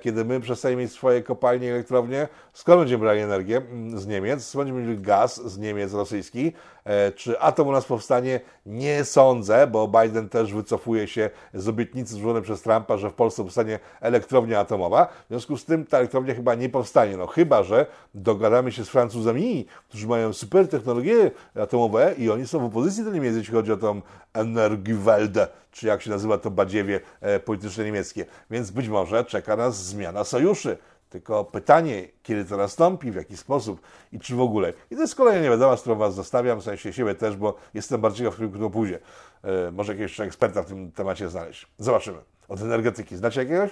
Kiedy 0.00 0.24
my 0.24 0.40
przestaniemy 0.40 0.82
mieć 0.82 0.92
swoje 0.92 1.22
kopalnie 1.22 1.66
i 1.66 1.70
elektrownie, 1.70 2.28
skąd 2.70 2.80
będziemy 2.80 3.04
brali 3.04 3.20
energię? 3.20 3.56
Mm, 3.56 3.98
Z 3.98 4.06
Niemiec. 4.06 4.46
Skąd 4.46 4.64
będziemy 4.64 4.86
mieli 4.88 5.02
gaz 5.02 5.46
z 5.46 5.58
Niemiec 5.58 5.94
rosyjski? 5.94 6.52
E, 6.84 7.12
Czy 7.12 7.40
atom 7.40 7.68
u 7.68 7.72
nas 7.72 7.84
powstanie? 7.84 8.40
Nie 8.66 9.04
sądzę, 9.04 9.66
bo 9.66 9.88
Biden 9.88 10.28
też 10.28 10.54
wycofuje 10.54 11.08
się 11.08 11.30
z 11.54 11.68
obietnicy 11.68 12.14
złożonej 12.14 12.42
przez 12.42 12.62
Trumpa, 12.62 12.96
że 12.96 13.10
w 13.10 13.14
Polsce 13.14 13.42
powstanie 13.42 13.78
elektrownia 14.00 14.60
atomowa. 14.60 15.06
W 15.06 15.28
związku 15.28 15.56
z 15.56 15.64
tym 15.64 15.86
ta 15.86 15.98
elektrownia 15.98 16.34
chyba 16.34 16.54
nie 16.54 16.68
powstanie. 16.68 17.16
No 17.16 17.26
chyba, 17.26 17.62
że 17.62 17.86
dogadamy 18.14 18.72
się 18.72 18.84
z 18.84 18.88
Francuzami, 18.88 19.66
którzy 19.88 20.06
mają 20.06 20.32
super 20.32 20.68
technologie 20.68 21.30
atomowe 21.54 22.14
i 22.18 22.30
oni 22.30 22.46
są 22.46 22.58
w 22.58 22.64
opozycji 22.64 23.04
do 23.04 23.10
Niemiec, 23.10 23.36
jeśli 23.36 23.54
chodzi 23.54 23.72
o 23.72 23.76
tą 23.76 24.02
Energiewende, 24.34 25.48
czy 25.72 25.86
jak 25.86 26.02
się 26.02 26.10
nazywa 26.10 26.38
to 26.38 26.50
badziewie 26.50 27.00
e, 27.20 27.40
polityczne 27.40 27.84
niemieckie. 27.84 28.24
Więc 28.50 28.70
być 28.70 28.88
może 28.88 29.24
czeka 29.24 29.56
nas 29.56 29.84
zmiana 29.84 30.24
sojuszy. 30.24 30.78
Tylko 31.10 31.44
pytanie, 31.44 32.08
kiedy 32.22 32.44
to 32.44 32.56
nastąpi, 32.56 33.10
w 33.10 33.14
jaki 33.14 33.36
sposób 33.36 33.80
i 34.12 34.18
czy 34.18 34.36
w 34.36 34.40
ogóle. 34.40 34.72
I 34.90 34.94
to 34.94 35.00
jest 35.00 35.14
kolejna 35.14 35.42
niewiadoma, 35.42 35.76
z 35.76 35.80
którą 35.80 35.96
Was 35.96 36.14
zostawiam, 36.14 36.60
w 36.60 36.64
sensie 36.64 36.92
siebie 36.92 37.14
też, 37.14 37.36
bo 37.36 37.54
jestem 37.74 38.00
bardziej 38.00 38.30
w 38.30 38.32
którym 38.32 38.60
to 38.60 38.70
pójdzie. 38.70 38.98
E, 39.42 39.70
może 39.70 39.92
jakiegoś 39.92 40.10
jeszcze 40.10 40.24
eksperta 40.24 40.62
w 40.62 40.66
tym 40.66 40.92
temacie 40.92 41.28
znaleźć. 41.28 41.66
Zobaczymy. 41.78 42.18
Od 42.48 42.60
energetyki. 42.60 43.16
Znacie 43.16 43.40
jakiegoś? 43.40 43.70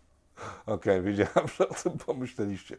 Okej, 0.66 1.02
wiedziałem, 1.02 1.48
że 1.58 1.68
o 1.68 1.74
tym 1.74 1.92
pomyśleliście. 2.06 2.76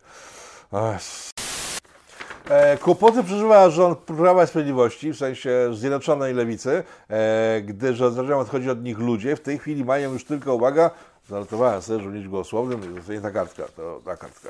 E, 2.50 2.78
Kłopoty 2.78 3.24
przeżywa 3.24 3.70
rząd 3.70 4.00
Prawa 4.00 4.44
i 4.44 4.48
Sprawiedliwości, 4.48 5.12
w 5.12 5.18
sensie 5.18 5.70
Zjednoczonej 5.74 6.34
Lewicy, 6.34 6.84
e, 7.10 7.62
gdyż 7.62 8.00
zaczynają 8.00 8.40
odchodzić 8.40 8.70
od 8.70 8.84
nich 8.84 9.00
ludzie. 9.00 9.36
W 9.36 9.42
tej 9.42 9.60
chwili 9.60 9.86
mają 9.86 10.14
już 10.14 10.26
tylko, 10.26 10.56
uwaga, 10.56 10.92
zanotowałem 11.30 11.82
sobie, 11.82 12.00
żeby 12.00 12.16
mieć 12.16 12.28
głosownym, 12.28 13.04
to 13.06 13.14
nie 13.14 13.22
ta 13.22 13.32
kartka, 13.32 13.64
to 13.76 14.02
ta 14.06 14.18
kartka. 14.18 14.50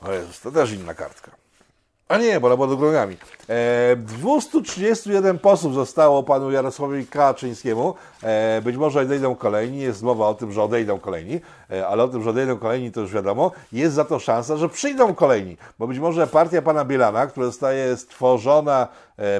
O 0.00 0.12
Jezus, 0.12 0.40
to 0.40 0.50
też 0.50 0.72
inna 0.72 0.94
kartka. 0.94 1.30
A 2.08 2.18
nie, 2.18 2.40
bo 2.40 2.56
była 2.56 2.68
do 2.68 2.76
grogami. 2.76 3.16
E, 3.48 3.96
231 3.96 5.38
posłów 5.38 5.74
zostało 5.74 6.22
panu 6.22 6.50
Jarosławowi 6.50 7.06
Kaczyńskiemu. 7.06 7.94
E, 8.22 8.60
być 8.62 8.76
może 8.76 9.00
odejdą 9.00 9.34
kolejni. 9.34 9.80
Jest 9.80 10.02
mowa 10.02 10.28
o 10.28 10.34
tym, 10.34 10.52
że 10.52 10.62
odejdą 10.62 10.98
kolejni, 10.98 11.40
e, 11.70 11.86
ale 11.86 12.02
o 12.02 12.08
tym, 12.08 12.22
że 12.22 12.30
odejdą 12.30 12.58
kolejni, 12.58 12.92
to 12.92 13.00
już 13.00 13.12
wiadomo. 13.12 13.50
Jest 13.72 13.94
za 13.94 14.04
to 14.04 14.18
szansa, 14.18 14.56
że 14.56 14.68
przyjdą 14.68 15.14
kolejni, 15.14 15.56
bo 15.78 15.86
być 15.86 15.98
może 15.98 16.26
partia 16.26 16.62
pana 16.62 16.84
Bielana, 16.84 17.26
która 17.26 17.46
zostaje 17.46 17.96
stworzona 17.96 18.88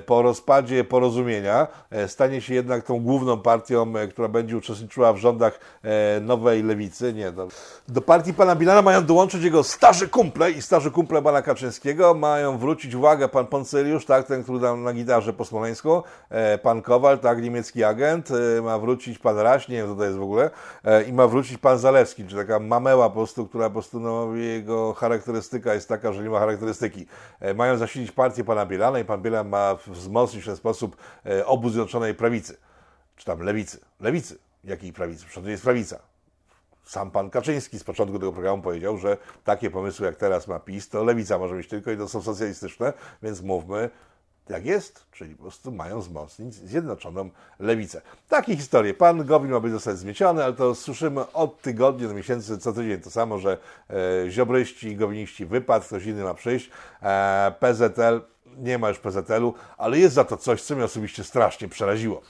po 0.07 0.23
rozpadzie 0.23 0.85
porozumienia, 0.85 1.67
e, 1.91 2.09
stanie 2.09 2.41
się 2.41 2.55
jednak 2.55 2.85
tą 2.85 3.01
główną 3.01 3.39
partią, 3.39 3.97
e, 3.97 4.09
która 4.09 4.29
będzie 4.29 4.57
uczestniczyła 4.57 5.13
w 5.13 5.17
rządach 5.17 5.61
e, 5.83 6.21
nowej 6.21 6.63
lewicy. 6.63 7.13
Nie, 7.13 7.33
do, 7.33 7.49
do 7.89 8.01
partii 8.01 8.35
pana 8.35 8.57
Bielana 8.57 8.83
mają 8.83 9.07
dołączyć 9.07 9.43
jego 9.43 9.63
starzy 9.63 10.09
kumple 10.09 10.51
i 10.51 10.63
starzy 10.63 10.91
kumple 10.91 11.23
pana 11.23 11.43
Kaczyńskiego. 11.43 12.15
Mają 12.15 12.59
wrócić, 12.59 12.95
uwaga, 12.95 13.29
pan 13.29 13.47
Poncyliusz, 13.47 14.05
tak, 14.07 14.27
ten, 14.27 14.43
który 14.43 14.61
dał 14.61 14.77
na 14.77 14.93
gitarze 14.93 15.33
po 15.33 15.45
smoleńsku, 15.45 16.03
e, 16.31 16.59
pan 16.59 16.83
Kowal, 16.83 17.19
tak, 17.19 17.43
niemiecki 17.43 17.85
agent, 17.85 18.29
e, 18.31 18.63
ma 18.63 18.79
wrócić 18.79 19.19
pan 19.19 19.39
Raś, 19.39 19.69
nie 19.69 19.77
wiem, 19.77 19.89
co 19.89 19.95
to 19.95 20.05
jest 20.05 20.19
w 20.19 20.23
ogóle, 20.23 20.51
e, 20.85 21.03
i 21.03 21.13
ma 21.13 21.27
wrócić 21.27 21.59
pan 21.59 21.79
Zalewski, 21.79 22.25
czy 22.25 22.37
taka 22.37 22.59
mameła 22.59 23.09
po 23.09 23.15
prostu, 23.15 23.47
która 23.47 23.69
po 23.69 23.73
prostu, 23.73 24.01
no, 24.01 24.35
jego 24.35 24.93
charakterystyka 24.93 25.75
jest 25.75 25.89
taka, 25.89 26.13
że 26.13 26.23
nie 26.23 26.31
ma 26.31 26.39
charakterystyki. 26.39 27.07
E, 27.41 27.55
mają 27.55 27.77
zasilić 27.77 28.13
partię 28.13 28.45
pana 28.45 28.67
Bielana 28.67 28.99
i 28.99 29.05
pan 29.05 29.23
Bielan 29.23 29.49
ma 29.49 29.66
wzmocnić 29.75 30.43
w 30.43 30.47
ten 30.47 30.57
sposób 30.57 30.97
e, 31.27 31.47
obóz 31.47 31.73
Zjednoczonej 31.73 32.15
Prawicy, 32.15 32.57
czy 33.17 33.25
tam 33.25 33.41
Lewicy. 33.41 33.81
Lewicy. 34.01 34.39
Jakiej 34.65 34.93
prawicy? 34.93 35.25
Przecież 35.25 35.45
to 35.45 35.51
jest 35.51 35.63
prawica. 35.63 35.99
Sam 36.85 37.11
pan 37.11 37.31
Kaczyński 37.31 37.79
z 37.79 37.85
początku 37.85 38.19
tego 38.19 38.33
programu 38.33 38.63
powiedział, 38.63 38.99
że 38.99 39.17
takie 39.45 39.71
pomysły 39.71 40.07
jak 40.07 40.17
teraz 40.17 40.49
ma 40.49 40.61
PiS, 40.61 40.89
to 40.89 41.05
lewica 41.05 41.39
może 41.39 41.55
mieć 41.55 41.69
tylko 41.69 41.91
i 41.91 41.97
to 41.97 42.09
są 42.09 42.23
socjalistyczne, 42.23 42.93
więc 43.23 43.43
mówmy 43.43 43.91
jak 44.49 44.67
jest, 44.67 45.07
czyli 45.13 45.35
po 45.35 45.43
prostu 45.43 45.73
mają 45.73 46.01
wzmocnić 46.01 46.55
zjednoczoną 46.55 47.31
lewicę. 47.59 48.03
Takie 48.29 48.57
historie. 48.57 48.95
Pan 48.95 49.25
Gowin 49.25 49.51
ma 49.51 49.61
być 49.61 49.73
zostać 49.73 49.99
zmieciony, 49.99 50.45
ale 50.45 50.53
to 50.53 50.75
słyszymy 50.75 51.33
od 51.33 51.63
tygodnia 51.63 52.09
do 52.09 52.15
miesięcy, 52.15 52.59
co 52.59 52.73
tydzień 52.73 53.01
to 53.01 53.11
samo, 53.11 53.39
że 53.39 53.59
e, 54.27 54.31
ziobryści, 54.31 54.97
gowiniści 54.97 55.47
wypadł, 55.47 55.85
ktoś 55.85 56.05
inny 56.07 56.25
ma 56.25 56.35
przyjść. 56.35 56.71
E, 57.03 57.53
PZL, 57.61 58.21
nie 58.57 58.79
ma 58.79 58.89
już 58.89 58.99
PZL-u, 58.99 59.55
ale 59.79 59.99
jest 59.99 60.15
za 60.15 60.25
to 60.25 60.37
coś, 60.37 60.63
co 60.63 60.75
mnie 60.75 60.85
osobiście 60.85 61.25
strasznie 61.25 61.69
przeraziło. 61.69 62.23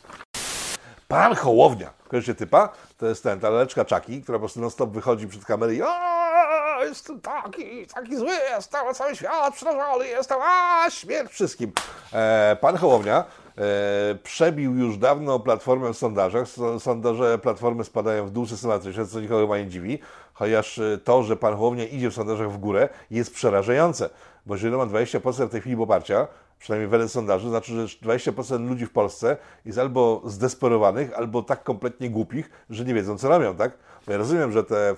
Pan 1.09 1.35
Hołownia, 1.35 1.91
kojarzycie 2.09 2.35
typa? 2.35 2.69
To 2.99 3.07
jest 3.07 3.23
ten, 3.23 3.41
ta 3.41 3.51
leczka 3.51 3.85
Czaki, 3.85 4.23
która 4.23 4.39
po 4.39 4.41
prostu 4.41 4.61
non 4.61 4.71
stop 4.71 4.91
wychodzi 4.91 5.29
przed 5.29 5.45
kamerę 5.45 5.75
i 5.75 5.83
"A, 5.83 6.79
jestem 6.85 7.21
taki, 7.21 7.87
taki 7.87 8.17
zły, 8.17 8.33
jestem, 8.57 8.95
cały 8.95 9.17
świat 9.17 9.55
przerażony, 9.55 10.07
jestem, 10.09 10.39
a 10.43 10.87
śmierć 10.91 11.33
wszystkim. 11.33 11.73
E, 12.13 12.57
pan 12.61 12.77
Hołownia 12.77 13.25
e, 13.59 14.15
przebił 14.15 14.75
już 14.75 14.99
dawno 14.99 15.41
Platformę 15.41 15.93
w 15.93 15.97
sondażach. 15.99 16.43
So- 16.49 16.81
Sondaże 16.81 17.39
Platformy 17.39 17.85
spadają 17.85 18.27
w 18.27 18.31
dół 18.31 18.47
systematycznie, 18.47 19.07
co 19.07 19.21
nikogo 19.21 19.41
chyba 19.41 19.59
nie 19.59 19.67
dziwi, 19.67 19.99
chociaż 20.35 20.79
e, 20.79 20.99
to, 21.05 21.23
że 21.23 21.37
pan 21.37 21.57
Hołownia 21.57 21.85
idzie 21.85 22.11
w 22.11 22.15
sondażach 22.15 22.53
w 22.53 22.59
górę 22.59 22.89
jest 23.11 23.35
przerażające, 23.35 24.11
bo 24.47 24.55
jeżeli 24.55 24.77
ma 24.77 24.87
20% 24.87 25.47
w 25.47 25.51
tej 25.51 25.61
chwili 25.61 25.77
poparcia, 25.77 26.29
przynajmniej 26.59 26.89
wedle 26.89 27.09
sondaży, 27.09 27.49
znaczy, 27.49 27.89
że 27.89 27.99
20% 28.07 28.69
ludzi 28.69 28.87
w 28.87 28.91
Polsce 28.91 29.37
jest 29.65 29.79
albo 29.79 30.23
zdesperowanych, 30.25 31.15
albo 31.15 31.43
tak 31.43 31.63
kompletnie 31.63 32.11
głupich, 32.11 32.51
że 32.71 32.85
nie 32.85 32.95
wiedzą, 32.95 33.19
co 33.19 33.29
robią, 33.29 33.57
tak? 33.57 33.79
Bo 34.07 34.13
ja 34.13 34.19
rozumiem, 34.19 34.53
że 34.53 34.65
te 34.65 34.93
y, 34.93 34.97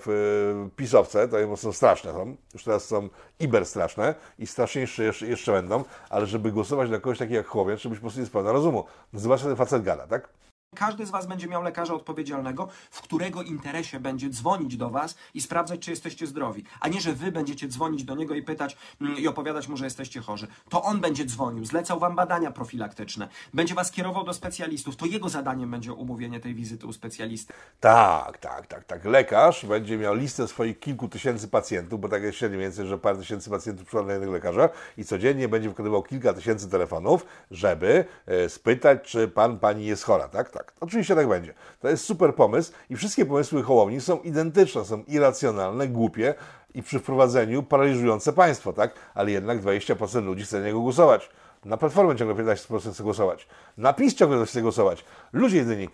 pisowce 0.75 1.27
to 1.27 1.57
są 1.57 1.71
straszne, 1.71 2.11
są, 2.11 2.35
już 2.53 2.63
teraz 2.63 2.85
są 2.85 3.09
iber 3.39 3.65
straszne 3.65 4.15
i 4.39 4.47
straszniejsze 4.47 5.03
jeszcze, 5.03 5.27
jeszcze 5.27 5.51
będą, 5.51 5.83
ale 6.09 6.25
żeby 6.25 6.51
głosować 6.51 6.89
na 6.89 6.99
kogoś 6.99 7.17
takiego 7.17 7.37
jak 7.37 7.47
Chłowiec, 7.47 7.79
trzeba 7.79 7.91
być 7.91 7.99
po 7.99 8.03
prostu 8.03 8.19
nie 8.19 8.25
spełna 8.25 8.51
rozumu. 8.51 8.83
Zobaczcie, 9.13 9.47
ten 9.47 9.55
facet 9.55 9.83
gada, 9.83 10.07
tak? 10.07 10.29
Każdy 10.75 11.05
z 11.05 11.09
Was 11.09 11.25
będzie 11.25 11.47
miał 11.47 11.63
lekarza 11.63 11.93
odpowiedzialnego, 11.93 12.67
w 12.91 13.01
którego 13.01 13.41
interesie 13.41 13.99
będzie 13.99 14.29
dzwonić 14.29 14.77
do 14.77 14.89
Was 14.89 15.15
i 15.33 15.41
sprawdzać, 15.41 15.79
czy 15.79 15.91
jesteście 15.91 16.27
zdrowi. 16.27 16.63
A 16.79 16.87
nie, 16.87 17.01
że 17.01 17.13
Wy 17.13 17.31
będziecie 17.31 17.67
dzwonić 17.67 18.03
do 18.03 18.15
niego 18.15 18.35
i 18.35 18.43
pytać 18.43 18.77
mm, 19.01 19.17
i 19.17 19.27
opowiadać 19.27 19.67
mu, 19.67 19.77
że 19.77 19.85
jesteście 19.85 20.21
chorzy. 20.21 20.47
To 20.69 20.83
on 20.83 21.01
będzie 21.01 21.25
dzwonił, 21.25 21.65
zlecał 21.65 21.99
Wam 21.99 22.15
badania 22.15 22.51
profilaktyczne, 22.51 23.27
będzie 23.53 23.75
Was 23.75 23.91
kierował 23.91 24.23
do 24.23 24.33
specjalistów. 24.33 24.95
To 24.95 25.05
jego 25.05 25.29
zadaniem 25.29 25.71
będzie 25.71 25.93
umówienie 25.93 26.39
tej 26.39 26.55
wizyty 26.55 26.87
u 26.87 26.93
specjalisty. 26.93 27.53
Tak, 27.79 28.37
tak, 28.37 28.67
tak, 28.67 28.83
tak. 28.83 29.05
Lekarz 29.05 29.65
będzie 29.65 29.97
miał 29.97 30.15
listę 30.15 30.47
swoich 30.47 30.79
kilku 30.79 31.07
tysięcy 31.07 31.47
pacjentów, 31.47 32.01
bo 32.01 32.09
tak 32.09 32.23
jest 32.23 32.37
średnio 32.37 32.59
więcej, 32.59 32.87
że 32.87 32.97
parę 32.97 33.17
tysięcy 33.17 33.49
pacjentów 33.49 33.87
przychodzi 33.87 34.07
do 34.07 34.11
jednego 34.11 34.33
lekarza 34.33 34.69
i 34.97 35.05
codziennie 35.05 35.47
będzie 35.47 35.69
wykonywał 35.69 36.03
kilka 36.03 36.33
tysięcy 36.33 36.69
telefonów, 36.69 37.25
żeby 37.51 38.05
e, 38.25 38.49
spytać, 38.49 38.99
czy 39.03 39.27
pan, 39.27 39.59
pani 39.59 39.85
jest 39.85 40.03
chora, 40.03 40.27
tak? 40.27 40.58
Tak. 40.59 40.73
Oczywiście 40.79 41.15
tak 41.15 41.27
będzie. 41.27 41.53
To 41.79 41.89
jest 41.89 42.05
super 42.05 42.35
pomysł 42.35 42.71
i 42.89 42.95
wszystkie 42.95 43.25
pomysły 43.25 43.63
Hołowni 43.63 44.01
są 44.01 44.19
identyczne, 44.19 44.85
są 44.85 45.03
irracjonalne, 45.07 45.87
głupie 45.87 46.33
i 46.73 46.83
przy 46.83 46.99
wprowadzeniu 46.99 47.63
paraliżujące 47.63 48.33
państwo, 48.33 48.73
tak? 48.73 48.93
Ale 49.13 49.31
jednak 49.31 49.61
20% 49.61 50.23
ludzi 50.23 50.43
chce 50.43 50.59
na 50.59 50.65
niego 50.65 50.79
głosować. 50.79 51.29
Na 51.65 51.77
Platformę 51.77 52.15
ciągle 52.15 52.45
15% 52.45 52.93
chce 52.93 53.03
głosować. 53.03 53.47
Na 53.77 53.93
PiS 53.93 54.15
ciągle 54.15 54.45
chce 54.45 54.61
głosować. 54.61 55.05
Ludzie 55.33 55.57
jedyni. 55.57 55.89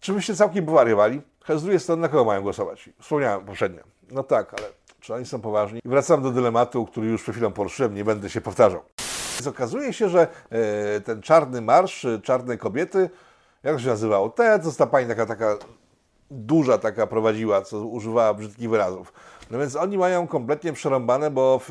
Czy 0.00 0.12
byście 0.12 0.34
całkiem 0.34 0.66
powariowali? 0.66 1.22
Z 1.48 1.62
drugiej 1.62 1.80
strony, 1.80 2.02
na 2.02 2.08
kogo 2.08 2.24
mają 2.24 2.42
głosować? 2.42 2.90
Wspomniałem 3.00 3.44
poprzednio. 3.44 3.82
No 4.10 4.22
tak, 4.22 4.54
ale 4.54 4.68
czy 5.00 5.14
oni 5.14 5.26
są 5.26 5.40
poważni? 5.40 5.80
I 5.84 5.88
wracam 5.88 6.22
do 6.22 6.30
dylematu, 6.30 6.86
który 6.86 7.06
już 7.06 7.22
przed 7.22 7.34
chwilą 7.34 7.52
poruszyłem, 7.52 7.94
nie 7.94 8.04
będę 8.04 8.30
się 8.30 8.40
powtarzał. 8.40 8.80
Więc 9.34 9.46
okazuje 9.46 9.92
się, 9.92 10.08
że 10.08 10.28
e, 10.50 11.00
ten 11.00 11.22
czarny 11.22 11.60
marsz, 11.60 12.04
e, 12.04 12.20
czarne 12.20 12.56
kobiety, 12.56 13.10
jak 13.62 13.80
się 13.80 13.86
nazywało? 13.86 14.28
Te, 14.28 14.60
co 14.60 14.72
ta 14.72 14.86
pani 14.86 15.08
taka, 15.08 15.26
taka 15.26 15.56
duża 16.30 16.78
taka 16.78 17.06
prowadziła, 17.06 17.62
co 17.62 17.78
używała 17.86 18.34
brzydkich 18.34 18.70
wyrazów. 18.70 19.12
No 19.50 19.58
więc 19.58 19.76
oni 19.76 19.98
mają 19.98 20.26
kompletnie 20.26 20.72
przerąbane, 20.72 21.30
bo 21.30 21.58
w, 21.68 21.70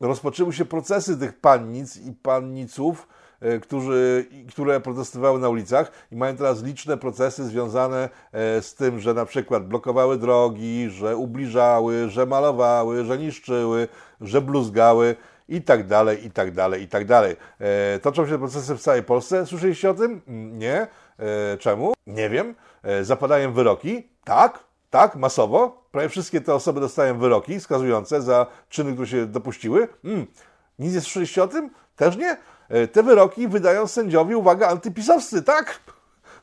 e, 0.00 0.06
rozpoczęły 0.06 0.52
się 0.52 0.64
procesy 0.64 1.18
tych 1.18 1.40
pannic 1.40 1.96
i 1.96 2.12
panniców, 2.12 3.08
e, 3.40 3.58
którzy, 3.58 4.26
które 4.48 4.80
protestowały 4.80 5.40
na 5.40 5.48
ulicach 5.48 5.92
i 6.12 6.16
mają 6.16 6.36
teraz 6.36 6.62
liczne 6.62 6.96
procesy 6.96 7.44
związane 7.44 8.08
e, 8.32 8.62
z 8.62 8.74
tym, 8.74 9.00
że 9.00 9.14
na 9.14 9.24
przykład 9.24 9.68
blokowały 9.68 10.18
drogi, 10.18 10.90
że 10.90 11.16
ubliżały, 11.16 12.10
że 12.10 12.26
malowały, 12.26 13.04
że 13.04 13.18
niszczyły, 13.18 13.88
że 14.20 14.40
bluzgały 14.40 15.16
i 15.48 15.62
tak 15.62 15.86
dalej, 15.86 16.26
i 16.26 16.30
tak 16.30 16.50
dalej, 16.52 16.82
i 16.82 16.88
tak 16.88 17.04
dalej. 17.04 17.36
E, 17.60 17.98
Toczą 17.98 18.26
się 18.26 18.38
procesy 18.38 18.74
w 18.74 18.80
całej 18.80 19.02
Polsce. 19.02 19.46
Słyszeliście 19.46 19.90
o 19.90 19.94
tym? 19.94 20.20
Nie. 20.52 20.86
E, 21.18 21.56
Czemu? 21.58 21.92
Nie 22.06 22.30
wiem. 22.30 22.54
E, 22.82 23.04
Zapadają 23.04 23.52
wyroki? 23.52 24.08
Tak, 24.24 24.58
tak, 24.90 25.16
masowo. 25.16 25.84
Prawie 25.92 26.08
wszystkie 26.08 26.40
te 26.40 26.54
osoby 26.54 26.80
dostają 26.80 27.18
wyroki 27.18 27.60
skazujące 27.60 28.22
za 28.22 28.46
czyny, 28.68 28.92
które 28.92 29.06
się 29.08 29.26
dopuściły. 29.26 29.88
Mm. 30.04 30.26
Nic 30.78 30.94
nie 30.94 31.00
słyszeliście 31.00 31.42
o 31.42 31.48
tym? 31.48 31.70
Też 31.96 32.16
nie? 32.16 32.36
E, 32.68 32.88
Te 32.88 33.02
wyroki 33.02 33.48
wydają 33.48 33.86
sędziowie, 33.86 34.36
uwaga, 34.36 34.68
antypisowscy, 34.68 35.42
tak? 35.42 35.80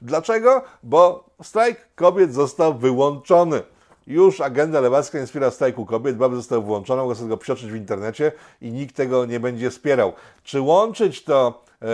Dlaczego? 0.01 0.63
Bo 0.83 1.29
strajk 1.43 1.87
kobiet 1.95 2.33
został 2.33 2.73
wyłączony. 2.77 3.61
Już 4.11 4.41
agenda 4.41 4.81
lewacka 4.81 5.19
nie 5.19 5.25
wspiera 5.25 5.51
strajku 5.51 5.85
kobiet, 5.85 6.17
baby 6.17 6.35
zostały 6.35 6.61
włączone, 6.61 7.01
mogę 7.01 7.15
sobie 7.15 7.29
go 7.29 7.37
przeczytać 7.37 7.71
w 7.71 7.75
internecie 7.75 8.31
i 8.61 8.71
nikt 8.71 8.95
tego 8.95 9.25
nie 9.25 9.39
będzie 9.39 9.69
wspierał. 9.69 10.13
Czy 10.43 10.61
łączyć 10.61 11.23
to 11.23 11.63
e, 11.81 11.85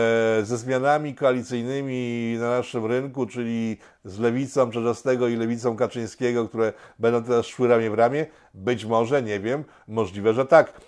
ze 0.45 0.57
zmianami 0.57 1.15
koalicyjnymi 1.15 2.35
na 2.39 2.49
naszym 2.49 2.85
rynku, 2.85 3.25
czyli 3.25 3.77
z 4.05 4.19
lewicą 4.19 4.71
Czerzastego 4.71 5.27
i 5.27 5.35
lewicą 5.35 5.75
Kaczyńskiego, 5.75 6.47
które 6.47 6.73
będą 6.99 7.23
teraz 7.23 7.45
szły 7.45 7.67
ramię 7.67 7.89
w 7.89 7.93
ramię? 7.93 8.25
Być 8.53 8.85
może, 8.85 9.23
nie 9.23 9.39
wiem, 9.39 9.63
możliwe, 9.87 10.33
że 10.33 10.45
tak. 10.45 10.81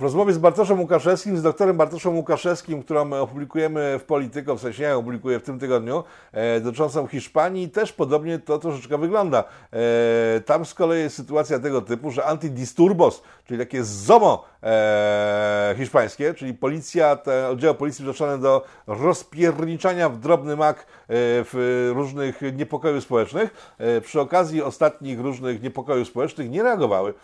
W 0.00 0.02
rozmowie 0.02 0.32
z 0.32 0.38
Bartoszem 0.38 0.80
Łukaszewskim, 0.80 1.38
z 1.38 1.42
doktorem 1.42 1.76
Bartoszem 1.76 2.16
Łukaszewskim, 2.16 2.82
którą 2.82 3.12
opublikujemy 3.12 3.98
w 3.98 4.04
Polityko, 4.04 4.56
w 4.56 4.60
sensie 4.60 4.82
ja 4.82 4.96
opublikuję 4.96 5.40
w 5.40 5.42
tym 5.42 5.58
tygodniu, 5.58 6.04
e, 6.32 6.60
dotyczącą 6.60 7.06
Hiszpanii, 7.06 7.68
też 7.68 7.92
podobnie 7.92 8.38
to 8.38 8.58
troszeczkę 8.58 8.98
wygląda. 8.98 9.44
E, 9.72 10.40
tam 10.40 10.64
z 10.64 10.74
kolei 10.74 11.02
jest 11.02 11.16
sytuacja 11.16 11.58
tego 11.58 11.82
typu, 11.82 12.10
że 12.10 12.24
antidisturbos, 12.24 13.22
czyli 13.46 13.60
takie 13.60 13.84
ZOMO 13.84 14.44
e, 14.62 15.74
hiszpańskie, 15.78 16.34
czyli 16.34 16.54
policja, 16.54 17.16
te 17.16 17.48
oddziały 17.48 17.74
policji 17.74 18.04
przeznaczone 18.04 18.38
do 18.38 18.64
rozpierniczania 18.86 20.08
w 20.08 20.18
drobny 20.18 20.56
mak 20.56 20.78
e, 20.78 20.84
w 21.08 21.90
różnych 21.94 22.40
niepokojów 22.52 23.04
społecznych, 23.04 23.74
e, 23.78 24.00
przy 24.00 24.20
okazji 24.20 24.62
ostatnich 24.62 25.20
różnych 25.20 25.62
niepokojów 25.62 26.08
społecznych 26.08 26.50
nie 26.50 26.62
reagowały. 26.62 27.14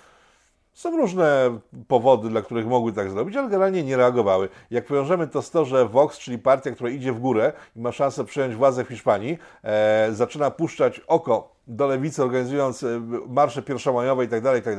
Są 0.77 0.97
różne 0.97 1.59
powody, 1.89 2.29
dla 2.29 2.43
których 2.43 2.67
mogły 2.67 2.93
tak 2.93 3.11
zrobić, 3.11 3.37
ale 3.37 3.49
generalnie 3.49 3.83
nie 3.83 3.97
reagowały. 3.97 4.49
Jak 4.71 4.87
powiążemy 4.87 5.29
to 5.29 5.43
z 5.43 5.51
to, 5.51 5.65
że 5.65 5.89
Vox, 5.89 6.19
czyli 6.19 6.39
partia, 6.39 6.71
która 6.71 6.91
idzie 6.91 7.13
w 7.13 7.21
górę 7.21 7.53
i 7.77 7.81
ma 7.81 7.93
szansę 7.93 8.25
przejąć 8.25 8.55
władzę 8.55 8.85
w 8.85 8.89
Hiszpanii, 8.89 9.39
e, 9.63 10.09
zaczyna 10.13 10.51
puszczać 10.51 11.01
oko 11.01 11.53
do 11.67 11.87
lewicy, 11.87 12.23
organizując 12.23 12.83
e, 12.83 13.01
marsze 13.29 13.63
pierwszomajowe 13.63 14.25
i 14.25 14.29
tak 14.29 14.43
dalej, 14.43 14.61
i 14.61 14.65
tak 14.65 14.79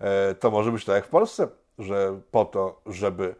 e, 0.00 0.34
to 0.34 0.50
może 0.50 0.72
być 0.72 0.84
tak 0.84 0.94
jak 0.94 1.06
w 1.06 1.08
Polsce, 1.08 1.48
że 1.78 2.20
po 2.30 2.44
to, 2.44 2.80
żeby 2.86 3.34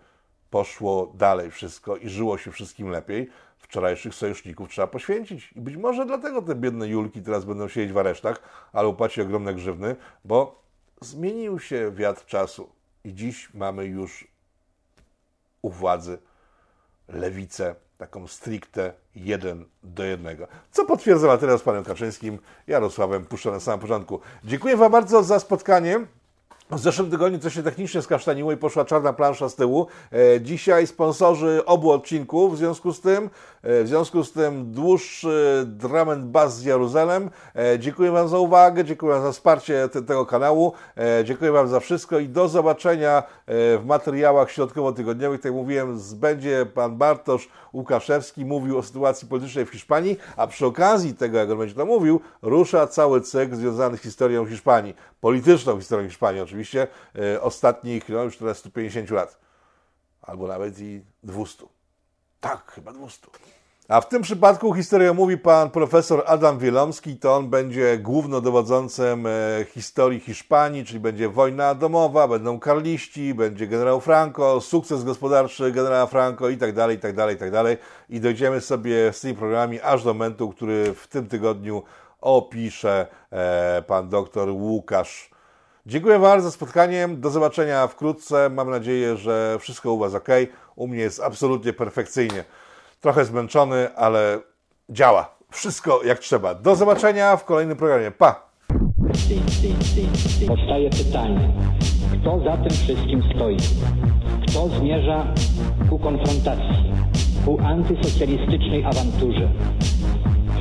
poszło 0.51 1.13
dalej 1.15 1.51
wszystko 1.51 1.97
i 1.97 2.09
żyło 2.09 2.39
się 2.39 2.51
wszystkim 2.51 2.89
lepiej, 2.89 3.31
wczorajszych 3.59 4.15
sojuszników 4.15 4.69
trzeba 4.69 4.87
poświęcić. 4.87 5.53
I 5.57 5.61
być 5.61 5.77
może 5.77 6.07
dlatego 6.07 6.43
te 6.43 6.55
biedne 6.55 6.89
Julki 6.89 7.23
teraz 7.23 7.45
będą 7.45 7.69
siedzieć 7.69 7.93
w 7.93 7.99
aresztach, 7.99 8.43
ale 8.73 8.93
płacić 8.93 9.19
ogromne 9.19 9.55
grzywny, 9.55 9.97
bo 10.25 10.68
zmienił 11.01 11.59
się 11.59 11.93
wiatr 11.93 12.27
czasu 12.27 12.71
i 13.05 13.15
dziś 13.15 13.55
mamy 13.55 13.85
już 13.85 14.29
u 15.63 15.71
władzy 15.71 16.19
lewicę, 17.09 17.75
taką 17.99 18.27
stricte 18.27 18.93
jeden 19.15 19.65
do 19.83 20.05
jednego. 20.05 20.49
Co 20.71 20.85
potwierdza 20.85 21.27
materiał 21.27 21.59
z 21.59 21.63
panem 21.63 21.85
Kaczyńskim, 21.85 22.39
Jarosławem 22.67 23.25
Puszcza 23.25 23.51
na 23.51 23.61
samym 23.61 23.81
początku. 23.81 24.21
Dziękuję 24.45 24.77
wam 24.77 24.93
bardzo 24.93 25.23
za 25.23 25.41
spotkanie. 25.41 26.07
W 26.71 26.79
zeszłym 26.79 27.11
tygodniu 27.11 27.39
coś 27.39 27.55
się 27.55 27.63
technicznie 27.63 28.03
skasztaniło 28.03 28.53
i 28.53 28.57
poszła 28.57 28.85
czarna 28.85 29.13
plansza 29.13 29.49
z 29.49 29.55
tyłu. 29.55 29.87
E, 30.13 30.41
dzisiaj 30.41 30.87
sponsorzy 30.87 31.63
obu 31.67 31.91
odcinków, 31.91 32.55
w 32.55 32.59
związku 32.59 32.93
z 32.93 33.01
tym, 33.01 33.31
e, 33.63 33.83
w 33.85 33.89
związku 33.89 34.25
z 34.25 34.33
tym 34.33 34.73
dłuższy 34.73 35.65
drum 35.67 36.09
and 36.09 36.25
bass 36.25 36.57
z 36.57 36.65
Jeruzalem. 36.65 37.31
E, 37.55 37.79
dziękuję 37.79 38.11
Wam 38.11 38.29
za 38.29 38.39
uwagę, 38.39 38.85
dziękuję 38.85 39.13
Wam 39.13 39.23
za 39.23 39.33
wsparcie 39.33 39.89
te, 39.89 40.03
tego 40.03 40.27
kanału, 40.27 40.73
dziękuję 41.25 41.53
Wam 41.53 41.69
za 41.69 41.81
wszystko 41.81 42.19
i 42.19 42.29
do 42.29 42.49
zobaczenia 42.49 43.23
w 43.47 43.83
materiałach 43.85 44.51
środkowo-tygodniowych. 44.51 45.41
Tak 45.41 45.45
jak 45.45 45.55
mówiłem, 45.55 45.99
będzie 46.15 46.67
Pan 46.67 46.97
Bartosz 46.97 47.49
Łukaszewski 47.73 48.45
mówił 48.45 48.79
o 48.79 48.83
sytuacji 48.83 49.29
politycznej 49.29 49.67
w 49.67 49.71
Hiszpanii, 49.71 50.17
a 50.37 50.47
przy 50.47 50.67
okazji 50.67 51.15
tego, 51.15 51.39
jak 51.39 51.51
on 51.51 51.59
będzie 51.59 51.75
to 51.75 51.87
mówił, 51.87 52.21
rusza 52.43 52.87
cały 52.87 53.21
cykl 53.21 53.57
związany 53.57 53.97
z 53.97 54.01
historią 54.01 54.47
Hiszpanii, 54.47 54.95
polityczną 55.21 55.79
historią 55.79 56.09
Hiszpanii 56.09 56.41
oczywiście, 56.41 56.87
e, 57.19 57.43
ostatnich, 57.43 58.09
no 58.09 58.25
już 58.25 58.37
teraz 58.37 58.59
150 58.59 59.11
lat, 59.11 59.39
albo 60.23 60.47
nawet 60.47 60.79
i 60.79 61.03
200. 61.23 61.65
Tak, 62.41 62.73
chyba 62.73 62.93
200. 62.93 63.29
A 63.89 64.01
w 64.01 64.09
tym 64.09 64.23
przypadku 64.23 64.75
historię 64.75 65.13
mówi 65.13 65.39
pan 65.39 65.71
profesor 65.71 66.23
Adam 66.27 66.59
Wielomski, 66.59 67.17
to 67.17 67.37
on 67.37 67.51
będzie 67.51 67.99
głównodowodzącym 67.99 69.27
e, 69.27 69.31
historii 69.65 70.21
Hiszpanii, 70.21 70.85
czyli 70.85 71.01
będzie 71.01 71.29
wojna 71.29 71.75
domowa, 71.75 72.29
będą 72.29 72.61
karliści, 72.61 73.35
będzie 73.35 73.67
generał 73.67 74.01
Franco, 74.01 74.61
sukces 74.61 75.05
gospodarczy 75.05 75.73
generała 75.73 76.07
Franco 76.07 76.49
i 76.49 76.57
tak 76.57 76.75
dalej, 76.75 76.97
i 76.97 77.01
tak 77.01 77.15
dalej, 77.17 77.37
i 77.37 77.39
tak 77.39 77.51
dalej. 77.51 77.77
I 78.09 78.21
dojdziemy 78.21 78.61
sobie 78.61 79.13
z 79.13 79.21
tymi 79.21 79.35
programami 79.35 79.81
aż 79.81 80.05
do 80.05 80.15
momentu, 80.15 80.51
który 80.51 80.95
w 80.95 81.07
tym 81.07 81.29
tygodniu 81.29 81.83
opisze 82.21 83.07
e, 83.33 83.83
pan 83.87 84.09
doktor 84.09 84.49
Łukasz. 84.51 85.31
Dziękuję 85.87 86.19
bardzo 86.19 86.45
za 86.45 86.51
spotkanie. 86.51 87.09
Do 87.09 87.31
zobaczenia 87.31 87.87
wkrótce. 87.87 88.51
Mam 88.51 88.71
nadzieję, 88.71 89.17
że 89.17 89.57
wszystko 89.61 89.93
u 89.93 89.99
Was 89.99 90.15
ok. 90.15 90.29
U 90.77 90.89
mnie 90.89 91.01
jest 91.01 91.21
absolutnie 91.21 91.73
perfekcyjnie. 91.73 92.45
Trochę 93.01 93.25
zmęczony, 93.25 93.95
ale 93.97 94.41
działa. 94.91 95.31
Wszystko 95.51 96.01
jak 96.05 96.19
trzeba. 96.19 96.55
Do 96.55 96.77
zobaczenia 96.77 97.37
w 97.37 97.45
kolejnym 97.45 97.77
programie. 97.77 98.11
Pa! 98.11 98.49
Powstaje 100.47 100.91
pytanie, 100.91 101.53
kto 102.13 102.41
za 102.45 102.57
tym 102.57 102.71
wszystkim 102.71 103.23
stoi? 103.35 103.57
Kto 104.49 104.69
zmierza 104.69 105.35
ku 105.91 105.99
konfrontacji, 105.99 106.93
ku 107.45 107.59
antysocjalistycznej 107.65 108.85
awanturze? 108.85 109.51